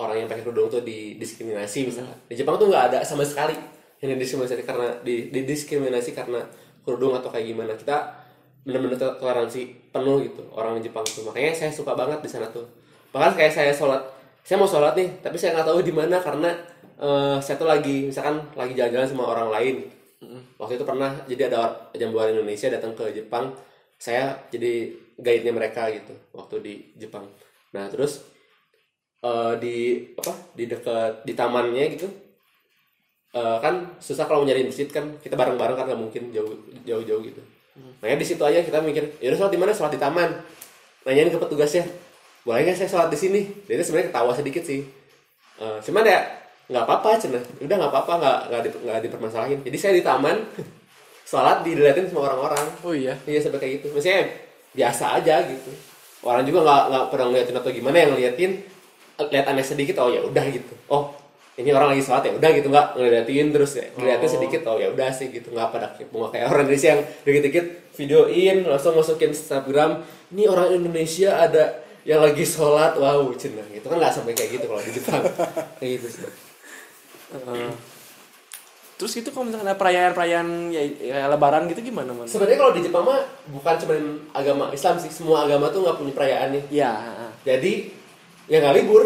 orang 0.00 0.24
yang 0.24 0.28
pakai 0.30 0.46
kerudung 0.46 0.72
tuh 0.72 0.80
didiskriminasi 0.80 1.90
misalnya. 1.90 2.16
Di 2.24 2.40
Jepang 2.40 2.56
tuh 2.56 2.72
nggak 2.72 2.94
ada 2.94 2.98
sama 3.04 3.26
sekali 3.26 3.52
yang 4.00 4.16
didiskriminasi 4.16 4.64
karena 4.64 4.88
di, 5.04 5.28
didiskriminasi 5.28 6.16
karena 6.16 6.40
kerudung 6.86 7.12
atau 7.18 7.28
kayak 7.28 7.52
gimana. 7.52 7.76
Kita 7.76 8.16
bener-bener 8.64 8.96
to- 8.96 9.18
toleransi 9.20 9.92
penuh 9.92 10.24
gitu 10.24 10.42
orang 10.56 10.80
Jepang 10.80 11.04
tuh. 11.04 11.28
Makanya 11.28 11.52
saya 11.52 11.70
suka 11.74 11.92
banget 11.92 12.24
di 12.24 12.30
sana 12.30 12.48
tuh. 12.48 12.64
Bahkan 13.12 13.36
kayak 13.36 13.52
saya 13.52 13.72
sholat 13.74 14.00
saya 14.40 14.56
mau 14.56 14.70
sholat 14.70 14.96
nih 14.96 15.20
tapi 15.20 15.36
saya 15.36 15.60
nggak 15.60 15.68
tahu 15.68 15.84
di 15.84 15.92
mana 15.92 16.16
karena 16.22 16.48
eh, 16.96 17.36
saya 17.44 17.60
tuh 17.60 17.68
lagi 17.68 18.08
misalkan 18.08 18.40
lagi 18.56 18.72
jalan-jalan 18.72 19.04
sama 19.04 19.24
orang 19.36 19.50
lain. 19.52 19.76
Waktu 20.58 20.78
itu 20.78 20.86
pernah 20.86 21.10
jadi 21.26 21.50
ada 21.50 21.90
jambuan 21.94 22.30
Indonesia 22.30 22.70
datang 22.70 22.94
ke 22.94 23.10
Jepang 23.10 23.50
saya 23.98 24.38
jadi 24.48 24.94
guide-nya 25.18 25.52
mereka 25.52 25.90
gitu 25.90 26.14
waktu 26.30 26.56
di 26.62 26.74
Jepang. 26.94 27.26
Nah 27.74 27.90
terus 27.90 28.22
eh, 29.26 29.54
di 29.58 29.76
apa 30.14 30.32
di 30.54 30.64
dekat 30.70 31.26
di 31.26 31.32
tamannya 31.34 31.84
gitu 31.98 32.08
eh, 33.34 33.58
kan 33.58 33.98
susah 33.98 34.24
kalau 34.30 34.46
nyari 34.46 34.64
masjid 34.64 34.86
kan 34.86 35.18
kita 35.18 35.34
bareng-bareng 35.34 35.76
kan 35.76 35.84
nggak 35.90 36.00
mungkin 36.00 36.30
jauh 36.30 36.54
jauh-jauh 36.86 37.22
gitu. 37.26 37.42
Makanya 37.98 38.18
di 38.22 38.26
situ 38.26 38.42
aja 38.42 38.62
kita 38.62 38.78
mikir 38.82 39.18
ya 39.18 39.34
udah 39.34 39.38
sholat 39.38 39.52
di 39.52 39.60
mana? 39.60 39.70
Sholat 39.74 39.92
di 39.94 40.00
taman. 40.00 40.30
Nanyain 41.06 41.30
ke 41.30 41.38
petugasnya 41.38 41.84
boleh 42.46 42.64
nggak 42.64 42.78
saya 42.78 42.88
sholat 42.88 43.10
di 43.10 43.18
sini? 43.18 43.40
Dia 43.66 43.82
sebenarnya 43.82 44.14
ketawa 44.14 44.32
sedikit 44.32 44.62
sih. 44.62 44.80
Eh, 45.58 45.78
cuman 45.82 46.06
ya 46.06 46.22
nggak 46.68 46.84
apa-apa 46.84 47.16
cina 47.16 47.40
udah 47.64 47.76
nggak 47.80 47.92
apa-apa 47.92 48.12
nggak 48.20 48.38
nggak 48.48 48.60
di, 48.62 49.08
dipermasalahin. 49.10 49.58
Jadi 49.66 49.76
saya 49.76 49.92
di 49.98 50.04
taman 50.06 50.36
sholat 51.28 51.60
diliatin 51.60 52.08
sama 52.08 52.32
orang-orang. 52.32 52.64
Oh 52.80 52.96
iya. 52.96 53.20
iya 53.28 53.40
sampai 53.44 53.60
kayak 53.60 53.72
gitu. 53.80 53.86
Maksudnya 53.92 54.32
biasa 54.72 55.20
aja 55.20 55.44
gitu. 55.44 55.70
Orang 56.24 56.48
juga 56.48 56.64
nggak 56.64 56.82
nggak 56.88 57.04
pernah 57.12 57.26
ngeliatin 57.28 57.56
atau 57.60 57.70
gimana 57.70 57.96
yang 58.00 58.10
ngeliatin 58.16 58.52
lihat 59.18 59.46
aneh 59.50 59.66
sedikit 59.66 60.00
oh 60.00 60.08
ya 60.08 60.24
udah 60.24 60.44
gitu. 60.48 60.74
Oh 60.88 61.12
ini 61.58 61.74
orang 61.74 61.92
lagi 61.92 62.02
sholat 62.06 62.24
ya 62.24 62.32
udah 62.32 62.50
gitu. 62.56 62.72
Nggak 62.72 62.86
ngeliatin 62.96 63.46
terus 63.52 63.72
ya. 63.76 63.86
Ngeliatin 63.92 64.28
sedikit 64.40 64.60
oh 64.72 64.80
ya 64.80 64.88
udah 64.88 65.08
sih 65.12 65.28
gitu. 65.28 65.52
Nggak 65.52 65.68
pada 65.68 65.86
mau 66.16 66.32
kayak 66.32 66.48
orang 66.48 66.64
Indonesia 66.64 66.88
yang 66.96 67.02
dikit-dikit 67.28 67.66
videoin 68.00 68.56
langsung 68.64 68.96
masukin 68.96 69.36
Instagram 69.36 70.00
ini 70.32 70.48
orang 70.48 70.80
Indonesia 70.80 71.36
ada 71.36 71.84
yang 72.08 72.24
lagi 72.24 72.48
sholat. 72.48 72.96
Wow 72.96 73.28
cina. 73.36 73.60
Gitu 73.68 73.84
kan 73.84 74.00
nggak 74.00 74.16
sampai 74.16 74.32
kayak 74.32 74.56
gitu 74.56 74.64
kalau 74.64 74.80
di 74.80 74.92
Jepang. 74.96 75.22
Kayak 75.78 75.90
gitu 76.00 76.08
sih. 76.08 76.22
Heeh. 77.36 77.97
Terus 78.98 79.14
itu 79.14 79.30
kalau 79.30 79.46
misalkan 79.46 79.64
ada 79.64 79.78
perayaan-perayaan 79.78 80.48
ya, 80.68 80.82
ya 80.98 81.16
lebaran 81.26 81.64
gitu 81.66 81.80
gimana 81.84 82.10
man? 82.10 82.26
sebenarnya 82.26 82.58
kalau 82.58 82.72
di 82.74 82.82
Jepang 82.82 83.06
mah 83.06 83.22
bukan 83.48 83.74
cuma 83.78 83.94
agama 84.32 84.64
Islam 84.68 84.98
sih 84.98 85.06
semua 85.08 85.46
agama 85.46 85.70
tuh 85.70 85.80
nggak 85.80 85.96
punya 85.96 86.12
perayaan 86.12 86.48
nih 86.50 86.62
Ya, 86.68 86.90
heeh. 86.90 87.30
jadi 87.46 87.72
ya 88.46 88.56
nggak 88.58 88.74
libur 88.76 89.02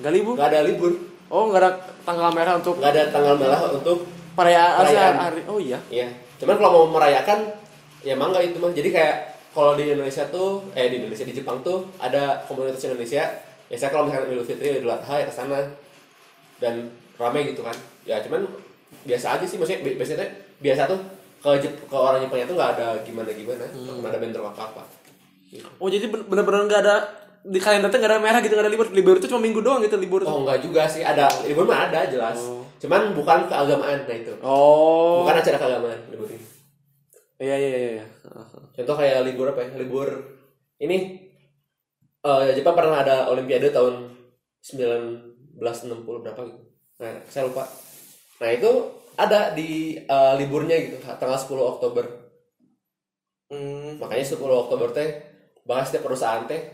nggak 0.00 0.12
libur? 0.12 0.34
nggak 0.34 0.48
ada 0.48 0.60
libur 0.62 0.92
Oh 1.28 1.48
nggak 1.48 1.60
ada 1.60 1.70
tanggal 2.02 2.30
merah 2.30 2.54
untuk 2.56 2.78
nggak 2.78 2.90
ada 2.90 3.04
tanggal 3.08 3.34
merah 3.34 3.60
untuk 3.70 4.06
perayaan, 4.32 4.80
Perayaan. 4.82 5.14
hari. 5.18 5.40
Oh 5.44 5.58
iya. 5.58 5.80
ya 5.88 6.08
cuman 6.34 6.54
kalau 6.56 6.70
mau 6.74 6.86
merayakan 6.94 7.38
ya 8.00 8.14
mangga 8.14 8.38
itu 8.38 8.56
mah 8.56 8.70
jadi 8.70 8.88
kayak 8.88 9.16
kalau 9.50 9.72
di 9.74 9.88
Indonesia 9.88 10.24
tuh 10.28 10.66
eh 10.72 10.88
di 10.88 10.98
Indonesia 10.98 11.22
di 11.22 11.32
Jepang 11.32 11.60
tuh 11.60 11.88
ada 11.96 12.42
komunitas 12.44 12.80
Indonesia 12.82 13.24
ya 13.64 13.76
saya 13.76 13.88
kalau 13.88 14.06
misalkan 14.06 14.30
Idul 14.30 14.44
Fitri 14.44 14.78
Idul 14.78 14.90
Adha 14.90 15.14
ya 15.16 15.26
ke 15.26 15.32
sana 15.32 15.58
dan 16.56 16.86
ramai 17.14 17.46
gitu 17.46 17.60
kan 17.60 17.74
ya 18.02 18.20
cuman 18.20 18.44
biasa 19.04 19.26
aja 19.38 19.44
sih 19.44 19.56
maksudnya 19.56 19.80
bi- 19.84 19.96
biasanya 19.96 20.26
biasa 20.60 20.82
tuh 20.88 21.00
ke 21.40 21.48
ke 21.64 21.96
orang 21.96 22.24
Jepangnya 22.24 22.48
tuh 22.48 22.56
nggak 22.56 22.70
ada 22.80 22.86
gimana 23.04 23.30
gimana 23.30 23.64
nggak 23.68 24.10
ada 24.10 24.18
bentrok 24.20 24.48
apa 24.50 24.62
apa 24.72 24.82
Oh 25.78 25.86
jadi 25.86 26.10
ben- 26.10 26.26
bener-bener 26.26 26.66
nggak 26.66 26.82
ada 26.82 26.96
di 27.44 27.60
kalender 27.60 27.92
tuh 27.92 28.00
nggak 28.00 28.10
ada 28.10 28.18
merah 28.18 28.40
gitu 28.40 28.56
nggak 28.56 28.66
ada 28.66 28.72
libur 28.72 28.88
libur 28.90 29.14
itu 29.20 29.28
cuma 29.28 29.44
minggu 29.44 29.60
doang 29.60 29.84
gitu 29.84 29.94
libur 30.00 30.24
oh 30.24 30.42
nggak 30.42 30.64
juga 30.64 30.88
sih 30.88 31.04
ada 31.04 31.28
libur 31.44 31.68
mah 31.68 31.86
ada 31.86 32.08
jelas. 32.08 32.40
Cuman 32.80 33.12
bukan 33.14 33.46
keagamaan 33.46 34.02
nah 34.04 34.16
itu. 34.16 34.32
Oh. 34.42 35.22
bukan 35.22 35.40
acara 35.40 35.56
keagamaan 35.56 36.00
libur 36.10 36.28
ini. 36.28 36.46
Iya 37.38 37.56
iya 37.56 37.68
iya. 37.70 37.90
iya. 38.00 38.06
contoh 38.74 38.96
kayak 38.98 39.22
libur 39.28 39.52
apa 39.52 39.60
ya? 39.62 39.70
Libur 39.78 40.08
ini 40.80 40.96
eh, 42.24 42.50
Jepang 42.56 42.74
pernah 42.74 43.04
ada 43.04 43.28
Olimpiade 43.30 43.70
tahun 43.70 44.10
1960 44.64 46.24
berapa 46.24 46.40
gitu. 46.48 46.60
Nah 46.98 47.14
saya 47.28 47.46
lupa 47.46 47.68
nah 48.44 48.52
itu 48.52 48.70
ada 49.16 49.56
di 49.56 49.96
eh, 49.96 50.32
liburnya 50.36 50.76
gitu 50.84 50.96
tanggal 51.16 51.40
10 51.40 51.72
Oktober 51.72 52.04
Hmm. 53.52 54.00
makanya 54.00 54.24
10 54.24 54.40
Oktober 54.56 54.88
teh 54.90 55.08
bahas 55.68 55.86
setiap 55.88 56.08
perusahaan 56.08 56.48
teh 56.48 56.64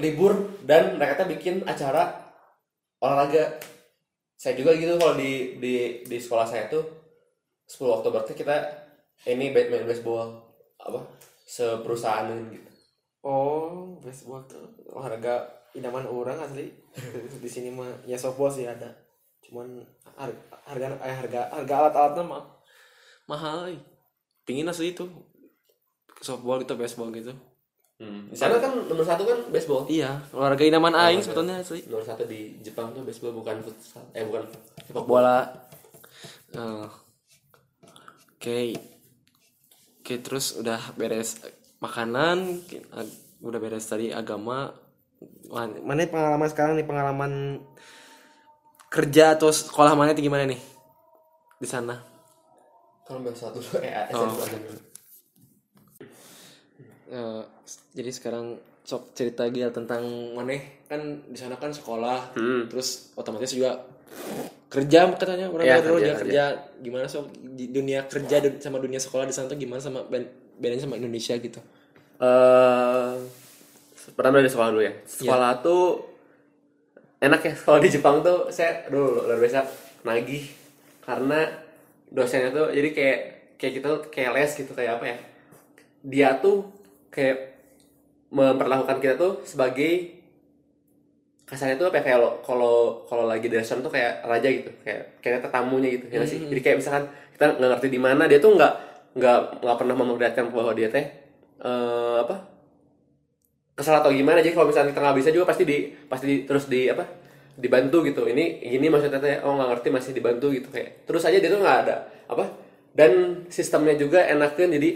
libur 0.00 0.32
dan 0.64 0.96
mereka 0.96 1.20
teh 1.22 1.28
bikin 1.28 1.62
acara 1.68 2.32
olahraga 2.98 3.60
saya 4.34 4.56
juga 4.56 4.72
gitu 4.74 4.96
kalau 4.98 5.14
di 5.14 5.60
di 5.60 5.74
di 6.02 6.16
sekolah 6.18 6.48
saya 6.48 6.66
tuh 6.72 6.82
10 7.68 8.00
Oktober 8.00 8.24
teh 8.24 8.34
kita 8.34 8.56
ini 9.28 9.52
main 9.52 9.84
baseball 9.84 10.42
apa 10.80 11.00
seperusahaan 11.46 12.28
gitu 12.50 12.68
Oh, 13.22 14.02
baseball 14.02 14.42
tuh 14.50 14.66
olahraga 14.90 15.46
idaman 15.78 16.02
orang 16.10 16.42
asli. 16.42 16.74
di 17.42 17.46
sini 17.46 17.70
mah 17.70 18.02
ya 18.02 18.18
softball 18.18 18.50
sih 18.50 18.66
ada. 18.66 18.90
Cuman 19.52 19.84
harga 20.64 20.86
eh, 21.04 21.12
harga 21.12 21.40
harga 21.52 21.74
alat-alatnya 21.76 22.24
mah 22.24 22.44
mahal. 23.28 23.68
eh. 23.68 23.76
Pingin 24.42 24.64
asli 24.64 24.90
itu 24.90 25.04
softball 26.18 26.56
gitu, 26.58 26.72
baseball 26.74 27.12
gitu. 27.12 27.36
di 28.00 28.34
sana 28.34 28.56
kan 28.58 28.72
nomor 28.88 29.04
satu 29.04 29.22
kan 29.22 29.38
baseball 29.46 29.84
Iya, 29.86 30.24
olahraga 30.32 30.64
idaman 30.64 30.90
aing 30.90 31.20
sebetulnya 31.20 31.60
asli. 31.60 31.84
nomor 31.86 32.02
satu 32.02 32.24
di 32.24 32.56
Jepang 32.58 32.90
tuh 32.90 33.04
baseball 33.04 33.30
bukan 33.30 33.60
futsal 33.60 34.02
eh 34.10 34.24
bukan 34.24 34.48
sepak 34.82 35.04
bola. 35.04 35.46
Eh, 36.50 36.86
Oke. 38.32 38.74
Oke, 40.00 40.14
terus 40.18 40.56
udah 40.56 40.80
beres 40.96 41.38
makanan, 41.78 42.58
udah 43.38 43.58
beres 43.60 43.86
tadi 43.86 44.10
agama. 44.10 44.74
Mana 45.52 46.02
pengalaman 46.02 46.50
sekarang 46.50 46.74
nih 46.74 46.82
pengalaman 46.82 47.62
kerja 48.92 49.32
atau 49.32 49.48
sekolah 49.48 49.96
mana 49.96 50.12
itu 50.12 50.20
gimana 50.20 50.44
nih? 50.44 50.60
Di 51.56 51.64
sana. 51.64 51.96
kalau 53.02 53.18
nomor 53.24 53.34
satu 53.34 53.58
eh 53.82 54.12
Oh. 54.12 54.28
SMP 54.28 54.40
aja 54.44 54.58
dulu. 54.60 54.80
Eh, 57.12 57.42
jadi 57.92 58.10
sekarang 58.12 58.46
sok 58.82 59.12
cerita 59.12 59.44
Gil 59.48 59.68
tentang 59.70 60.02
mana 60.34 60.58
kan 60.88 61.00
di 61.28 61.38
sana 61.38 61.54
kan 61.54 61.70
sekolah 61.70 62.34
terus 62.66 63.14
otomatis 63.14 63.54
juga 63.54 63.78
kerja 64.66 65.06
katanya 65.14 65.46
orang 65.46 65.64
Iya, 65.64 65.76
dulu 65.84 65.96
kerja, 66.00 66.06
dia 66.08 66.16
kerja 66.18 66.44
gimana 66.82 67.06
sok 67.06 67.30
di 67.54 67.70
dunia 67.70 68.10
kerja 68.10 68.42
sama 68.58 68.82
dunia 68.82 68.98
sekolah 68.98 69.28
di 69.28 69.34
sana 69.34 69.46
tuh 69.46 69.60
gimana 69.60 69.78
sama 69.78 70.02
bedanya 70.58 70.82
sama 70.82 70.98
Indonesia 70.98 71.38
gitu 71.38 71.60
eh 72.18 73.12
pertama 74.18 74.42
dari 74.42 74.50
sekolah 74.50 74.68
dulu 74.74 74.82
ya. 74.82 74.94
Sekolah 75.06 75.50
tuh 75.62 75.82
enak 77.22 77.40
ya. 77.46 77.54
Kalau 77.54 77.78
di 77.78 77.88
Jepang 77.88 78.18
tuh 78.20 78.50
saya 78.50 78.82
dulu 78.90 79.30
luar 79.30 79.38
biasa. 79.38 79.62
Nagih. 80.02 80.50
Karena 81.02 81.46
dosennya 82.10 82.50
tuh 82.50 82.74
jadi 82.74 82.88
kayak 82.90 83.18
kayak 83.56 83.72
kita 83.78 83.86
tuh 83.86 84.02
kayak 84.10 84.30
les 84.34 84.50
gitu 84.58 84.72
kayak 84.74 84.98
apa 84.98 85.04
ya? 85.06 85.18
Dia 86.02 86.28
tuh 86.42 86.66
kayak 87.14 87.54
memperlakukan 88.34 88.98
kita 88.98 89.14
tuh 89.14 89.46
sebagai 89.46 90.18
kasarnya 91.46 91.76
tuh 91.76 91.92
apa 91.92 92.00
ya, 92.00 92.02
kayak 92.10 92.18
kalau 92.42 93.04
kalau 93.06 93.24
lagi 93.28 93.46
restoran 93.46 93.86
tuh 93.86 93.92
kayak 93.94 94.26
raja 94.26 94.48
gitu. 94.50 94.70
Kayak 94.82 95.22
kayak 95.22 95.46
tamunya 95.46 95.88
gitu 95.94 96.10
ya 96.10 96.26
sih? 96.26 96.42
Jadi 96.42 96.60
kayak 96.60 96.76
misalkan 96.82 97.06
kita 97.38 97.44
nggak 97.58 97.70
ngerti 97.78 97.88
di 97.88 98.00
mana 98.02 98.26
dia 98.26 98.42
tuh 98.42 98.58
nggak 98.58 98.74
nggak 99.12 99.38
nggak 99.62 99.76
pernah 99.76 99.94
memperlihatkan 99.94 100.44
bahwa 100.50 100.72
dia 100.72 100.88
teh 100.88 101.06
eh, 101.62 102.16
apa 102.24 102.51
kesal 103.78 104.00
atau 104.04 104.10
gimana 104.12 104.38
jadi 104.44 104.54
kalau 104.56 104.68
misalnya 104.68 104.92
kita 104.92 105.00
nggak 105.00 105.16
bisa 105.20 105.30
juga 105.32 105.46
pasti 105.50 105.64
di 105.64 105.78
pasti 106.10 106.26
di- 106.28 106.44
terus 106.48 106.64
di 106.68 106.80
apa 106.92 107.04
dibantu 107.56 108.04
gitu. 108.08 108.28
Ini 108.28 108.64
gini 108.64 108.86
maksudnya 108.92 109.20
teh 109.20 109.36
oh 109.44 109.52
nggak 109.56 109.68
ngerti 109.76 109.88
masih 109.92 110.12
dibantu 110.16 110.46
gitu. 110.52 110.68
Kayak 110.72 111.04
terus 111.08 111.22
aja 111.28 111.38
dia 111.40 111.50
tuh 111.52 111.60
nggak 111.60 111.78
ada 111.88 111.96
apa 112.28 112.44
dan 112.92 113.44
sistemnya 113.48 113.96
juga 113.96 114.24
enakan 114.24 114.68
jadi 114.76 114.90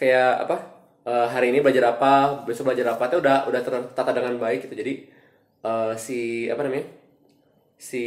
kayak 0.00 0.30
apa 0.48 0.56
eh, 1.08 1.26
hari 1.32 1.46
ini 1.52 1.58
belajar 1.64 1.96
apa 1.96 2.44
besok 2.48 2.72
belajar 2.72 2.96
apa 2.96 3.04
itu 3.08 3.16
udah 3.24 3.36
udah 3.48 3.60
tertata 3.64 4.10
dengan 4.16 4.34
baik 4.40 4.68
gitu. 4.68 4.74
Jadi 4.76 4.92
eh, 5.64 5.92
si 5.96 6.18
apa 6.52 6.62
namanya 6.66 6.86
si 7.80 8.02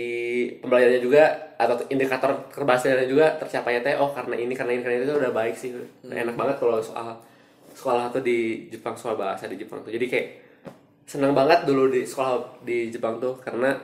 pembelajarannya 0.61 1.01
juga 1.01 1.23
atau 1.57 1.81
indikator 1.89 2.45
keberhasilannya 2.53 3.07
juga 3.09 3.25
tercapainya 3.41 3.81
teh. 3.85 3.95
Oh 3.97 4.13
karena 4.13 4.35
ini 4.37 4.53
karena 4.53 4.71
ini 4.77 4.81
karena 4.85 4.97
itu 5.01 5.15
udah 5.17 5.33
baik 5.33 5.55
sih. 5.57 5.69
Udah 6.05 6.17
enak 6.17 6.35
banget 6.37 6.55
kalau 6.61 6.77
soal 6.81 7.17
sekolah 7.83 8.07
tuh 8.15 8.23
di 8.23 8.71
Jepang 8.71 8.95
soal 8.95 9.19
bahasa 9.19 9.51
di 9.51 9.59
Jepang 9.59 9.83
tuh. 9.83 9.91
Jadi 9.91 10.07
kayak 10.07 10.27
senang 11.03 11.35
banget 11.35 11.67
dulu 11.67 11.91
di 11.91 12.07
sekolah 12.07 12.63
di 12.63 12.87
Jepang 12.87 13.19
tuh 13.19 13.35
karena 13.43 13.75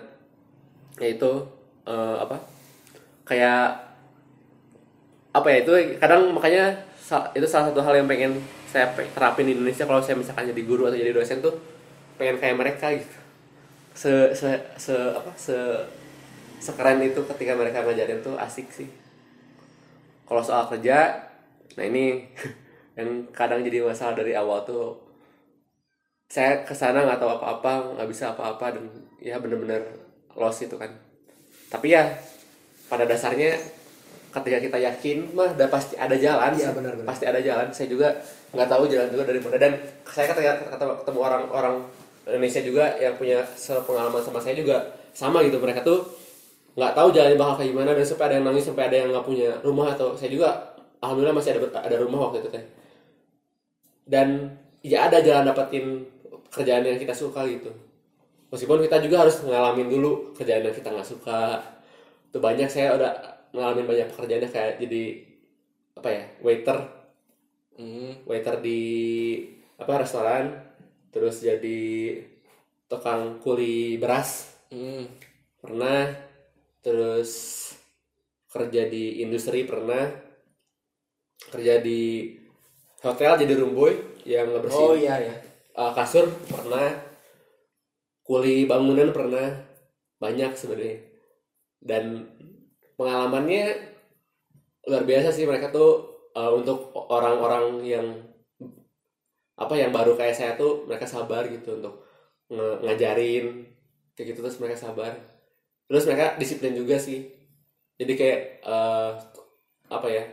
yaitu 1.04 1.28
eh, 1.84 2.16
apa 2.16 2.40
kayak 3.28 3.76
apa 5.36 5.48
ya 5.52 5.58
itu 5.68 5.72
kadang 6.00 6.32
makanya 6.32 6.80
itu 7.36 7.44
salah 7.44 7.70
satu 7.70 7.84
hal 7.84 8.00
yang 8.00 8.08
pengen 8.08 8.40
saya 8.72 8.88
terapin 8.96 9.52
di 9.52 9.54
Indonesia 9.58 9.84
kalau 9.84 10.00
saya 10.00 10.16
misalkan 10.16 10.48
jadi 10.48 10.64
guru 10.64 10.88
atau 10.88 10.96
jadi 10.96 11.12
dosen 11.12 11.44
tuh 11.44 11.60
pengen 12.16 12.40
kayak 12.40 12.56
mereka 12.56 12.88
gitu. 12.96 13.18
Se 13.92 14.32
se 14.32 14.48
se 14.80 14.96
apa 14.96 15.32
se 15.36 15.58
sekeren 16.64 17.04
itu 17.04 17.20
ketika 17.36 17.58
mereka 17.60 17.84
ngajarin 17.84 18.24
tuh 18.24 18.40
asik 18.40 18.72
sih. 18.72 18.88
Kalau 20.24 20.40
soal 20.40 20.72
kerja 20.72 21.28
nah 21.76 21.86
ini 21.86 22.24
yang 23.00 23.10
kadang 23.32 23.64
jadi 23.64 23.88
masalah 23.88 24.20
dari 24.20 24.36
awal 24.36 24.68
tuh 24.68 25.00
saya 26.30 26.62
ke 26.68 26.76
sana 26.76 27.08
nggak 27.08 27.18
tahu 27.18 27.32
apa-apa 27.40 27.98
nggak 27.98 28.10
bisa 28.12 28.36
apa-apa 28.36 28.76
dan 28.76 28.86
ya 29.18 29.40
bener-bener 29.40 29.82
lost 30.38 30.62
itu 30.62 30.76
kan. 30.76 30.92
Tapi 31.72 31.96
ya 31.96 32.06
pada 32.92 33.08
dasarnya 33.08 33.58
ketika 34.30 34.58
kita 34.62 34.78
yakin 34.78 35.34
mah 35.34 35.58
udah 35.58 35.70
pasti 35.74 35.98
ada 35.98 36.14
jalan 36.14 36.54
sih. 36.54 36.70
benar, 36.70 36.94
benar. 37.00 37.08
pasti 37.08 37.26
ada 37.26 37.42
jalan. 37.42 37.74
Saya 37.74 37.88
juga 37.90 38.14
nggak 38.54 38.70
tahu 38.70 38.84
jalan 38.86 39.10
juga 39.10 39.24
dari 39.26 39.40
mana. 39.42 39.58
Dan 39.58 39.72
saya 40.06 40.30
ketika 40.30 40.52
ketemu, 40.78 41.20
orang-orang 41.24 41.76
Indonesia 42.30 42.62
juga 42.62 42.86
yang 43.02 43.18
punya 43.18 43.42
sepengalaman 43.58 44.22
sama 44.22 44.38
saya 44.38 44.54
juga 44.54 44.86
sama 45.18 45.42
gitu. 45.42 45.58
Mereka 45.58 45.82
tuh 45.82 46.06
nggak 46.78 46.94
tahu 46.94 47.10
jalannya 47.10 47.38
bakal 47.42 47.56
kayak 47.58 47.70
gimana 47.74 47.92
dan 47.98 48.06
sampai 48.06 48.26
ada 48.30 48.36
yang 48.38 48.46
nangis 48.46 48.64
sampai 48.70 48.84
ada 48.86 48.96
yang 49.02 49.10
nggak 49.10 49.26
punya 49.26 49.50
rumah 49.66 49.88
atau 49.98 50.14
saya 50.14 50.30
juga 50.30 50.78
alhamdulillah 51.02 51.36
masih 51.36 51.58
ada 51.58 51.60
ada 51.82 51.96
rumah 51.98 52.30
waktu 52.30 52.46
itu 52.46 52.50
teh 52.54 52.64
dan 54.10 54.58
ya 54.82 55.06
ada 55.06 55.22
jalan 55.22 55.46
dapetin 55.46 56.02
kerjaan 56.50 56.82
yang 56.82 56.98
kita 56.98 57.14
suka 57.14 57.46
gitu. 57.46 57.70
Meskipun 58.50 58.82
kita 58.82 58.98
juga 59.06 59.22
harus 59.22 59.46
ngalamin 59.46 59.86
dulu 59.86 60.34
kerjaan 60.34 60.66
yang 60.66 60.74
kita 60.74 60.90
nggak 60.90 61.06
suka. 61.06 61.62
Tuh 62.34 62.42
banyak 62.42 62.66
saya 62.66 62.98
udah 62.98 63.12
ngalamin 63.54 63.86
banyak 63.86 64.08
pekerjaannya 64.10 64.50
kayak 64.50 64.74
jadi 64.82 65.04
apa 66.02 66.10
ya 66.10 66.24
waiter. 66.42 66.78
Hmm. 67.80 68.12
waiter 68.26 68.60
di 68.66 68.82
apa 69.78 70.02
restoran. 70.02 70.58
Terus 71.14 71.46
jadi 71.46 71.82
tukang 72.90 73.38
kuli 73.38 74.02
beras. 74.02 74.58
Hmm. 74.74 75.06
pernah. 75.62 76.10
Terus 76.82 77.32
kerja 78.50 78.90
di 78.90 79.22
industri 79.22 79.70
pernah. 79.70 80.10
Kerja 81.54 81.78
di 81.78 82.34
hotel 83.00 83.40
jadi 83.40 83.54
room 83.56 83.74
boy 83.76 83.96
yang 84.28 84.52
ngebersihin. 84.52 84.90
Oh 84.92 84.96
iya 84.96 85.16
ya 85.20 85.36
uh, 85.80 85.92
kasur 85.96 86.28
pernah. 86.52 86.92
Kuli 88.28 88.68
bangunan 88.68 89.10
pernah. 89.16 89.48
Banyak 90.20 90.52
sebenarnya. 90.54 91.00
Dan 91.80 92.28
pengalamannya 93.00 93.96
luar 94.86 95.04
biasa 95.08 95.32
sih 95.32 95.48
mereka 95.48 95.72
tuh 95.72 96.28
uh, 96.36 96.52
untuk 96.52 96.92
orang-orang 96.94 97.80
yang 97.88 98.08
apa 99.60 99.76
yang 99.76 99.92
baru 99.92 100.16
kayak 100.16 100.36
saya 100.36 100.52
tuh 100.56 100.88
mereka 100.88 101.08
sabar 101.08 101.48
gitu 101.48 101.80
untuk 101.80 102.04
nge- 102.52 102.80
ngajarin. 102.84 103.46
Kayak 104.14 104.36
gitu 104.36 104.40
terus 104.44 104.60
mereka 104.60 104.78
sabar. 104.78 105.16
Terus 105.88 106.04
mereka 106.06 106.36
disiplin 106.36 106.76
juga 106.76 107.00
sih. 107.00 107.32
Jadi 108.00 108.14
kayak 108.16 108.40
uh, 108.68 109.16
apa 109.90 110.08
ya 110.08 110.24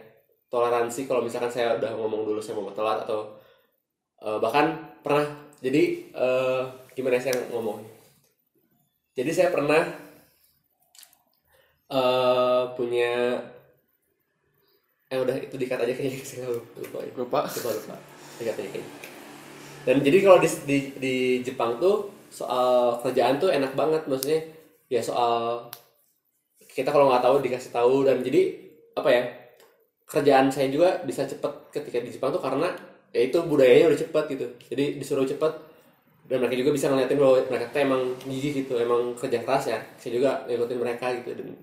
toleransi 0.47 1.11
kalau 1.11 1.22
misalkan 1.26 1.51
saya 1.51 1.74
udah 1.76 1.92
ngomong 1.99 2.22
dulu 2.22 2.38
saya 2.38 2.59
mau 2.59 2.70
telat 2.70 3.03
atau 3.07 3.34
uh, 4.22 4.38
bahkan 4.38 4.97
pernah. 5.03 5.26
Jadi 5.57 6.12
eh, 6.12 6.62
gimana 6.92 7.16
saya 7.16 7.49
ngomong? 7.49 7.80
Jadi 9.16 9.30
saya 9.32 9.49
pernah 9.49 9.82
eh 11.86 12.62
punya 12.76 13.40
eh 15.07 15.18
udah 15.22 15.36
itu 15.38 15.57
dikat 15.57 15.80
aja 15.80 15.94
kayaknya 15.97 16.20
saya 16.28 16.51
lupa 16.53 16.76
lupa 16.82 16.99
ya. 17.01 17.12
lupa. 17.16 17.40
Lupa 17.49 17.70
lupa. 17.72 17.97
Dikat 18.36 18.55
aja 18.61 18.68
kayaknya. 18.68 18.92
Dan 19.86 19.97
jadi 20.03 20.18
kalau 20.20 20.38
di, 20.44 20.49
di 20.68 20.78
di 20.99 21.14
Jepang 21.40 21.80
tuh 21.80 22.12
soal 22.28 23.01
kerjaan 23.01 23.40
tuh 23.40 23.49
enak 23.49 23.72
banget 23.72 24.05
maksudnya 24.05 24.44
ya 24.92 25.01
soal 25.01 25.66
kita 26.68 26.92
kalau 26.92 27.09
nggak 27.09 27.24
tahu 27.24 27.40
dikasih 27.40 27.72
tahu 27.72 28.05
dan 28.05 28.20
jadi 28.20 28.53
apa 28.92 29.09
ya 29.09 29.22
kerjaan 30.07 30.47
saya 30.49 30.71
juga 30.71 31.03
bisa 31.03 31.27
cepet 31.27 31.53
ketika 31.75 31.99
di 31.99 32.11
Jepang 32.15 32.31
tuh 32.31 32.41
karena 32.41 32.71
ya 33.11 33.27
itu 33.27 33.39
budayanya 33.43 33.91
udah 33.91 33.99
cepet 33.99 34.25
gitu. 34.39 34.47
Jadi 34.73 34.85
disuruh 35.03 35.27
cepet. 35.27 35.53
Dan 36.27 36.43
mereka 36.43 36.59
juga 36.59 36.75
bisa 36.75 36.91
ngeliatin 36.91 37.23
bahwa 37.23 37.39
mereka 37.39 37.71
tuh 37.71 37.83
emang 37.87 38.03
gigih 38.27 38.67
gitu 38.67 38.75
emang 38.83 39.15
kerja 39.15 39.39
keras 39.47 39.71
ya. 39.71 39.79
Saya 39.95 40.19
juga 40.19 40.43
ngikutin 40.51 40.79
mereka 40.83 41.15
gitu 41.23 41.39
dan 41.39 41.55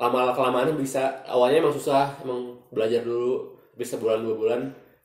lama 0.00 0.32
kelamaan 0.32 0.72
bisa 0.80 1.26
awalnya 1.28 1.60
emang 1.60 1.74
susah 1.74 2.16
emang 2.24 2.56
belajar 2.72 3.02
dulu 3.04 3.58
bisa 3.76 4.00
bulan 4.00 4.24
dua 4.24 4.34
bulan 4.36 4.60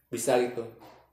bisa 0.07 0.39
gitu. 0.39 0.63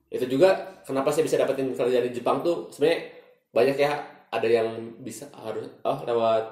Itu 0.07 0.27
juga 0.31 0.79
kenapa 0.87 1.11
saya 1.11 1.27
bisa 1.27 1.35
dapetin 1.35 1.75
kerja 1.75 1.99
di 1.99 2.14
Jepang 2.14 2.47
tuh 2.47 2.71
sebenarnya 2.71 3.11
banyak 3.51 3.77
ya 3.79 3.91
ada 4.31 4.47
yang 4.47 4.95
bisa 5.03 5.27
harus 5.35 5.66
oh 5.83 5.99
lewat 6.07 6.47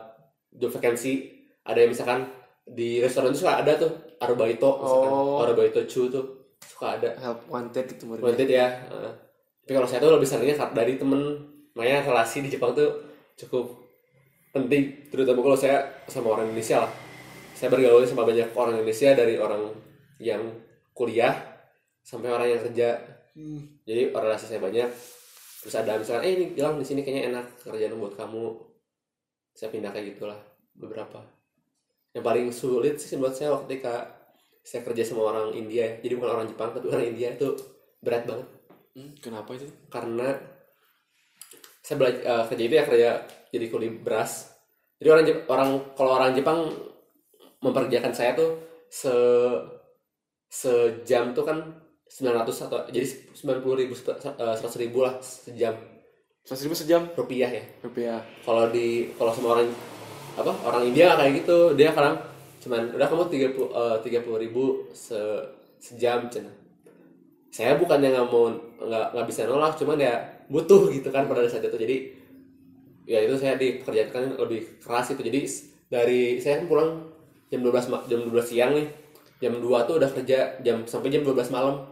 job 0.58 0.74
vacancy 0.74 1.30
ada 1.62 1.78
yang 1.78 1.94
misalkan 1.94 2.26
di 2.66 2.98
restoran 2.98 3.30
itu 3.30 3.46
suka 3.46 3.62
ada 3.62 3.78
tuh 3.78 3.92
misalkan. 4.82 5.10
Oh. 5.10 5.42
arubaito 5.42 5.80
chu 5.86 6.10
tuh 6.10 6.54
suka 6.62 6.98
ada. 6.98 7.10
Help 7.18 7.46
wanted 7.50 7.84
gitu 7.86 8.04
muridnya. 8.06 8.26
wanted 8.26 8.48
ya 8.50 8.68
Heeh. 8.90 9.12
tapi 9.64 9.72
kalau 9.74 9.88
saya 9.88 9.98
tuh 10.02 10.12
lebih 10.14 10.28
seringnya 10.28 10.56
dari 10.74 10.98
temen. 10.98 11.22
Makanya 11.74 12.10
relasi 12.10 12.42
di 12.42 12.50
Jepang 12.50 12.74
tuh 12.74 12.90
cukup 13.38 13.70
penting. 14.50 15.06
Terutama 15.10 15.38
kalau 15.46 15.58
saya 15.58 15.86
sama 16.10 16.34
orang 16.34 16.50
Indonesia 16.50 16.82
lah. 16.82 16.92
Saya 17.54 17.70
bergaul 17.70 18.06
sama 18.06 18.26
banyak 18.26 18.54
orang 18.54 18.78
Indonesia 18.82 19.14
dari 19.14 19.34
orang 19.38 19.70
yang 20.18 20.42
kuliah 20.94 21.34
sampai 22.02 22.30
orang 22.30 22.48
yang 22.50 22.62
kerja. 22.66 22.98
Hmm. 23.38 23.62
jadi 23.86 24.10
relasi 24.10 24.50
saya 24.50 24.58
banyak. 24.58 24.90
Terus 25.62 25.74
ada 25.78 25.94
misalkan 25.94 26.26
eh 26.26 26.32
ini 26.34 26.44
bilang 26.58 26.74
di 26.74 26.82
sini 26.82 27.06
kayaknya 27.06 27.30
enak 27.30 27.46
kerjaan 27.62 27.94
buat 27.94 28.18
kamu. 28.18 28.66
Saya 29.54 29.70
pindah 29.70 29.94
kayak 29.94 30.18
gitulah 30.18 30.38
beberapa 30.74 31.22
yang 32.18 32.24
paling 32.26 32.50
sulit 32.50 32.98
sih 32.98 33.14
buat 33.14 33.30
saya 33.30 33.54
waktu 33.54 33.78
ketika 33.78 34.18
saya 34.66 34.82
kerja 34.82 35.06
sama 35.06 35.30
orang 35.30 35.54
India 35.54 35.86
ya. 35.86 35.90
jadi 36.02 36.12
bukan 36.18 36.30
orang 36.34 36.46
Jepang 36.50 36.74
tapi 36.74 36.90
orang 36.90 37.06
India 37.14 37.30
itu 37.32 37.54
berat 38.02 38.26
banget. 38.26 38.48
Hmm, 38.98 39.14
kenapa 39.22 39.54
itu? 39.54 39.70
Karena 39.86 40.34
saya 41.80 41.96
belajar 41.96 42.50
kerja 42.50 42.64
itu 42.66 42.74
ya 42.74 42.84
kerja 42.84 43.10
jadi 43.54 43.66
kuli 43.70 43.88
beras. 44.02 44.50
Jadi 44.98 45.08
orang 45.14 45.24
Jep- 45.24 45.46
orang 45.46 45.70
kalau 45.94 46.10
orang 46.18 46.34
Jepang 46.34 46.58
memperkerjakan 47.62 48.12
saya 48.12 48.34
tuh 48.34 48.50
se 48.90 49.14
sejam 50.48 51.32
tuh 51.32 51.44
kan 51.46 51.58
900 52.08 52.66
atau 52.66 52.78
jadi 52.88 53.04
90 53.36 53.80
ribu 53.84 53.94
100 53.94 54.82
ribu 54.82 55.06
lah 55.06 55.20
sejam. 55.22 55.76
Seratus 56.48 56.64
ribu 56.64 56.76
sejam? 56.76 57.02
Rupiah 57.12 57.50
ya. 57.52 57.64
Rupiah. 57.84 58.24
Kalau 58.40 58.72
di 58.72 59.12
kalau 59.20 59.32
sama 59.36 59.60
orang 59.60 59.68
apa 60.36 60.52
orang 60.66 60.82
India 60.90 61.14
kayak 61.16 61.32
gitu. 61.44 61.78
Dia 61.78 61.94
kadang 61.94 62.18
cuman 62.58 62.90
udah 62.92 63.06
kamu 63.06 63.24
tiga 63.30 63.48
puluh 63.54 63.70
tiga 64.02 64.18
puluh 64.26 64.38
ribu 64.42 64.64
se 64.90 65.16
sejam 65.78 66.26
cina 66.26 66.50
saya 67.48 67.78
bukannya 67.80 68.12
nggak 68.12 68.28
mau 68.28 68.50
nggak 68.82 69.06
nggak 69.14 69.26
bisa 69.26 69.48
nolak 69.48 69.72
cuman 69.78 69.96
ya 69.96 70.14
butuh 70.52 70.92
gitu 70.92 71.08
kan 71.08 71.28
pada 71.28 71.48
saat 71.48 71.64
itu. 71.64 71.76
Jadi 71.76 71.96
ya 73.08 73.24
itu 73.24 73.34
saya 73.40 73.56
dikerjakan 73.56 74.36
lebih 74.36 74.78
keras 74.84 75.12
itu. 75.16 75.22
Jadi 75.24 75.40
dari 75.88 76.36
saya 76.38 76.60
kan 76.60 76.66
pulang 76.68 76.90
jam 77.48 77.64
12 77.64 77.88
ma- 77.88 78.04
jam 78.04 78.20
12 78.20 78.44
siang 78.44 78.72
nih. 78.76 78.86
Jam 79.38 79.54
2 79.58 79.88
tuh 79.88 79.96
udah 79.96 80.10
kerja 80.12 80.60
jam 80.60 80.84
sampai 80.84 81.08
jam 81.08 81.24
12 81.24 81.48
malam. 81.50 81.88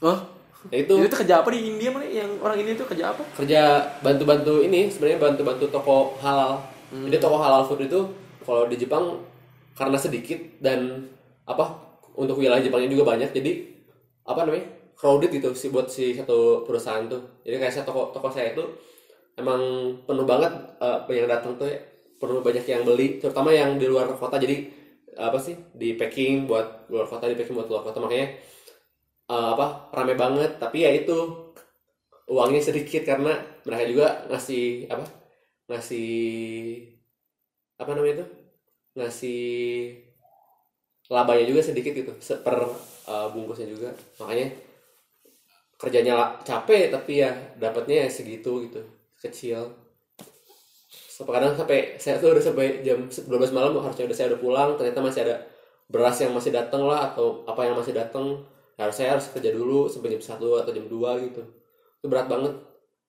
Oh 0.00 0.18
nah 0.60 0.76
itu 0.76 0.92
itu 0.92 1.16
kerja 1.24 1.40
apa 1.40 1.48
di 1.56 1.72
India 1.72 1.88
mana 1.88 2.04
yang 2.04 2.36
orang 2.36 2.60
India 2.60 2.76
itu 2.76 2.84
kerja 2.84 3.16
apa? 3.16 3.24
Kerja 3.32 3.80
bantu-bantu 4.04 4.60
ini 4.60 4.92
sebenarnya 4.92 5.16
bantu-bantu 5.16 5.64
toko 5.72 6.20
halal. 6.20 6.60
Jadi 6.90 7.16
toko 7.22 7.38
halal 7.38 7.62
food 7.66 7.86
itu 7.86 8.00
kalau 8.42 8.66
di 8.66 8.74
Jepang 8.74 9.22
karena 9.78 9.94
sedikit 9.94 10.38
dan 10.58 11.06
apa 11.46 11.78
untuk 12.18 12.42
wilayah 12.42 12.60
Jepangnya 12.60 12.90
juga 12.90 13.14
banyak 13.14 13.30
jadi 13.30 13.52
apa 14.26 14.42
namanya 14.44 14.66
crowded 14.98 15.30
gitu 15.32 15.54
sih 15.56 15.70
buat 15.72 15.88
si 15.88 16.12
satu 16.12 16.66
perusahaan 16.66 17.06
tuh. 17.06 17.40
Jadi 17.46 17.56
kayak 17.56 17.72
saya 17.72 17.84
toko 17.86 18.10
toko 18.12 18.28
saya 18.28 18.52
itu 18.52 18.62
emang 19.38 19.60
penuh 20.04 20.26
banget 20.26 20.52
eh, 20.82 20.98
yang 21.16 21.30
datang 21.30 21.56
tuh 21.56 21.70
ya, 21.70 21.78
penuh 22.20 22.42
banyak 22.44 22.64
yang 22.66 22.82
beli 22.84 23.16
terutama 23.22 23.54
yang 23.54 23.78
di 23.80 23.86
luar 23.88 24.10
kota. 24.18 24.36
Jadi 24.36 24.68
apa 25.16 25.38
sih 25.38 25.56
di 25.74 25.94
packing 25.94 26.46
buat 26.50 26.90
luar 26.92 27.06
kota 27.08 27.26
di 27.30 27.36
packing 27.38 27.56
buat 27.56 27.68
luar 27.70 27.82
kota 27.86 28.02
makanya 28.02 28.34
eh, 29.30 29.48
apa 29.54 29.88
rame 29.94 30.14
banget. 30.18 30.58
Tapi 30.58 30.84
ya 30.84 30.90
itu 30.92 31.16
uangnya 32.30 32.62
sedikit 32.62 33.02
karena 33.06 33.38
mereka 33.66 33.84
juga 33.90 34.06
ngasih 34.30 34.86
apa 34.92 35.19
ngasih 35.70 36.10
apa 37.78 37.90
namanya 37.94 38.14
itu? 38.20 38.26
Ngasih 38.98 39.40
labanya 41.10 41.46
juga 41.46 41.60
sedikit 41.62 41.94
gitu 41.94 42.12
per 42.42 42.58
uh, 43.06 43.28
bungkusnya 43.30 43.70
juga. 43.70 43.94
Makanya 44.18 44.50
kerjanya 45.80 46.42
capek 46.42 46.92
tapi 46.92 47.22
ya 47.22 47.30
dapatnya 47.56 48.04
ya 48.04 48.08
segitu 48.10 48.66
gitu 48.66 48.82
kecil. 49.22 49.70
Kadang 51.20 51.52
sampai 51.52 52.00
saya 52.00 52.16
tuh 52.16 52.32
udah 52.32 52.40
sampai 52.40 52.80
jam 52.80 53.04
12 53.04 53.28
malam 53.52 53.76
harusnya 53.76 54.08
udah 54.08 54.16
saya 54.16 54.32
udah 54.32 54.40
pulang 54.40 54.70
ternyata 54.80 55.04
masih 55.04 55.20
ada 55.28 55.36
beras 55.84 56.16
yang 56.16 56.32
masih 56.32 56.48
datang 56.48 56.88
lah 56.88 57.12
atau 57.12 57.44
apa 57.44 57.60
yang 57.68 57.76
masih 57.76 57.92
datang 57.92 58.40
harus 58.80 58.96
saya 58.96 59.12
harus 59.12 59.28
kerja 59.28 59.52
dulu 59.52 59.84
sampai 59.84 60.16
jam 60.16 60.40
1 60.40 60.40
atau 60.40 60.72
jam 60.72 60.86
2 60.88 61.26
gitu. 61.28 61.42
Itu 62.00 62.06
berat 62.08 62.24
banget. 62.24 62.56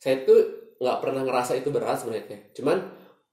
Saya 0.03 0.28
tuh 0.28 0.61
nggak 0.82 0.98
pernah 0.98 1.22
ngerasa 1.22 1.62
itu 1.62 1.70
berat 1.70 2.02
sebenarnya. 2.02 2.42
Cuman 2.58 2.82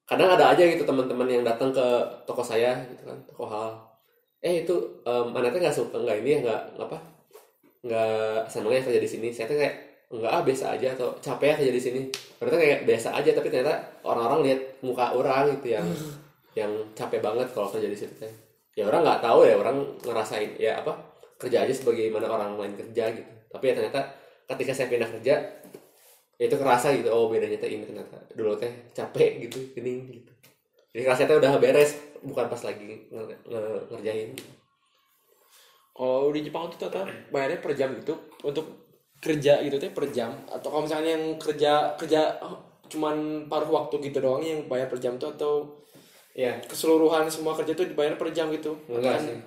kadang 0.04 0.36
ada 0.36 0.52
aja 0.52 0.62
gitu 0.68 0.84
teman-teman 0.84 1.28
yang 1.28 1.44
datang 1.44 1.72
ke 1.72 1.86
toko 2.28 2.44
saya 2.44 2.80
gitu 2.88 3.04
kan 3.04 3.18
toko 3.28 3.44
hal 3.44 3.76
eh 4.40 4.64
itu 4.64 4.72
um, 5.04 5.36
anaknya 5.36 5.68
nggak 5.68 5.76
suka 5.76 6.00
nggak 6.00 6.24
ini 6.24 6.30
ya 6.30 6.38
nggak 6.48 6.62
apa 6.80 6.98
nggak 7.84 8.46
senangnya 8.52 8.84
kerja 8.84 9.00
di 9.00 9.10
sini. 9.10 9.28
Saya 9.32 9.46
tuh 9.50 9.58
kayak 9.58 9.74
nggak 10.08 10.32
ah 10.32 10.42
biasa 10.44 10.64
aja 10.76 10.88
atau 10.96 11.08
capek 11.20 11.48
ya 11.48 11.54
kerja 11.60 11.72
di 11.74 11.82
sini. 11.82 12.00
Ternyata 12.38 12.56
kayak 12.56 12.80
biasa 12.88 13.08
aja 13.16 13.30
tapi 13.32 13.48
ternyata 13.52 13.74
orang-orang 14.04 14.40
lihat 14.48 14.60
muka 14.84 15.06
orang 15.12 15.44
gitu 15.58 15.68
yang 15.76 15.86
yang 16.56 16.72
capek 16.96 17.20
banget 17.20 17.46
kalau 17.54 17.68
kerja 17.70 17.88
di 17.88 17.98
situ 17.98 18.14
teh. 18.18 18.32
ya 18.78 18.86
orang 18.86 19.02
nggak 19.02 19.20
tahu 19.26 19.42
ya 19.42 19.58
orang 19.58 19.82
ngerasain 20.06 20.54
ya 20.54 20.78
apa 20.78 20.94
kerja 21.34 21.66
aja 21.66 21.74
sebagaimana 21.74 22.30
orang 22.30 22.54
lain 22.58 22.74
kerja 22.78 23.10
gitu. 23.10 23.32
Tapi 23.50 23.64
ya 23.70 23.74
ternyata 23.74 24.00
ketika 24.48 24.72
saya 24.72 24.88
pindah 24.88 25.10
kerja 25.18 25.34
itu 26.38 26.54
kerasa 26.54 26.94
gitu. 26.94 27.10
Oh 27.10 27.26
bedanya 27.26 27.58
teh 27.58 27.66
ini 27.68 27.82
ternyata. 27.82 28.14
Dulu 28.32 28.54
teh 28.54 28.70
capek 28.94 29.42
gitu 29.46 29.58
gini 29.74 30.22
gitu. 30.22 30.32
Jadi 30.94 31.02
kerasa 31.02 31.26
teh 31.26 31.36
udah 31.36 31.58
beres 31.58 31.98
bukan 32.22 32.46
pas 32.46 32.62
lagi 32.62 33.10
nge- 33.10 33.42
nge- 33.46 33.84
ngerjain. 33.90 34.30
Kalau 35.92 36.30
di 36.30 36.40
Jepang 36.46 36.70
itu 36.70 36.78
ternyata 36.78 37.02
bayarnya 37.34 37.58
per 37.58 37.72
jam 37.74 37.90
gitu. 37.98 38.14
Untuk 38.46 38.66
kerja 39.18 39.58
gitu 39.66 39.76
teh 39.82 39.90
per 39.90 40.06
jam. 40.14 40.30
Atau 40.46 40.70
kalau 40.70 40.86
misalnya 40.86 41.18
yang 41.18 41.34
kerja 41.42 41.98
kerja 41.98 42.38
oh, 42.38 42.54
cuman 42.86 43.46
paruh 43.50 43.68
waktu 43.68 43.98
gitu 44.06 44.22
doang 44.22 44.40
yang 44.40 44.62
bayar 44.70 44.86
per 44.86 45.02
jam 45.02 45.18
tuh 45.18 45.34
atau 45.34 45.82
ya 46.38 46.54
keseluruhan 46.70 47.26
semua 47.26 47.50
kerja 47.58 47.74
tuh 47.74 47.90
dibayar 47.90 48.14
per 48.14 48.30
jam 48.30 48.46
gitu. 48.54 48.78
Enggak 48.86 49.18
Kan? 49.18 49.22
sih. 49.26 49.38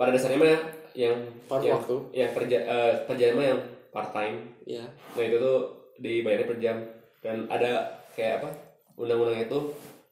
Pada 0.00 0.10
dasarnya 0.16 0.40
mah 0.40 0.48
yang 0.96 1.16
Paruh 1.44 1.68
yang, 1.68 1.76
waktu. 1.76 1.96
ya 2.16 2.26
kerja 2.32 2.58
eh, 2.64 2.94
kerjaan 3.04 3.34
mah 3.36 3.46
yang 3.52 3.60
part 3.92 4.10
time. 4.16 4.40
Ya 4.64 4.80
nah 5.12 5.20
itu 5.20 5.36
tuh 5.36 5.79
dibayarnya 6.00 6.48
per 6.48 6.58
jam. 6.58 6.76
Dan 7.20 7.44
ada 7.52 8.00
kayak 8.16 8.40
apa 8.42 8.50
undang-undang 8.96 9.44
itu 9.44 9.58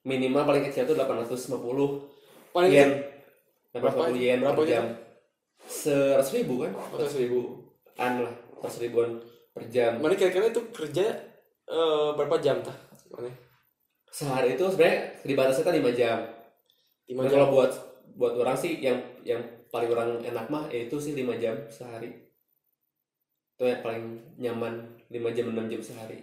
minimal 0.04 0.44
paling 0.44 0.64
kecil 0.68 0.84
tuh 0.84 0.96
850 0.96 2.52
paling 2.52 2.70
yen. 2.72 2.90
Berapa? 3.72 4.12
850 4.12 4.20
yen 4.20 4.38
Berapa 4.44 4.56
per 4.60 4.68
jam. 4.68 4.84
seratus 5.68 6.32
ribu 6.36 6.54
kan? 6.64 6.72
Seratus 6.94 7.16
ribu. 7.20 7.40
an 7.98 8.22
lah 8.22 8.34
seratus 8.62 8.78
ribuan 8.78 9.10
per 9.50 9.64
jam. 9.66 9.98
Mana 9.98 10.14
kira-kira 10.14 10.54
itu 10.54 10.62
kerja 10.70 11.06
eh, 11.66 12.08
berapa 12.14 12.38
jam 12.38 12.62
tah 12.62 12.76
mana? 13.10 13.30
Sehari 14.08 14.56
itu 14.56 14.64
sebenarnya 14.70 15.20
dibatasnya 15.24 15.64
kan 15.66 15.74
5 15.76 15.98
jam. 15.98 16.18
Lima 17.08 17.22
jam. 17.28 17.32
kalau 17.36 17.46
buat 17.52 17.70
buat 18.18 18.34
orang 18.40 18.56
sih 18.56 18.80
yang 18.80 18.98
yang 19.22 19.40
paling 19.68 19.92
orang 19.92 20.18
enak 20.24 20.48
mah 20.48 20.64
ya 20.72 20.88
itu 20.88 20.96
sih 20.96 21.12
5 21.12 21.42
jam 21.42 21.54
sehari. 21.68 22.10
Itu 23.58 23.68
yang 23.68 23.82
paling 23.84 24.04
nyaman 24.40 24.97
5 25.08 25.36
jam 25.36 25.46
6 25.52 25.72
jam 25.72 25.82
sehari. 25.82 26.18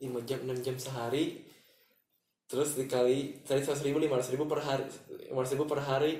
Lima 0.00 0.20
jam 0.24 0.40
enam 0.48 0.56
jam 0.64 0.76
sehari 0.80 1.44
terus 2.50 2.74
dikali 2.74 3.46
tadi 3.46 3.62
seratus 3.62 3.86
ribu 3.86 4.02
lima 4.02 4.18
ratus 4.18 4.34
ribu 4.34 4.50
per 4.50 4.58
hari 4.58 4.82
lima 5.28 5.44
ratus 5.44 5.54
ribu 5.54 5.68
per 5.68 5.80
hari. 5.84 6.18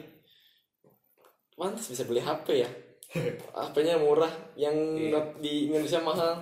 Mantas 1.56 1.88
bisa 1.88 2.04
beli 2.04 2.20
HP 2.20 2.46
ya. 2.60 2.70
HP-nya 3.58 3.98
murah 3.98 4.30
yang 4.54 4.76
Iya. 4.94 5.34
di 5.42 5.66
Indonesia 5.66 5.98
mahal. 6.00 6.38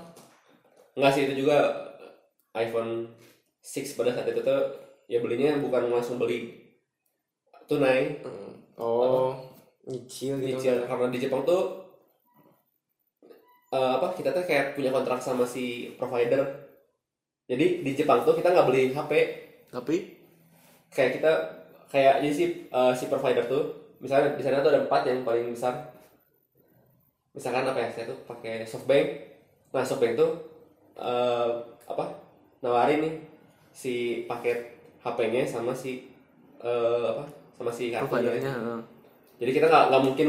Enggak 0.99 1.12
sih 1.16 1.22
itu 1.31 1.47
juga 1.47 1.59
iPhone 2.53 3.09
6 3.64 3.97
pada 3.97 4.12
saat 4.12 4.29
itu 4.29 4.43
tuh 4.45 4.61
ya 5.09 5.22
belinya 5.24 5.57
bukan 5.62 5.89
langsung 5.89 6.20
beli 6.20 6.53
tunai. 7.70 8.18
Oh 8.76 9.33
nyicil 9.89 10.37
gitu. 10.43 10.61
Nyicil 10.61 10.76
karena 10.85 11.07
di 11.09 11.18
Jepang 11.18 11.43
tuh 11.49 11.88
eh, 13.73 13.91
apa 14.01 14.07
kita 14.16 14.33
tuh 14.33 14.45
kayak 14.49 14.73
punya 14.77 14.91
kontrak 14.93 15.21
sama 15.21 15.45
si 15.45 15.93
provider. 16.01 16.41
Jadi 17.49 17.81
di 17.85 17.93
Jepang 17.97 18.25
tuh 18.29 18.37
kita 18.37 18.53
nggak 18.53 18.69
beli 18.69 18.93
HP 18.93 19.12
Tapi? 19.73 19.97
Kayak 20.93 21.11
kita 21.21 21.33
kayak 21.93 22.14
jadi 22.25 22.33
si 22.33 22.45
eh, 22.69 22.93
si 22.97 23.05
provider 23.12 23.45
tuh 23.45 23.64
misalnya 24.01 24.37
di 24.37 24.43
sana 24.45 24.64
tuh 24.64 24.73
ada 24.73 24.85
empat 24.85 25.03
yang 25.09 25.21
paling 25.25 25.53
besar. 25.53 25.93
Misalkan 27.37 27.69
apa 27.69 27.79
ya 27.81 27.89
saya 27.93 28.05
tuh 28.09 28.19
pakai 28.25 28.64
softbank. 28.64 29.07
Nah 29.73 29.85
softbank 29.85 30.16
tuh 30.16 30.31
eh, 30.97 31.51
apa 31.89 32.05
nawarin 32.64 33.05
nih 33.05 33.14
si 33.73 34.25
paket 34.27 34.77
HP-nya 35.05 35.45
sama 35.47 35.77
si 35.77 36.09
eh, 36.64 37.05
apa 37.12 37.25
sama 37.57 37.71
si 37.73 37.93
kartunya. 37.93 38.33
Jadi 39.39 39.51
kita 39.55 39.66
nggak 39.69 39.85
nggak 39.93 40.03
mungkin 40.03 40.29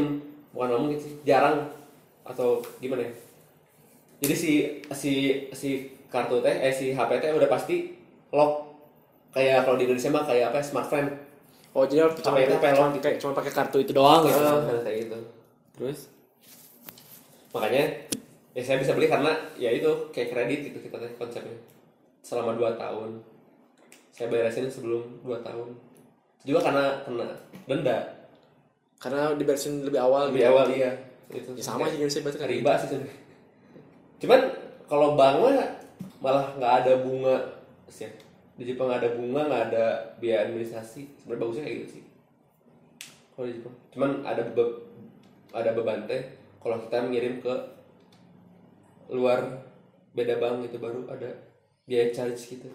bukan 0.52 0.66
nggak 0.68 0.82
mungkin 0.84 0.98
sih 1.00 1.12
jarang. 1.24 1.72
Atau 2.20 2.60
gimana 2.78 3.08
ya 3.08 3.12
jadi 4.20 4.34
si 4.36 4.52
si 4.92 5.12
si 5.56 5.68
kartu 6.12 6.44
teh 6.44 6.52
eh 6.52 6.72
si 6.72 6.92
HP 6.92 7.10
teh 7.18 7.32
udah 7.32 7.48
pasti 7.48 7.96
lock. 8.30 8.68
Kayak 9.30 9.62
kalau 9.64 9.78
di 9.78 9.86
Indonesia 9.86 10.10
mah 10.10 10.24
kayak 10.26 10.50
apa 10.52 10.58
ya, 10.58 10.64
smartphone. 10.66 11.08
Oh 11.70 11.86
jadi 11.86 12.02
harus 12.04 12.18
cuma 12.18 12.34
pakai 12.34 12.58
pelong? 12.58 12.90
kayak 12.98 13.16
cuma 13.22 13.32
pakai 13.32 13.52
kartu 13.54 13.78
itu 13.78 13.92
doang 13.94 14.26
gitu. 14.26 14.36
Ah, 14.42 14.82
kayak 14.82 14.98
gitu. 15.06 15.18
Terus 15.78 15.98
makanya 17.50 17.84
ya 18.54 18.62
saya 18.62 18.82
bisa 18.82 18.92
beli 18.94 19.06
karena 19.06 19.32
ya 19.54 19.70
itu 19.70 19.90
kayak 20.10 20.34
kredit 20.34 20.60
gitu 20.70 20.78
kita 20.82 20.96
teh 20.98 21.10
konsepnya. 21.16 21.56
Selama 22.20 22.58
2 22.58 22.74
tahun. 22.76 23.10
Saya 24.12 24.26
beresin 24.28 24.68
sebelum 24.68 25.22
2 25.24 25.40
tahun. 25.40 25.72
Juga 26.44 26.60
karena 26.68 26.84
kena 27.06 27.28
denda. 27.70 27.98
Karena 29.00 29.32
dibarisin 29.32 29.86
lebih 29.86 30.02
awal 30.02 30.28
lebih 30.28 30.44
gitu. 30.44 30.50
awal 30.52 30.66
iya. 30.74 30.92
Itu 31.30 31.54
Ya, 31.56 31.62
sama 31.62 31.86
aja 31.86 31.94
Indonesia 31.96 32.20
berarti 32.20 32.38
kan. 32.42 32.50
riba 32.50 32.72
sih 32.76 32.88
sebenarnya 32.90 33.16
cuman 34.20 34.40
kalau 34.84 35.16
bank 35.16 35.36
mah 35.40 35.56
malah 36.20 36.46
nggak 36.56 36.74
ada 36.84 36.92
bunga 37.00 37.36
sih. 37.88 38.10
Di 38.60 38.68
Jepang 38.68 38.92
nggak 38.92 39.00
ada 39.02 39.10
bunga 39.16 39.40
nggak 39.48 39.64
ada 39.72 39.84
biaya 40.20 40.46
administrasi. 40.46 41.08
Sebenarnya 41.16 41.40
bagusnya 41.40 41.64
kayak 41.64 41.76
gitu 41.80 41.88
sih. 41.98 42.04
Kalau 43.32 43.46
di 43.48 43.54
Jepang. 43.56 43.74
Cuman 43.90 44.10
ada 44.22 44.42
be- 44.52 44.78
ada 45.50 45.70
beban 45.72 46.04
teh. 46.04 46.22
Kalau 46.60 46.76
kita 46.84 47.08
ngirim 47.08 47.40
ke 47.40 47.54
luar 49.10 49.40
beda 50.12 50.36
bank 50.38 50.68
gitu 50.68 50.76
baru 50.76 51.08
ada 51.08 51.30
biaya 51.88 52.12
charge 52.12 52.58
gitu. 52.58 52.68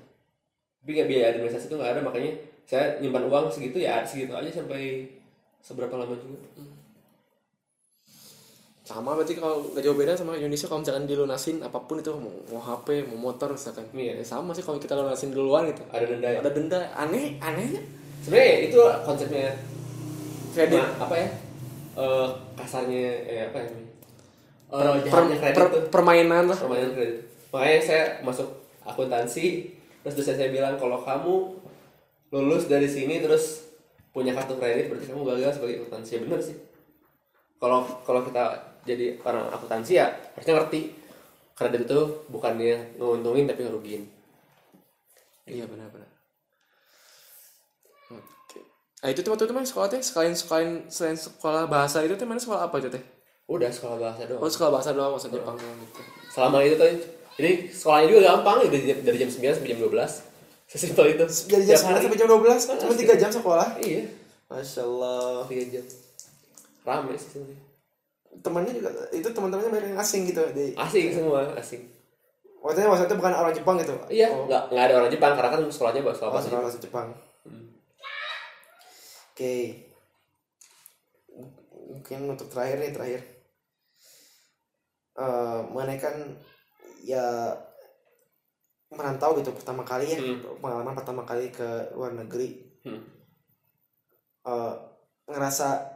Tapi 0.82 0.90
nggak 0.98 1.10
biaya 1.10 1.26
administrasi 1.38 1.70
itu 1.70 1.78
nggak 1.78 1.92
ada. 1.96 2.02
Makanya 2.02 2.32
saya 2.66 2.98
nyimpan 2.98 3.30
uang 3.30 3.46
segitu 3.54 3.78
ya 3.78 4.02
segitu 4.02 4.34
aja 4.34 4.50
sampai 4.50 5.06
seberapa 5.62 5.94
lama 5.94 6.18
juga 6.18 6.42
Sama 8.86 9.18
berarti 9.18 9.34
kalau 9.34 9.66
nggak 9.66 9.82
jauh 9.82 9.98
beda 9.98 10.14
sama 10.14 10.38
Indonesia 10.38 10.70
kalau 10.70 10.80
misalkan 10.80 11.04
dilunasin 11.04 11.58
apa 11.60 11.82
pun 11.82 11.98
itu 11.98 12.14
mau, 12.14 12.30
mau 12.48 12.62
HP, 12.62 13.02
mau 13.10 13.18
motor 13.26 13.50
misalkan. 13.50 13.82
Iya. 13.92 14.14
Ya, 14.16 14.24
sama 14.24 14.54
sih 14.54 14.62
kalau 14.62 14.78
kita 14.78 14.94
lunasin 14.94 15.34
duluan 15.34 15.66
gitu. 15.68 15.82
ada 15.90 16.06
denda 16.06 16.30
ya 16.30 16.38
Ada 16.40 16.52
denda 16.52 16.80
aneh 16.94 17.36
anehnya. 17.40 17.82
sebenarnya 18.22 18.54
itu 18.64 18.78
konsepnya 19.02 19.50
Kredit. 20.52 20.78
Nah, 20.78 20.90
apa 21.02 21.16
ya 21.16 21.30
Eh, 21.96 22.28
kasarnya 22.54 23.08
eh, 23.24 23.48
apa 23.48 23.58
ya? 23.58 23.70
Eh, 23.72 23.80
Per- 25.08 25.32
per- 25.32 25.72
per- 25.72 25.88
permainan 25.90 26.44
lah. 26.46 26.58
permainan 26.58 26.92
kredit 26.92 27.24
makanya 27.48 27.80
saya 27.80 28.04
masuk 28.20 28.44
akuntansi 28.84 29.72
terus 30.04 30.14
dosen 30.14 30.36
saya 30.36 30.52
bilang 30.52 30.76
kalau 30.76 31.00
kamu 31.00 31.56
lulus 32.30 32.68
dari 32.68 32.84
sini 32.84 33.24
terus 33.24 33.72
punya 34.12 34.36
kartu 34.36 34.60
kredit 34.60 34.92
berarti 34.92 35.08
kamu 35.08 35.24
gagal 35.26 35.56
sebagai 35.56 35.76
akuntansi 35.80 36.12
ya 36.12 36.20
bener 36.22 36.40
sih 36.44 36.58
kalau 37.56 37.88
kalau 38.04 38.22
kita 38.22 38.44
jadi 38.86 39.18
orang 39.22 39.50
akuntansi 39.52 39.94
ya 39.96 40.08
harusnya 40.32 40.54
ngerti 40.56 40.82
kredit 41.52 41.82
itu 41.84 42.00
bukannya 42.28 42.96
nguntungin 42.96 43.46
tapi 43.46 43.64
ngerugiin 43.64 44.04
Iya 45.46 45.66
benar-benar. 45.66 46.10
Oke. 48.10 48.60
Nah 49.00 49.10
itu 49.10 49.22
tuh 49.22 49.30
waktu 49.30 49.46
itu 49.46 49.54
sekolah 49.54 49.88
teh 49.88 50.02
sekalian 50.02 50.34
sekalian 50.34 50.72
selain 50.88 51.14
sekolah 51.14 51.66
bahasa 51.66 52.02
itu 52.02 52.14
teh 52.14 52.26
mana 52.26 52.38
sekolah 52.38 52.66
apa 52.66 52.78
itu 52.80 52.90
teh? 52.90 53.04
udah 53.46 53.70
sekolah 53.70 53.98
bahasa 54.00 54.26
doang 54.26 54.42
Oh 54.42 54.50
sekolah 54.50 54.72
bahasa 54.74 54.90
doang 54.92 55.14
bahasa 55.14 55.30
Jepang 55.30 55.54
doang 55.54 55.78
gitu. 55.78 56.02
selama 56.30 56.66
itu 56.66 56.76
tuh 56.76 56.90
jadi 57.36 57.52
sekolahnya 57.70 58.08
juga 58.10 58.22
gampang 58.26 58.58
dari, 58.66 58.80
dari 58.98 59.18
jam 59.20 59.30
9 59.30 59.38
sampai 59.54 59.70
jam 59.70 59.80
12 59.86 59.94
sesimpel 60.66 61.06
itu 61.14 61.26
Dari 61.46 61.64
jam 61.64 61.78
Tiap 61.78 61.82
9 61.84 61.94
hari. 61.94 62.02
sampai 62.02 62.18
jam 62.18 62.28
12 62.28 62.42
cuma 62.82 62.94
3 62.98 63.22
jam 63.22 63.30
sekolah. 63.30 63.68
iya 63.80 64.02
Masya 64.46 64.82
Allah. 64.82 65.46
3 65.46 65.62
jam 65.70 65.86
rame 66.82 67.14
sih 67.14 67.30
sebenarnya 67.38 67.65
Temannya 68.40 68.74
juga 68.74 68.90
itu 69.10 69.28
teman-temannya 69.28 69.72
banyak 69.72 69.90
yang 69.92 70.00
asing 70.00 70.26
gitu 70.26 70.42
di. 70.52 70.76
asing 70.76 71.12
semua 71.12 71.46
asing 71.56 71.84
Maksudnya 72.60 72.90
maksudnya 72.90 73.14
bukan 73.16 73.34
orang 73.36 73.54
Jepang 73.54 73.78
gitu. 73.78 73.94
iya 74.10 74.26
Oh, 74.28 74.50
nggak 74.50 74.74
nggak 74.74 74.84
ada 74.84 74.94
orang 74.98 75.12
Jepang 75.14 75.34
karena 75.34 75.54
kan 75.54 75.62
sekolahnya 75.66 76.02
bahasa 76.02 76.26
oh, 76.26 76.34
bahasa 76.34 76.50
sekolah 76.50 76.74
Jepang. 76.74 76.82
Jepang. 76.82 77.08
Oke. 79.30 79.56
Mungkin 81.86 82.20
untuk 82.26 82.50
terakhir 82.50 82.78
nih 82.80 82.92
terakhir. 82.92 83.22
Eh 85.16 85.60
mengenai 85.70 86.02
kan 86.02 86.16
ya 87.00 87.54
merantau 88.90 89.38
gitu 89.38 89.54
pertama 89.54 89.86
kali 89.86 90.08
ya 90.08 90.18
Hmm. 90.18 90.58
pengalaman 90.58 90.96
pertama 90.96 91.22
kali 91.22 91.50
ke 91.50 91.94
luar 91.94 92.14
negeri 92.14 92.66
Hmm. 92.82 93.02
Eh, 94.42 94.74
ngerasa 95.26 95.95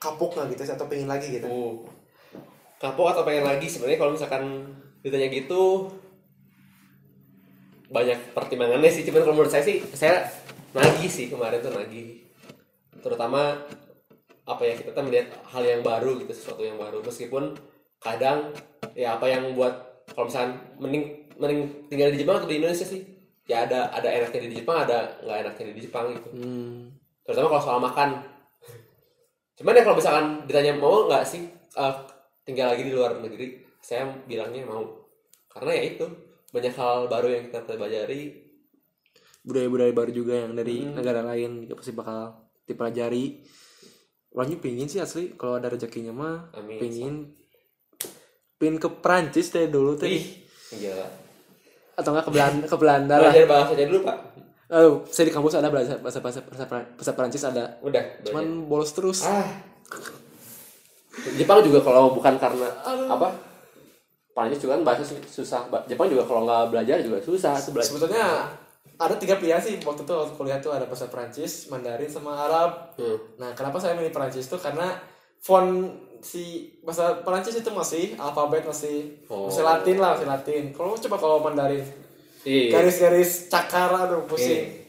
kapok 0.00 0.30
nggak 0.32 0.56
gitu 0.56 0.62
atau 0.72 0.88
pengen 0.88 1.08
lagi 1.12 1.28
gitu. 1.28 1.46
Uh. 1.46 1.84
kapok 2.80 3.12
atau 3.12 3.22
pengen 3.28 3.44
lagi? 3.44 3.68
Sebenarnya 3.68 4.00
kalau 4.00 4.16
misalkan 4.16 4.44
ditanya 5.04 5.28
gitu 5.28 5.92
banyak 7.92 8.32
pertimbangannya 8.32 8.88
sih. 8.88 9.04
Cuman 9.04 9.20
kalau 9.20 9.36
menurut 9.36 9.52
saya 9.52 9.60
sih 9.60 9.84
saya 9.92 10.24
nagih 10.72 11.12
sih 11.12 11.28
kemarin 11.28 11.60
tuh 11.60 11.76
nagih. 11.76 12.24
Terutama 13.04 13.60
apa 14.48 14.62
ya 14.64 14.74
kita 14.74 14.96
tuh 14.96 15.04
melihat 15.04 15.28
hal 15.52 15.62
yang 15.62 15.84
baru 15.84 16.16
gitu 16.24 16.32
sesuatu 16.32 16.64
yang 16.64 16.80
baru. 16.80 17.04
Meskipun 17.04 17.60
kadang 18.00 18.56
ya 18.96 19.20
apa 19.20 19.28
yang 19.28 19.52
buat 19.52 20.08
kalau 20.16 20.32
misalkan 20.32 20.56
mending 20.80 21.28
mending 21.36 21.60
tinggal 21.92 22.08
di 22.08 22.24
Jepang 22.24 22.40
atau 22.40 22.48
di 22.48 22.56
Indonesia 22.56 22.88
sih? 22.88 23.04
Ya 23.44 23.68
ada 23.68 23.92
ada 23.92 24.08
enaknya 24.08 24.48
di 24.48 24.56
Jepang 24.64 24.88
ada 24.88 25.20
nggak 25.20 25.38
enaknya 25.44 25.64
di 25.76 25.82
Jepang 25.84 26.16
gitu. 26.16 26.30
Hmm. 26.32 26.96
terutama 27.20 27.52
kalau 27.52 27.62
soal 27.62 27.78
makan 27.78 28.08
cuman 29.60 29.76
ya 29.76 29.82
kalau 29.82 29.96
misalkan 29.96 30.26
ditanya 30.44 30.72
mau 30.74 31.04
nggak 31.04 31.22
sih 31.22 31.44
eh, 31.52 31.94
tinggal 32.42 32.72
lagi 32.72 32.82
di 32.82 32.90
luar 32.90 33.12
negeri 33.14 33.46
saya 33.78 34.08
bilangnya 34.24 34.64
mau 34.64 34.82
karena 35.46 35.70
ya 35.70 35.84
itu 35.90 36.04
banyak 36.48 36.72
hal 36.72 37.06
baru 37.06 37.28
yang 37.30 37.44
kita 37.46 37.62
pelajari 37.68 38.20
budaya-budaya 39.40 39.92
baru 39.92 40.10
juga 40.10 40.34
yang 40.38 40.52
dari 40.52 40.82
Hmm. 40.82 40.94
negara 40.94 41.20
lain 41.22 41.64
juga 41.64 41.80
pasti 41.80 41.92
bakal 41.92 42.20
dipelajari. 42.62 43.40
Orangnya 44.30 44.58
pingin 44.58 44.86
sih 44.86 45.00
asli 45.00 45.34
kalau 45.34 45.58
ada 45.58 45.66
rezekinya 45.66 46.12
mah 46.12 46.54
Amin. 46.54 46.78
pingin 46.78 47.14
pingin 48.54 48.78
ke 48.78 48.88
Prancis 48.94 49.50
deh 49.50 49.66
dulu 49.66 49.96
teh 49.96 50.06
Ih, 50.06 50.24
gila 50.70 51.08
atau 51.96 52.10
enggak 52.14 52.24
ke 52.24 52.32
Belanda 52.32 52.64
ke 52.64 52.76
Belanda 52.76 53.14
lah. 53.16 53.22
belajar 53.26 53.44
bahasanya 53.44 53.84
dulu 53.88 53.98
pak 54.06 54.16
Oh, 54.70 55.02
saya 55.04 55.26
di 55.26 55.34
kampus 55.34 55.54
ada 55.54 55.66
belajar 55.66 55.98
bahasa 55.98 56.22
bahasa 56.22 56.40
bahasa, 56.46 56.64
bahasa 56.68 57.12
Prancis 57.12 57.42
ada. 57.42 57.74
udah 57.80 58.04
Cuman 58.22 58.44
bolos 58.64 58.90
terus. 58.90 59.22
ah 59.22 59.42
Jepang 61.34 61.58
juga 61.60 61.82
kalau 61.82 62.14
bukan 62.14 62.38
karena 62.38 62.70
apa 63.08 63.28
Prancis 64.30 64.62
juga 64.62 64.78
kan 64.78 64.82
bahasa 64.86 65.02
su- 65.02 65.18
susah 65.26 65.66
Jepang 65.84 66.06
juga 66.06 66.22
kalau 66.22 66.46
nggak 66.46 66.70
belajar 66.70 67.02
juga 67.02 67.18
susah 67.18 67.58
belajar 67.68 67.90
Sebetulnya 67.90 68.24
ada 68.94 69.14
tiga 69.16 69.34
pilihan 69.34 69.58
sih 69.58 69.74
waktu 69.80 70.06
itu 70.06 70.12
waktu 70.12 70.34
kuliah 70.34 70.58
tuh 70.58 70.70
ada 70.70 70.84
bahasa 70.84 71.08
Prancis, 71.08 71.66
Mandarin 71.66 72.06
sama 72.06 72.36
Arab. 72.38 72.92
Hmm. 72.94 73.16
Nah, 73.36 73.50
kenapa 73.52 73.80
saya 73.80 73.96
milih 73.96 74.12
Prancis 74.12 74.44
tuh 74.44 74.56
karena 74.56 74.92
font 75.40 75.88
si 76.20 76.44
bahasa 76.80 77.16
Prancis 77.18 77.56
itu 77.56 77.70
masih 77.70 78.12
alfabet 78.14 78.60
masih 78.62 79.24
Oh. 79.26 79.48
masih 79.48 79.64
Latin 79.64 79.96
lah, 79.98 80.14
masih 80.14 80.28
Latin. 80.28 80.64
Kalau 80.70 80.92
coba 80.94 81.16
kalau 81.16 81.36
Mandarin 81.40 81.80
Iya. 82.42 82.72
garis-garis 82.72 83.46
cakar 83.46 83.90
aduh 83.90 84.24
pusing. 84.24 84.64
Oke. 84.64 84.80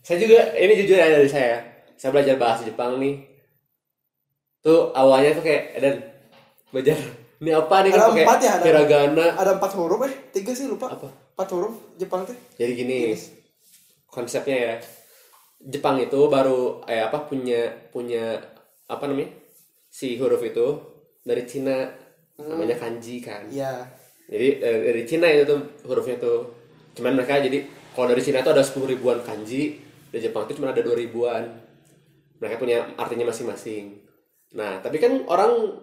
Saya 0.00 0.18
juga 0.18 0.54
ini 0.54 0.72
jujur 0.76 0.94
ya 0.94 1.08
dari 1.08 1.26
saya. 1.26 1.58
Saya 1.94 2.10
belajar 2.10 2.34
bahasa 2.36 2.62
Jepang 2.62 2.98
nih. 2.98 3.22
Tuh 4.60 4.90
awalnya 4.92 5.34
tuh 5.34 5.42
kayak 5.42 5.64
dan 5.76 5.94
belajar 6.70 6.94
ini 7.38 7.50
apa 7.50 7.76
nih 7.82 7.90
Ada 7.90 7.98
kan 7.98 8.06
pakai 8.08 8.22
empat 8.22 8.38
ya, 8.40 8.52
ada- 8.52 8.64
hiragana. 8.64 9.26
ada 9.34 9.50
empat 9.56 9.72
huruf 9.74 10.00
eh 10.02 10.14
tiga 10.30 10.52
sih 10.52 10.66
lupa 10.66 10.86
Apa? 10.88 11.10
empat 11.32 11.48
huruf 11.50 11.74
Jepang 11.96 12.22
teh 12.22 12.38
Jadi 12.54 12.72
gini 12.76 12.98
konsepnya 14.06 14.56
ya. 14.58 14.74
Jepang 15.60 15.98
itu 15.98 16.26
baru 16.26 16.82
eh 16.84 16.98
apa 17.00 17.22
punya 17.22 17.58
punya 17.88 18.38
apa 18.86 19.04
namanya? 19.04 19.30
Si 19.88 20.14
huruf 20.16 20.38
itu 20.40 20.66
dari 21.20 21.42
Cina 21.42 21.86
namanya 22.36 22.74
kanji 22.76 23.18
kan. 23.18 23.46
iya 23.46 23.86
Jadi 24.26 24.58
dari, 24.58 24.78
dari 24.84 25.02
Cina 25.02 25.26
itu 25.26 25.42
tuh 25.44 25.58
hurufnya 25.84 26.18
tuh. 26.18 26.61
Cuman 26.96 27.16
mereka 27.16 27.40
jadi 27.40 27.64
kalau 27.92 28.08
dari 28.08 28.22
Cina 28.24 28.40
itu 28.40 28.50
ada 28.52 28.64
10 28.64 28.88
ribuan 28.88 29.20
kanji, 29.20 29.76
di 30.12 30.18
Jepang 30.20 30.48
itu 30.48 30.60
cuma 30.60 30.72
ada 30.72 30.80
2 30.80 30.96
ribuan. 30.96 31.44
Mereka 32.40 32.56
punya 32.56 32.88
artinya 32.96 33.28
masing-masing. 33.28 34.00
Nah, 34.56 34.80
tapi 34.80 34.96
kan 34.96 35.24
orang 35.28 35.76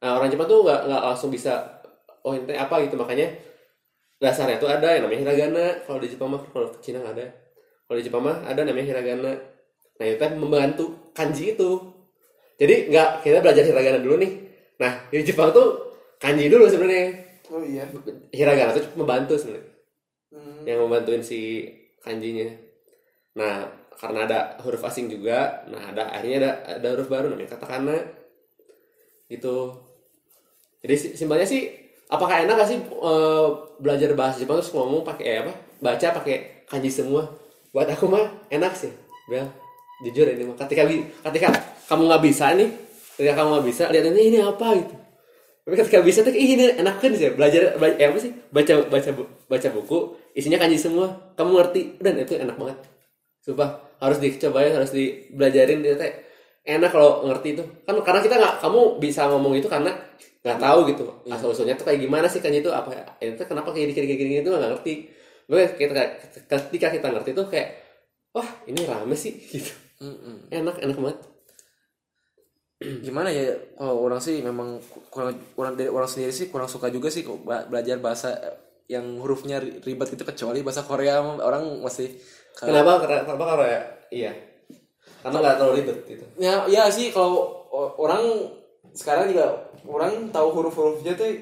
nah, 0.00 0.20
orang 0.20 0.28
Jepang 0.28 0.48
tuh 0.48 0.64
nggak 0.64 0.80
nggak 0.88 1.02
langsung 1.04 1.32
bisa 1.32 1.80
oh 2.24 2.36
ini 2.36 2.56
apa 2.56 2.84
gitu. 2.84 2.96
Makanya 3.00 3.32
dasarnya 4.20 4.60
tuh 4.60 4.68
ada 4.68 4.92
yang 4.92 5.08
namanya 5.08 5.20
hiragana. 5.28 5.66
Kalau 5.84 5.98
di 6.00 6.08
Jepang 6.12 6.28
mah 6.32 6.40
kalau 6.52 6.68
di 6.72 6.78
Cina 6.80 7.00
nggak 7.00 7.14
ada. 7.16 7.26
Kalau 7.88 7.96
di 8.00 8.04
Jepang 8.04 8.22
mah 8.24 8.36
ada 8.44 8.60
namanya 8.64 8.86
hiragana. 8.94 9.32
Nah 10.00 10.04
itu 10.04 10.24
membantu 10.36 10.84
kanji 11.16 11.56
itu. 11.56 11.70
Jadi 12.60 12.92
nggak 12.92 13.24
kita 13.24 13.40
belajar 13.40 13.64
hiragana 13.66 13.98
dulu 14.00 14.16
nih. 14.20 14.32
Nah 14.80 15.08
di 15.08 15.24
Jepang 15.24 15.52
tuh 15.52 15.96
kanji 16.20 16.48
dulu 16.48 16.68
sebenarnya. 16.68 17.24
Oh 17.52 17.60
iya. 17.60 17.84
Hiragana 18.32 18.72
tuh 18.72 18.84
membantu 18.96 19.36
sebenarnya 19.36 19.73
Hmm. 20.34 20.66
yang 20.66 20.82
membantuin 20.82 21.22
si 21.22 21.70
kanjinya. 22.02 22.50
Nah 23.38 23.70
karena 23.94 24.26
ada 24.26 24.38
huruf 24.66 24.82
asing 24.82 25.06
juga 25.06 25.62
nah 25.70 25.94
ada 25.94 26.10
akhirnya 26.10 26.38
ada 26.42 26.50
ada 26.82 26.88
huruf 26.98 27.06
baru 27.06 27.30
namanya 27.30 27.54
katakana. 27.54 27.94
Gitu. 29.30 29.56
Jadi 30.82 30.94
si- 30.98 31.14
simpelnya 31.14 31.46
sih 31.46 31.70
apakah 32.10 32.42
enak 32.42 32.58
gak 32.60 32.68
sih 32.68 32.78
eh, 32.82 33.48
belajar 33.78 34.10
bahasa 34.18 34.42
Jepang 34.42 34.58
terus 34.58 34.74
ngomong 34.74 35.06
pakai 35.06 35.24
eh, 35.24 35.38
apa 35.46 35.54
baca 35.78 36.06
pakai 36.18 36.66
kanji 36.66 36.90
semua? 36.90 37.30
Buat 37.70 37.94
aku 37.94 38.10
mah 38.10 38.26
enak 38.50 38.74
sih 38.74 38.90
Bel. 39.30 39.46
Jujur 40.02 40.26
ini 40.26 40.42
mah. 40.42 40.58
Ketika 40.58 40.82
ketika 41.30 41.48
kamu 41.86 42.10
nggak 42.10 42.24
bisa 42.26 42.50
nih 42.58 42.68
ketika 43.14 43.38
kamu 43.38 43.48
nggak 43.54 43.66
bisa 43.70 43.84
lihat 43.94 44.04
ini 44.10 44.20
ini 44.34 44.38
apa 44.42 44.66
gitu 44.74 44.94
tapi 45.64 45.80
ketika 45.80 46.04
bisa 46.04 46.20
tuh 46.20 46.36
ih 46.36 46.60
ini 46.60 46.76
enak 46.76 47.00
kan 47.00 47.16
sih 47.16 47.32
belajar 47.32 47.80
belajar 47.80 47.96
eh, 47.96 48.08
apa 48.12 48.18
sih 48.20 48.36
baca 48.52 48.84
baca 48.84 49.10
baca 49.48 49.68
buku 49.72 49.98
isinya 50.36 50.60
kanji 50.60 50.76
semua 50.76 51.32
kamu 51.40 51.50
ngerti 51.56 51.80
dan 52.04 52.20
itu 52.20 52.36
enak 52.36 52.56
banget. 52.60 52.78
Sumpah 53.40 53.96
harus 53.96 54.20
dicobain 54.20 54.76
harus 54.76 54.92
dibelajarin 54.92 55.80
itu 55.80 55.96
teh 55.96 56.12
enak 56.68 56.92
kalau 56.92 57.24
ngerti 57.24 57.56
itu. 57.56 57.64
Kan 57.88 57.96
karena 58.04 58.20
kita 58.20 58.36
nggak 58.36 58.54
kamu 58.60 58.80
bisa 59.00 59.24
ngomong 59.32 59.56
itu 59.56 59.64
karena 59.64 59.96
nggak 60.44 60.58
tahu 60.60 60.78
gitu 60.92 61.04
asal 61.32 61.56
usulnya 61.56 61.72
tuh 61.80 61.88
kayak 61.88 62.04
gimana 62.04 62.28
sih 62.28 62.44
kanji 62.44 62.60
itu 62.60 62.68
apa 62.68 63.16
itu 63.24 63.40
kenapa 63.48 63.72
kayak 63.72 63.96
gini 63.96 64.04
gini 64.04 64.16
gini 64.20 64.34
itu 64.44 64.52
nggak 64.52 64.68
ngerti. 64.68 64.94
Gue 65.48 65.64
kita 65.80 65.92
ketika 66.44 66.88
kita 66.92 67.08
ngerti 67.08 67.32
tuh 67.32 67.48
kayak 67.48 67.72
wah 68.36 68.48
ini 68.68 68.84
rame 68.84 69.16
sih 69.16 69.32
gitu. 69.52 69.72
Enak 70.52 70.84
enak 70.84 70.96
banget 71.00 71.33
gimana 73.02 73.28
ya 73.32 73.54
kalau 73.78 74.04
orang 74.04 74.20
sih 74.20 74.40
memang 74.44 74.78
kurang 75.08 75.34
orang 75.56 75.72
dari 75.78 75.88
orang 75.88 76.08
sendiri 76.08 76.32
sih 76.32 76.46
kurang 76.52 76.68
suka 76.68 76.88
juga 76.92 77.08
sih 77.08 77.24
kok 77.24 77.40
belajar 77.44 77.96
bahasa 77.98 78.34
yang 78.86 79.16
hurufnya 79.20 79.60
ri- 79.64 79.80
ribet 79.80 80.12
gitu 80.12 80.24
kecuali 80.28 80.60
bahasa 80.60 80.84
Korea 80.84 81.20
orang 81.20 81.80
masih 81.80 82.12
kenapa 82.52 83.00
karena 83.02 83.24
kenapa 83.24 83.44
karena 83.56 83.66
ya 83.66 83.82
iya. 84.12 84.32
Karena 85.24 85.40
nggak 85.40 85.56
terlalu 85.56 85.74
ribet 85.80 85.98
gitu. 86.04 86.24
Ya 86.36 86.68
ya 86.68 86.84
sih 86.92 87.08
kalau 87.08 87.64
orang 87.96 88.52
sekarang 88.92 89.32
juga 89.32 89.72
orang 89.88 90.28
tahu 90.28 90.48
huruf-hurufnya 90.52 91.16
tuh 91.16 91.32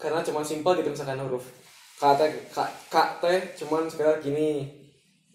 karena 0.00 0.24
cuma 0.24 0.40
simpel 0.40 0.76
gitu 0.80 0.88
misalkan 0.92 1.20
huruf 1.20 1.44
kata 2.00 2.28
teh 3.20 3.40
cuman 3.60 3.88
sekedar 3.88 4.20
gini 4.20 4.68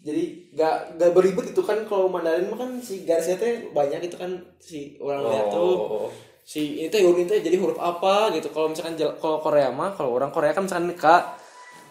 jadi 0.01 0.49
gak 0.57 0.97
gak 0.97 1.11
beribet 1.13 1.53
itu 1.53 1.61
kan 1.61 1.85
kalau 1.85 2.09
Mandarin 2.09 2.49
mah 2.49 2.57
kan 2.57 2.81
si 2.81 3.05
garisnya 3.05 3.37
teh 3.37 3.69
banyak 3.69 4.01
itu 4.09 4.17
kan 4.17 4.33
si 4.57 4.97
orang 4.97 5.29
lihat 5.29 5.53
tuh. 5.53 5.73
Oh. 5.77 6.09
Si 6.41 6.81
ini 6.81 6.89
teh 6.89 7.05
huruf 7.05 7.21
ini 7.21 7.29
teh 7.29 7.45
jadi 7.45 7.61
huruf 7.61 7.77
apa 7.77 8.33
gitu. 8.33 8.49
Kalau 8.49 8.73
misalkan 8.73 8.97
kalau 8.97 9.37
Korea 9.37 9.69
mah 9.69 9.93
kalau 9.93 10.17
orang 10.17 10.33
Korea 10.33 10.57
kan 10.57 10.65
misalkan 10.65 10.89
k 10.97 11.05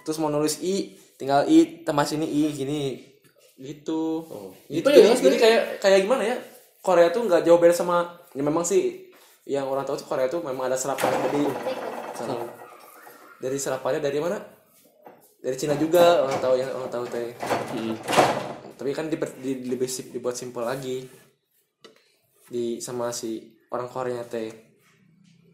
terus 0.03 0.19
mau 0.19 0.27
nulis 0.27 0.59
i 0.59 0.91
tinggal 1.15 1.47
i 1.47 1.87
tambah 1.87 2.03
sini 2.03 2.27
i 2.27 2.51
gini 2.51 2.99
gitu. 3.63 4.27
Oh. 4.27 4.51
gitu 4.67 4.91
Itu 4.91 4.91
ya, 4.91 5.15
jadi 5.15 5.37
kayak 5.39 5.63
kayak 5.79 5.99
gimana 6.03 6.23
ya? 6.27 6.37
Korea 6.83 7.15
tuh 7.15 7.31
nggak 7.31 7.47
jauh 7.47 7.61
beda 7.63 7.77
sama 7.77 8.09
ya 8.35 8.43
memang 8.43 8.65
sih 8.67 9.13
yang 9.47 9.69
orang 9.69 9.87
tahu 9.87 10.01
tuh 10.01 10.09
Korea 10.09 10.27
tuh 10.27 10.43
memang 10.43 10.67
ada 10.67 10.75
serapan 10.75 11.15
dari 11.31 11.45
dari 13.41 13.59
serapannya 13.59 14.01
dari 14.03 14.19
mana 14.19 14.60
dari 15.41 15.57
Cina 15.57 15.75
juga 15.75 16.23
orang 16.23 16.39
tahu 16.39 16.55
yang 16.55 16.71
orang 16.71 16.89
tahu 16.89 17.05
teh 17.07 17.33
Hmm. 17.71 17.95
tapi 18.75 18.91
kan 18.91 19.07
di, 19.07 19.17
di, 19.39 19.53
lebih 19.67 19.87
sip- 19.87 20.11
dibuat 20.11 20.35
simpel 20.35 20.63
lagi 20.63 21.07
di 22.47 22.77
sama 22.79 23.09
si 23.11 23.41
orang 23.69 23.87
Korea 23.87 24.21
teh 24.23 24.51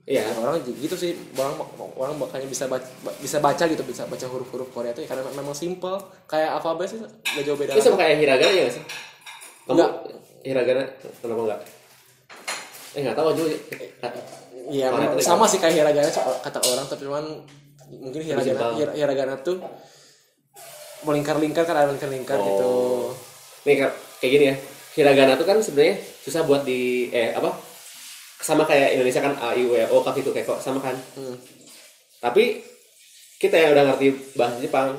iya 0.03 0.23
Ya, 0.23 0.39
orang 0.39 0.63
gitu 0.63 0.95
sih 0.95 1.13
orang 1.35 1.59
orang 1.93 2.15
makanya 2.17 2.47
bisa 2.47 2.65
baca, 2.65 2.87
bisa 3.19 3.39
baca 3.39 3.65
gitu 3.65 3.83
bisa 3.83 4.07
baca 4.07 4.23
huruf-huruf 4.25 4.71
Korea 4.71 4.91
tuh 4.91 5.03
ya, 5.03 5.09
karena 5.09 5.27
memang 5.31 5.51
simple 5.51 5.99
kayak 6.25 6.57
alfabet 6.57 6.87
sih 6.89 6.99
gak 7.03 7.43
jauh 7.43 7.55
beda 7.55 7.75
Ini 7.75 7.83
sama 7.83 7.99
kayak 7.99 8.17
hiragana 8.17 8.55
ya 8.55 8.71
sih? 8.71 8.83
Kamu 9.67 9.75
Enggak. 9.75 9.91
hiragana 10.41 10.83
kenapa 11.19 11.41
enggak? 11.43 11.61
Eh 12.95 13.01
nggak 13.03 13.17
tahu 13.19 13.29
juga. 13.35 13.51
Iya, 14.67 14.87
sama 15.21 15.45
sih 15.45 15.59
kayak 15.59 15.75
hiragana 15.77 16.07
kata 16.41 16.59
orang 16.65 16.87
tapi 16.87 17.03
cuman 17.03 17.25
mungkin 17.87 18.21
hiragana 18.23 18.75
hir- 18.75 18.97
hiragana 18.99 19.35
tuh 19.41 19.63
melingkar-lingkar 21.07 21.63
kan 21.69 21.77
ada 21.77 21.93
lingkar-lingkar 21.93 22.39
Oh. 22.41 22.47
gitu. 22.47 22.71
Nih 23.69 23.75
kayak 24.19 24.33
gini 24.33 24.45
ya. 24.51 24.57
Hiragana 24.97 25.37
tuh 25.37 25.45
kan 25.45 25.61
sebenarnya 25.61 26.01
susah 26.25 26.43
buat 26.49 26.65
di 26.65 27.13
eh 27.13 27.37
apa? 27.37 27.53
Sama 28.41 28.65
kayak 28.65 28.97
Indonesia 28.97 29.21
kan 29.21 29.37
A 29.39 29.53
I 29.55 29.65
U 29.69 29.77
E 29.77 29.85
O 29.93 30.01
K 30.01 30.09
gitu 30.19 30.33
kayak 30.33 30.49
kok 30.49 30.61
sama 30.65 30.81
kan. 30.81 30.97
Hmm. 31.15 31.37
Tapi 32.19 32.65
kita 33.37 33.55
yang 33.61 33.77
udah 33.77 33.85
ngerti 33.93 34.09
bahasa 34.35 34.57
Jepang 34.59 34.97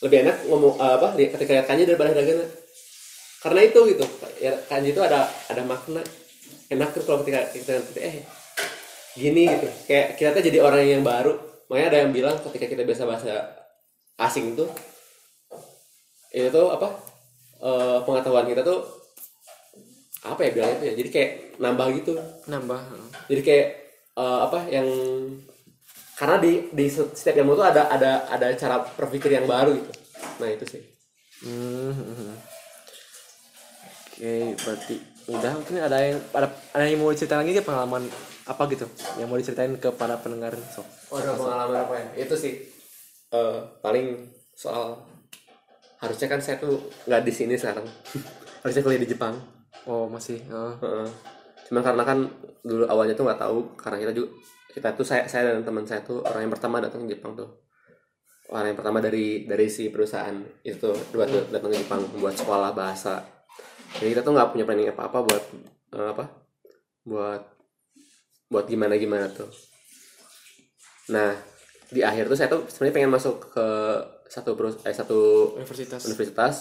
lebih 0.00 0.24
enak 0.24 0.36
ngomong 0.48 0.80
eh, 0.80 0.92
apa 0.96 1.08
ketika 1.14 1.52
lihat 1.52 1.66
kanji 1.68 1.84
daripada 1.84 2.10
hiragana. 2.16 2.44
Karena 3.44 3.60
itu 3.60 3.80
gitu. 3.92 4.04
Ya, 4.40 4.56
kanji 4.66 4.96
itu 4.96 5.00
ada 5.04 5.28
ada 5.52 5.62
makna. 5.68 6.00
Enak 6.72 6.96
tuh 6.96 7.04
kalau 7.04 7.20
ketika 7.20 7.44
kita 7.52 7.76
eh 8.00 8.24
gini 9.14 9.44
gitu. 9.52 9.68
Kayak 9.84 10.16
kita 10.16 10.28
tuh 10.32 10.42
jadi 10.48 10.58
orang 10.64 10.80
yang 10.80 11.04
baru. 11.04 11.36
Makanya 11.74 11.88
ada 11.90 11.98
yang 12.06 12.12
bilang 12.14 12.38
ketika 12.38 12.70
kita 12.70 12.86
biasa 12.86 13.02
bahasa 13.02 13.34
asing 14.22 14.54
tuh 14.54 14.70
itu 16.30 16.46
tuh 16.54 16.70
apa 16.70 16.86
eh, 17.58 17.98
pengetahuan 18.06 18.46
kita 18.46 18.62
tuh 18.62 18.86
apa 20.22 20.38
ya 20.46 20.50
bilangnya 20.54 20.76
itu 20.78 20.86
ya 20.86 20.94
jadi 21.02 21.08
kayak 21.10 21.30
nambah 21.58 21.86
gitu 21.98 22.14
Nambah. 22.46 22.78
jadi 23.26 23.42
kayak 23.42 23.66
eh, 24.14 24.38
apa 24.46 24.58
yang 24.70 24.86
karena 26.14 26.38
di 26.38 26.70
di 26.70 26.86
setiap 26.94 27.42
ilmu 27.42 27.58
tuh 27.58 27.66
ada 27.66 27.90
ada 27.90 28.22
ada 28.30 28.54
cara 28.54 28.86
berpikir 28.94 29.34
yang 29.34 29.50
baru 29.50 29.74
gitu 29.74 29.92
nah 30.38 30.46
itu 30.46 30.66
sih 30.78 30.82
Hmm, 31.44 31.92
hmm, 31.92 32.14
hmm. 32.14 32.36
Oke, 34.14 34.32
berarti 34.64 34.96
udah 35.24 35.52
mungkin 35.56 35.80
ada 35.80 35.96
yang 35.98 36.20
ada, 36.32 36.48
ada 36.72 36.84
yang 36.84 37.00
mau 37.00 37.12
cerita 37.12 37.40
lagi 37.40 37.52
nggak 37.52 37.64
pengalaman 37.64 38.04
apa 38.44 38.62
gitu 38.68 38.84
yang 39.16 39.24
mau 39.24 39.40
diceritain 39.40 39.72
ke 39.74 39.88
para 39.90 40.20
pendengar 40.20 40.52
sok. 40.68 40.84
oh 41.08 41.16
ada 41.16 41.32
pengalaman 41.32 41.76
apa 41.80 41.94
ya 41.96 42.28
itu 42.28 42.34
sih 42.36 42.52
eh, 43.30 43.56
paling 43.80 44.28
soal 44.52 45.00
harusnya 45.96 46.28
kan 46.28 46.40
saya 46.40 46.60
tuh 46.60 46.76
nggak 47.08 47.24
di 47.24 47.32
sini 47.32 47.56
sekarang 47.56 47.88
harusnya 48.62 48.82
kuliah 48.84 49.00
di 49.00 49.10
Jepang 49.10 49.36
Oh, 49.84 50.08
masih. 50.08 50.40
heeh. 50.40 50.74
Heeh. 50.80 51.08
Cuman 51.68 51.84
karena 51.84 52.02
kan 52.08 52.18
dulu 52.64 52.88
awalnya 52.88 53.12
tuh 53.12 53.28
nggak 53.28 53.36
tahu 53.36 53.58
karena 53.76 54.00
kita 54.00 54.12
juga 54.16 54.28
kita 54.72 54.88
tuh 54.96 55.04
saya 55.04 55.28
saya 55.28 55.52
dan 55.52 55.60
teman 55.60 55.84
saya 55.84 56.00
tuh 56.00 56.24
orang 56.24 56.48
yang 56.48 56.52
pertama 56.56 56.80
datang 56.80 57.04
ke 57.04 57.12
Jepang 57.12 57.36
tuh 57.36 57.52
orang 58.48 58.72
yang 58.72 58.78
pertama 58.80 59.04
dari 59.04 59.44
dari 59.44 59.68
si 59.68 59.92
perusahaan 59.92 60.32
itu 60.64 60.88
dua 61.12 61.28
datang 61.28 61.68
ke 61.68 61.78
Jepang 61.78 62.00
buat 62.16 62.32
sekolah 62.32 62.72
bahasa 62.72 63.20
jadi 63.94 64.08
kita 64.10 64.22
tuh 64.22 64.32
nggak 64.34 64.50
punya 64.50 64.64
planning 64.66 64.90
apa 64.90 65.02
apa 65.06 65.18
buat 65.22 65.44
eh, 65.94 66.08
apa? 66.10 66.24
Buat 67.06 67.42
buat 68.50 68.64
gimana 68.66 68.98
gimana 68.98 69.26
tuh. 69.30 69.48
Nah 71.12 71.36
di 71.90 72.00
akhir 72.02 72.26
tuh 72.26 72.36
saya 72.38 72.48
tuh 72.50 72.66
sebenarnya 72.66 72.94
pengen 72.96 73.12
masuk 73.12 73.54
ke 73.54 73.66
satu 74.26 74.56
perus 74.58 74.80
eh 74.82 74.94
satu 74.94 75.52
Universitas. 75.54 76.02
universitas. 76.08 76.54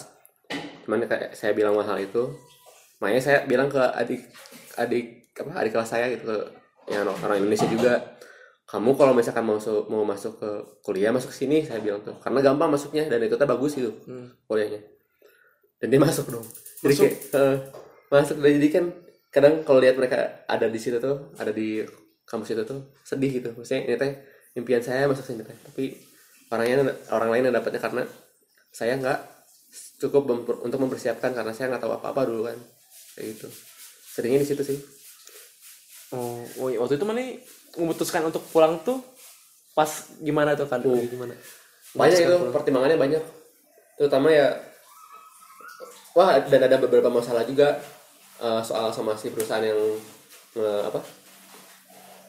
Cuman 0.86 1.08
kayak 1.08 1.34
saya 1.34 1.56
bilang 1.56 1.74
mahal 1.74 1.98
itu 1.98 2.28
makanya 3.02 3.24
saya 3.24 3.38
bilang 3.44 3.68
ke 3.68 3.80
adik 3.80 4.22
adik 4.78 5.34
apa 5.36 5.52
adik 5.60 5.72
kelas 5.74 5.90
saya 5.90 6.08
gitu 6.14 6.30
ke 6.30 6.38
yang 6.92 7.08
orang 7.08 7.40
Indonesia 7.40 7.66
juga 7.66 8.00
kamu 8.68 8.96
kalau 8.96 9.14
misalkan 9.16 9.44
mau 9.44 9.56
masuk 9.60 9.86
mau 9.88 10.04
masuk 10.04 10.34
ke 10.40 10.50
kuliah 10.84 11.12
masuk 11.12 11.32
ke 11.32 11.38
sini 11.46 11.64
saya 11.66 11.80
bilang 11.82 12.04
tuh. 12.04 12.14
Karena 12.22 12.44
gampang 12.44 12.70
masuknya 12.70 13.08
dan 13.10 13.24
itu 13.24 13.34
tuh 13.34 13.48
bagus 13.48 13.74
gitu 13.74 13.92
Hmm. 14.06 14.30
kuliahnya. 14.46 14.80
Dan 15.82 15.88
dia 15.90 16.00
masuk 16.08 16.30
dong 16.30 16.46
jadi 16.84 16.94
kayak 17.00 17.16
eh, 17.34 17.56
masuk. 18.12 18.36
Dan 18.44 18.52
jadi 18.60 18.68
kan 18.70 18.86
kadang 19.34 19.54
kalau 19.66 19.80
lihat 19.82 19.96
mereka 19.98 20.46
ada 20.46 20.68
di 20.68 20.78
situ 20.78 21.00
tuh 21.00 21.34
ada 21.40 21.50
di 21.50 21.82
kampus 22.28 22.54
itu 22.54 22.64
tuh 22.68 22.94
sedih 23.02 23.32
gitu. 23.42 23.50
Maksudnya 23.56 23.88
ini 23.88 23.96
teh 23.96 24.12
impian 24.60 24.84
saya 24.84 25.08
masuk 25.08 25.24
sini 25.24 25.42
teh. 25.42 25.56
Tapi 25.56 25.96
orangnya 26.52 26.94
orang 27.10 27.30
lain 27.34 27.44
yang 27.50 27.56
dapatnya 27.56 27.82
karena 27.82 28.04
saya 28.70 29.00
nggak 29.00 29.20
cukup 30.04 30.24
memper- 30.30 30.62
untuk 30.62 30.80
mempersiapkan 30.84 31.34
karena 31.34 31.56
saya 31.56 31.74
nggak 31.74 31.82
tahu 31.82 31.94
apa 31.96 32.08
apa 32.12 32.22
dulu 32.28 32.46
kan. 32.46 32.60
Kayak 33.18 33.26
gitu. 33.40 33.48
Seringnya 34.14 34.40
di 34.44 34.48
situ 34.48 34.62
sih. 34.62 34.80
Oh, 36.14 36.46
oh 36.62 36.68
iya, 36.70 36.78
waktu 36.78 37.02
itu 37.02 37.06
mana 37.10 37.26
memutuskan 37.74 38.22
untuk 38.22 38.46
pulang 38.54 38.78
tuh 38.86 39.02
pas 39.74 39.90
gimana 40.22 40.54
tuh 40.54 40.70
kan? 40.70 40.84
Oh. 40.86 40.94
Gimana? 40.94 41.34
banyak 41.94 42.26
itu 42.26 42.38
pertimbangannya 42.50 42.98
banyak. 42.98 43.24
Terutama 43.98 44.34
ya 44.34 44.58
wah 46.14 46.38
dan 46.46 46.62
ada 46.66 46.78
beberapa 46.78 47.10
masalah 47.10 47.44
juga 47.46 47.82
eh, 48.42 48.62
soal 48.62 48.94
sama 48.94 49.18
si 49.18 49.34
perusahaan 49.34 49.66
yang 49.66 49.78
nge, 50.54 50.74
apa 50.90 51.00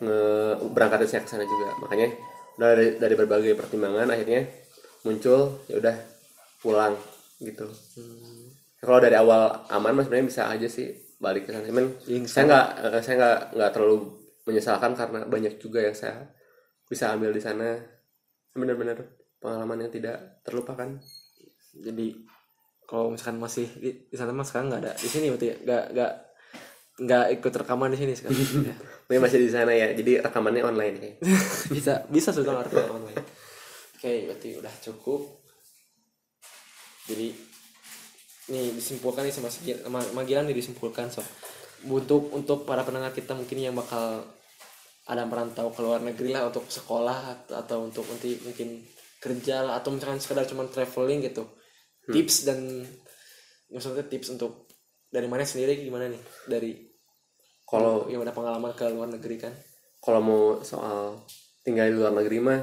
nge 0.05 0.20
berangkatin 0.72 1.09
saya 1.09 1.22
ke 1.22 1.30
sana 1.30 1.45
juga. 1.45 1.76
Makanya 1.85 2.09
dari 2.55 2.97
dari 2.99 3.14
berbagai 3.14 3.53
pertimbangan 3.59 4.11
akhirnya 4.11 4.47
muncul 5.05 5.64
ya 5.68 5.76
udah 5.78 5.97
pulang 6.64 6.97
gitu. 7.43 7.68
Kalau 8.80 9.01
dari 9.01 9.16
awal 9.16 9.68
aman 9.72 9.97
mas 9.97 10.09
sebenarnya 10.09 10.28
bisa 10.28 10.43
aja 10.49 10.68
sih 10.68 10.93
balik 11.20 11.49
ke 11.49 11.51
sana. 11.53 11.68
Cuman 11.68 11.93
Yang 12.09 12.32
saya 12.32 12.45
nggak 12.49 12.66
eh, 12.89 13.03
saya 13.05 13.14
nggak 13.20 13.39
nggak 13.57 13.70
terlalu 13.72 13.97
menyesalkan 14.45 14.93
karena 14.93 15.20
banyak 15.24 15.55
juga 15.57 15.80
yang 15.80 15.97
saya 15.97 16.24
bisa 16.89 17.12
ambil 17.12 17.32
di 17.32 17.41
sana. 17.41 17.80
Benar-benar 18.55 19.03
pengalaman 19.43 19.89
yang 19.89 19.93
tidak 19.93 20.41
terlupakan. 20.47 21.01
Jadi 21.74 22.34
kalau 22.95 23.11
misalkan 23.11 23.42
masih 23.42 23.66
di, 23.74 24.07
di 24.07 24.14
sana 24.14 24.30
mas 24.30 24.55
sekarang 24.55 24.70
nggak 24.70 24.82
ada. 24.86 24.92
Di 24.95 25.11
sini 25.11 25.26
berarti 25.34 25.51
ya? 25.51 25.57
nggak 25.66 25.84
nggak 25.99 26.12
nggak 26.95 27.26
ikut 27.42 27.53
rekaman 27.59 27.90
di 27.90 27.99
sini 27.99 28.12
sekarang. 28.14 28.38
Ya. 29.11 29.20
Masih 29.20 29.36
di 29.42 29.51
sana 29.51 29.74
ya 29.74 29.90
jadi 29.99 30.22
rekamannya 30.22 30.62
online 30.62 30.97
ya. 31.03 31.12
Bisa 31.74 32.07
bisa 32.07 32.30
sudah 32.30 32.62
ngerti 32.62 32.86
online. 32.86 33.26
Oke 33.99 34.30
berarti 34.30 34.49
udah 34.62 34.74
cukup. 34.78 35.42
Jadi 37.11 37.34
nih 38.55 38.78
disimpulkan 38.78 39.26
nih 39.26 39.34
sama 39.34 39.51
Magilan 40.14 40.47
nih 40.47 40.55
disimpulkan 40.55 41.11
so 41.11 41.20
untuk 41.90 42.30
untuk 42.30 42.62
para 42.62 42.86
pendengar 42.86 43.11
kita 43.11 43.34
mungkin 43.34 43.59
yang 43.59 43.74
bakal 43.74 44.24
ada 45.05 45.26
merantau 45.28 45.68
ke 45.74 45.82
luar 45.84 46.01
negeri 46.01 46.32
lah 46.32 46.49
untuk 46.49 46.64
sekolah 46.64 47.18
atau, 47.28 47.55
atau 47.61 47.78
untuk 47.84 48.07
nanti 48.09 48.40
mungkin 48.40 48.80
kerja 49.20 49.66
lah 49.66 49.82
atau 49.82 49.92
misalkan 49.92 50.22
sekedar 50.22 50.49
cuma 50.49 50.64
traveling 50.64 51.28
gitu 51.28 51.45
tips 52.11 52.44
dan 52.44 52.84
maksudnya 53.72 54.05
tips 54.05 54.34
untuk 54.36 54.68
dari 55.09 55.30
mana 55.30 55.46
sendiri 55.46 55.80
gimana 55.80 56.11
nih? 56.11 56.22
Dari 56.50 56.72
kalau 57.64 58.11
yang 58.12 58.20
udah 58.20 58.34
pengalaman 58.34 58.72
ke 58.76 58.84
luar 58.92 59.09
negeri 59.09 59.36
kan? 59.40 59.55
Kalau 60.05 60.20
mau 60.20 60.42
soal 60.61 61.22
tinggal 61.64 61.88
di 61.88 61.96
luar 61.96 62.12
negeri 62.12 62.38
mah 62.42 62.61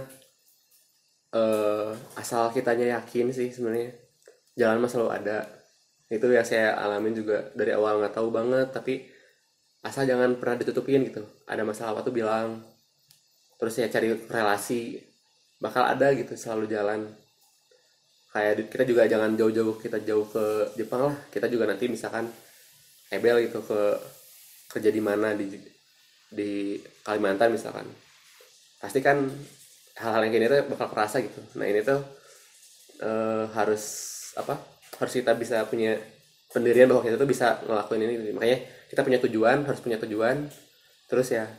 eh 1.31 1.91
asal 2.19 2.51
kitanya 2.51 2.99
yakin 2.99 3.31
sih 3.31 3.49
sebenarnya. 3.49 3.95
Jalan 4.53 4.83
mah 4.83 4.91
selalu 4.91 5.09
ada. 5.15 5.47
Itu 6.11 6.27
ya 6.27 6.43
saya 6.43 6.75
alamin 6.75 7.15
juga 7.15 7.49
dari 7.55 7.71
awal 7.71 8.03
nggak 8.03 8.19
tahu 8.19 8.29
banget 8.29 8.67
tapi 8.75 9.07
asal 9.81 10.05
jangan 10.05 10.37
pernah 10.37 10.59
ditutupin 10.59 11.07
gitu. 11.07 11.23
Ada 11.47 11.63
masalah 11.63 11.97
apa 11.97 12.05
tuh 12.05 12.13
bilang. 12.13 12.61
Terus 13.57 13.73
ya 13.79 13.87
cari 13.87 14.11
relasi. 14.27 14.99
Bakal 15.61 15.97
ada 15.97 16.11
gitu 16.13 16.33
selalu 16.35 16.67
jalan 16.67 17.09
kayak 18.31 18.71
kita 18.71 18.83
juga 18.87 19.03
jangan 19.05 19.35
jauh-jauh 19.35 19.75
kita 19.77 19.99
jauh 20.07 20.25
ke 20.31 20.75
Jepang 20.79 21.11
lah. 21.11 21.15
Kita 21.27 21.51
juga 21.51 21.67
nanti 21.67 21.91
misalkan 21.91 22.31
ebel 23.11 23.43
gitu 23.47 23.59
ke 23.63 23.79
kerja 24.71 24.89
di 24.89 25.01
mana 25.03 25.35
di 25.35 25.59
di 26.31 26.79
Kalimantan 27.03 27.51
misalkan. 27.51 27.85
Pasti 28.79 29.03
kan 29.03 29.27
hal-hal 29.99 30.21
yang 30.25 30.33
gini 30.33 30.45
tuh 30.47 30.63
bakal 30.71 30.87
kerasa 30.95 31.19
gitu. 31.19 31.43
Nah 31.59 31.67
ini 31.67 31.83
tuh 31.83 32.01
eh, 33.03 33.45
harus 33.51 33.83
apa 34.39 34.55
harus 34.95 35.13
kita 35.13 35.35
bisa 35.35 35.67
punya 35.67 35.99
pendirian 36.51 36.87
bahwa 36.87 37.03
kita 37.03 37.19
tuh 37.19 37.27
bisa 37.27 37.59
ngelakuin 37.67 38.07
ini. 38.07 38.31
Makanya 38.31 38.57
kita 38.87 39.01
punya 39.03 39.19
tujuan 39.27 39.67
harus 39.67 39.83
punya 39.83 39.99
tujuan. 39.99 40.47
Terus 41.11 41.27
ya 41.35 41.51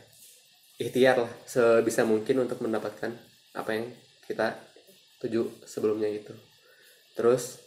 ikhtiar 0.81 1.21
lah 1.21 1.31
sebisa 1.45 2.01
mungkin 2.01 2.41
untuk 2.49 2.57
mendapatkan 2.65 3.13
apa 3.53 3.69
yang 3.69 3.93
kita 4.25 4.57
tuju 5.21 5.45
sebelumnya 5.69 6.09
gitu 6.09 6.33
terus 7.13 7.61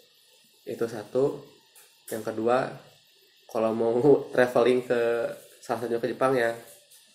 itu 0.67 0.85
satu. 0.87 1.43
Yang 2.11 2.23
kedua 2.35 2.71
kalau 3.51 3.73
mau 3.73 3.95
traveling 4.35 4.85
ke 4.85 5.01
salah 5.63 5.83
satunya 5.83 6.03
ke 6.03 6.11
Jepang 6.11 6.35
ya 6.35 6.53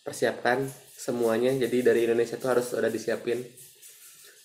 persiapkan 0.01 0.65
semuanya. 0.95 1.51
Jadi 1.55 1.83
dari 1.83 2.07
Indonesia 2.07 2.39
tuh 2.39 2.57
harus 2.57 2.73
udah 2.73 2.91
disiapin. 2.91 3.43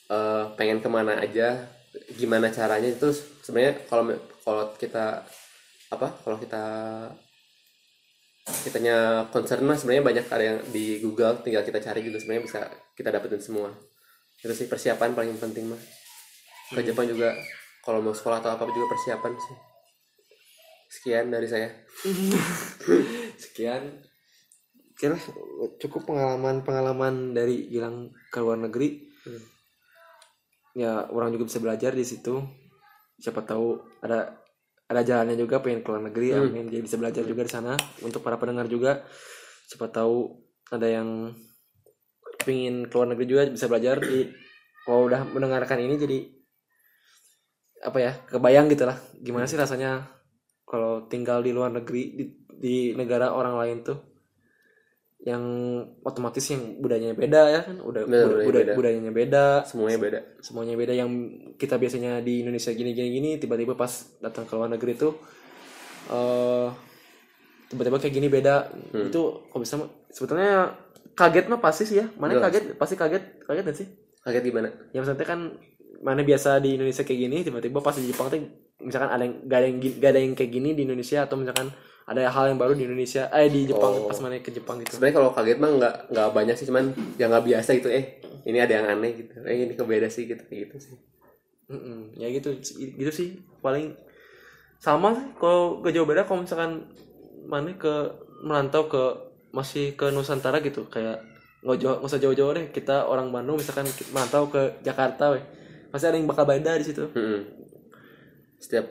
Eh, 0.07 0.45
pengen 0.55 0.79
ke 0.79 0.89
mana 0.91 1.19
aja 1.19 1.67
gimana 2.15 2.51
caranya. 2.51 2.91
Itu 2.91 3.11
sebenarnya 3.43 3.87
kalau 3.91 4.15
kalau 4.43 4.65
kita 4.79 5.27
apa 5.87 6.09
kalau 6.23 6.39
kita 6.39 6.65
kitanya 8.63 9.27
concern 9.35 9.67
mah 9.67 9.75
sebenarnya 9.75 10.05
banyak 10.07 10.27
ada 10.31 10.45
yang 10.55 10.59
di 10.71 11.03
Google 11.03 11.43
tinggal 11.43 11.67
kita 11.67 11.83
cari 11.83 12.07
juga 12.07 12.23
sebenarnya 12.23 12.45
bisa 12.47 12.61
kita 12.95 13.11
dapetin 13.11 13.43
semua. 13.43 13.75
Itu 14.39 14.55
sih 14.55 14.71
persiapan 14.71 15.19
paling 15.19 15.35
penting 15.43 15.67
mah. 15.75 15.83
Ke 16.71 16.83
Jepang 16.83 17.11
juga 17.11 17.35
kalau 17.87 18.03
mau 18.03 18.11
sekolah 18.11 18.43
atau 18.43 18.51
apa 18.59 18.67
juga 18.75 18.91
persiapan 18.91 19.33
sih. 19.39 19.57
Sekian 20.91 21.31
dari 21.31 21.47
saya. 21.47 21.71
Sekian. 23.43 24.03
Kira 24.99 25.15
cukup 25.79 26.11
pengalaman 26.11 26.67
pengalaman 26.67 27.31
dari 27.31 27.71
Gilang 27.71 28.11
ke 28.35 28.43
luar 28.43 28.59
negeri. 28.59 29.07
Hmm. 29.27 29.43
ya 30.77 31.09
orang 31.09 31.33
juga 31.33 31.49
bisa 31.49 31.63
belajar 31.63 31.95
di 31.95 32.03
situ. 32.03 32.43
Siapa 33.23 33.47
tahu 33.47 33.81
ada 34.05 34.29
ada 34.87 35.01
jalannya 35.03 35.35
juga 35.35 35.65
pengen 35.65 35.81
ke 35.81 35.89
luar 35.89 36.03
negeri 36.11 36.35
Hmm. 36.35 36.51
amin. 36.51 36.67
Jadi 36.69 36.83
bisa 36.85 36.99
belajar 36.99 37.23
juga 37.23 37.47
di 37.47 37.53
sana 37.55 37.79
untuk 38.03 38.21
para 38.21 38.35
pendengar 38.37 38.67
juga. 38.67 39.07
Siapa 39.71 39.89
tahu 39.95 40.37
ada 40.75 40.87
yang 40.91 41.33
pengen 42.43 42.91
ke 42.91 42.95
luar 42.99 43.09
negeri 43.15 43.27
juga 43.31 43.43
bisa 43.47 43.71
belajar. 43.71 44.03
Di 44.03 44.27
kalau 44.87 45.07
udah 45.11 45.23
mendengarkan 45.27 45.83
ini 45.83 45.95
jadi 45.99 46.19
apa 47.83 47.99
ya 48.01 48.13
kebayang 48.27 48.67
gitu 48.69 48.85
lah. 48.85 48.97
Gimana 49.19 49.45
sih 49.45 49.57
rasanya 49.57 50.07
kalau 50.67 51.07
tinggal 51.07 51.41
di 51.41 51.55
luar 51.55 51.71
negeri 51.71 52.03
di, 52.15 52.25
di 52.57 52.77
negara 52.93 53.31
orang 53.31 53.55
lain 53.57 53.79
tuh 53.83 53.99
yang 55.17 55.43
otomatis 56.07 56.45
yang 56.47 56.79
budayanya 56.79 57.17
beda 57.17 57.43
ya 57.51 57.61
kan? 57.67 57.77
Udah 57.83 58.07
Bener, 58.07 58.27
budaya 58.31 58.47
buday- 58.47 58.63
beda. 58.63 58.73
budayanya 58.79 59.13
beda. 59.13 59.47
Semuanya 59.67 59.99
beda. 59.99 60.19
Semuanya 60.39 60.75
beda. 60.75 60.93
Yang 60.95 61.11
kita 61.57 61.75
biasanya 61.77 62.23
di 62.23 62.47
Indonesia 62.47 62.71
gini 62.71 62.91
gini 62.93 63.09
gini 63.11 63.31
tiba-tiba 63.37 63.75
pas 63.75 63.91
datang 64.21 64.47
ke 64.47 64.53
luar 64.55 64.71
negeri 64.71 64.95
tuh 64.95 65.13
eh 66.07 66.69
tiba-tiba 67.67 67.99
kayak 67.99 68.15
gini 68.15 68.29
beda. 68.31 68.57
Hmm. 68.95 69.11
itu 69.11 69.21
kok 69.51 69.59
bisa 69.59 69.75
sebetulnya 70.15 70.79
kaget 71.19 71.51
mah 71.51 71.59
pasti 71.59 71.83
sih 71.85 71.99
ya. 71.99 72.07
Mana 72.15 72.39
kaget? 72.39 72.79
Pasti 72.79 72.95
kaget. 72.95 73.43
Kaget 73.43 73.65
gak 73.67 73.79
sih? 73.79 73.89
Kaget 74.23 74.43
gimana? 74.47 74.69
Yang 74.95 75.11
maksudnya 75.11 75.27
kan 75.27 75.41
mana 76.07 76.23
biasa 76.23 76.63
di 76.63 76.79
Indonesia 76.79 77.03
kayak 77.03 77.19
gini 77.27 77.37
tiba-tiba 77.43 77.83
pas 77.83 77.99
di 77.99 78.07
Jepang 78.07 78.31
tuh 78.31 78.39
misalkan 78.79 79.11
ada 79.11 79.27
yang 79.27 79.35
gak 79.43 79.59
ada 79.59 79.67
yang 79.67 79.79
gak 79.83 80.11
ada 80.15 80.21
yang 80.23 80.35
kayak 80.39 80.51
gini 80.55 80.71
di 80.79 80.83
Indonesia 80.87 81.27
atau 81.27 81.35
misalkan 81.35 81.75
ada 82.07 82.23
hal 82.31 82.55
yang 82.55 82.59
baru 82.63 82.79
di 82.79 82.87
Indonesia 82.87 83.27
eh 83.35 83.51
di 83.51 83.67
Jepang 83.67 83.91
Oh. 83.91 84.07
pas 84.07 84.15
mana 84.23 84.39
ke 84.39 84.55
Jepang 84.55 84.79
gitu. 84.79 84.95
Sebenarnya 84.95 85.17
kalau 85.19 85.31
kaget 85.35 85.59
mah 85.59 85.71
nggak 85.75 85.95
nggak 86.15 86.29
banyak 86.31 86.55
sih 86.55 86.67
cuman 86.71 86.95
yang 87.19 87.35
nggak 87.35 87.45
biasa 87.51 87.75
gitu 87.83 87.91
eh 87.91 88.23
ini 88.47 88.63
ada 88.63 88.79
yang 88.79 88.87
aneh 88.87 89.11
gitu. 89.19 89.35
Eh 89.43 89.67
ini 89.67 89.75
kebeda 89.75 90.07
sih 90.07 90.31
gitu 90.31 90.39
kayak 90.47 90.71
gitu 90.71 90.77
sih. 90.79 90.95
Mm-mm, 91.67 92.15
ya 92.15 92.31
gitu 92.31 92.55
gitu 92.79 93.11
sih 93.11 93.43
paling 93.59 93.99
sama 94.79 95.19
sih 95.19 95.27
kalau 95.43 95.83
ke 95.83 95.91
Jawa 95.91 96.07
Barat 96.07 96.31
kalau 96.31 96.47
misalkan 96.47 96.87
mana 97.51 97.75
ke 97.75 97.95
merantau 98.47 98.87
ke 98.87 99.03
masih 99.51 99.99
ke 99.99 100.15
Nusantara 100.15 100.63
gitu 100.63 100.87
kayak 100.87 101.27
nggak 101.67 101.77
jauh 101.83 101.99
nggak 101.99 102.07
usah 102.07 102.23
jauh-jauh 102.23 102.55
deh 102.55 102.71
kita 102.71 103.11
orang 103.11 103.35
Bandung 103.35 103.59
misalkan 103.59 103.91
merantau 104.15 104.47
ke 104.47 104.79
Jakarta 104.87 105.35
weh 105.35 105.43
pasti 105.91 106.07
ada 106.07 106.17
yang 106.19 106.29
bakal 106.29 106.45
beda 106.49 106.79
di 106.79 106.85
situ. 106.87 107.05
Mm-mm. 107.13 107.41
setiap 108.57 108.89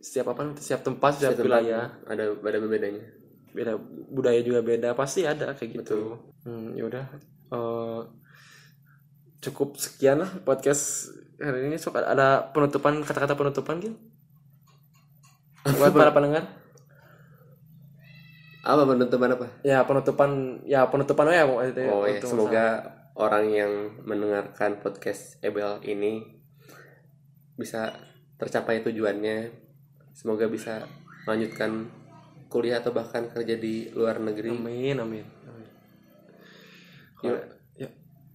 setiap 0.00 0.32
apa 0.32 0.56
setiap 0.56 0.80
tempat 0.86 1.20
setiap, 1.20 1.36
setiap 1.36 1.46
wilayah. 1.46 1.92
Tempat 2.02 2.12
ada 2.12 2.24
ada 2.32 2.68
bedanya. 2.68 3.04
Beda 3.52 3.72
budaya 4.10 4.40
juga 4.40 4.60
beda. 4.64 4.94
Pasti 4.96 5.26
ada 5.26 5.52
kayak 5.52 5.82
gitu. 5.82 6.16
Hmm, 6.46 6.72
ya 6.78 6.86
udah. 6.88 7.04
Eh, 7.52 8.00
cukup 9.44 9.76
sekian 9.76 10.22
lah 10.22 10.30
podcast 10.46 11.12
hari 11.42 11.68
ini. 11.68 11.76
Sok 11.76 12.00
ada 12.00 12.48
penutupan 12.54 13.04
kata-kata 13.04 13.36
penutupan 13.36 13.82
gitu 13.82 13.96
buat 15.74 15.92
para 15.92 16.14
pendengar. 16.14 16.44
Apa 18.66 18.82
penutupan 18.82 19.30
apa? 19.34 19.46
Ya 19.62 19.82
penutupan 19.82 20.30
ya 20.66 20.86
penutupan 20.86 21.30
ya 21.30 21.46
maksudnya 21.46 21.86
oh 21.90 22.02
ya 22.06 22.18
semoga 22.22 22.66
orang 23.16 23.48
yang 23.48 23.72
mendengarkan 24.04 24.80
podcast 24.84 25.40
Ebel 25.40 25.80
ini 25.88 26.20
bisa 27.56 27.96
tercapai 28.36 28.84
tujuannya. 28.84 29.64
Semoga 30.12 30.48
bisa 30.48 30.84
melanjutkan 31.24 31.88
kuliah 32.52 32.80
atau 32.80 32.92
bahkan 32.92 33.28
kerja 33.32 33.56
di 33.56 33.88
luar 33.92 34.20
negeri. 34.20 34.52
Amin 34.52 34.96
amin, 35.00 35.24
amin. 35.48 35.66
Kalau- 37.16 37.44
ya, 37.76 37.88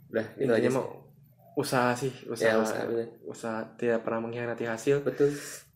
udah 0.10 0.26
itu 0.38 0.52
aja 0.52 0.70
mau 0.74 0.86
usaha 1.52 1.94
sih 1.94 2.10
usaha. 2.26 2.48
ya 2.48 2.64
usaha 2.64 2.88
bener. 2.88 3.08
usaha 3.28 3.60
tidak 3.78 4.02
pernah 4.02 4.20
mengkhianati 4.26 4.66
hasil. 4.66 5.06
Betul. 5.06 5.32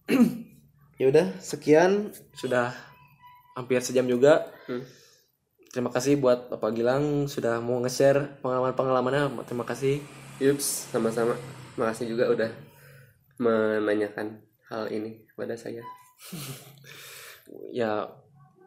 Ya 0.95 1.12
udah 1.12 1.28
sekian. 1.43 2.16
Sudah 2.32 2.72
hampir 3.51 3.84
sejam 3.84 4.08
juga. 4.08 4.47
Hmm. 4.64 4.80
Terima 5.76 5.91
kasih 5.91 6.15
buat 6.15 6.47
Bapak 6.47 6.71
Gilang 6.71 7.28
sudah 7.28 7.59
mau 7.59 7.84
nge-share 7.84 8.39
pengalaman-pengalamannya 8.39 9.43
terima 9.43 9.67
kasih 9.67 9.99
Yups, 10.39 10.91
sama-sama. 10.91 11.36
Makasih 11.76 12.11
juga 12.11 12.28
udah 12.28 12.51
menanyakan 13.39 14.43
hal 14.67 14.91
ini 14.91 15.23
kepada 15.32 15.55
saya. 15.55 15.80
ya 17.76 18.07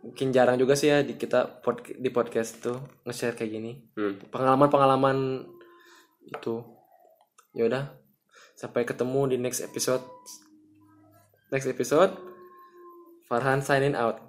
mungkin 0.01 0.33
jarang 0.33 0.57
juga 0.57 0.77
sih 0.77 0.89
ya 0.89 1.01
di 1.01 1.17
kita 1.17 1.61
pod- 1.65 1.97
di 1.97 2.09
podcast 2.09 2.61
tuh 2.61 2.77
nge-share 3.05 3.35
kayak 3.35 3.53
gini 3.53 3.73
Hmm. 3.99 4.17
pengalaman-pengalaman 4.31 5.49
itu 6.25 6.63
ya 7.53 7.67
udah 7.67 7.85
sampai 8.55 8.87
ketemu 8.87 9.35
di 9.35 9.37
next 9.41 9.65
episode 9.65 10.05
next 11.51 11.67
episode 11.67 12.15
Farhan 13.27 13.59
signing 13.59 13.99
out 13.99 14.28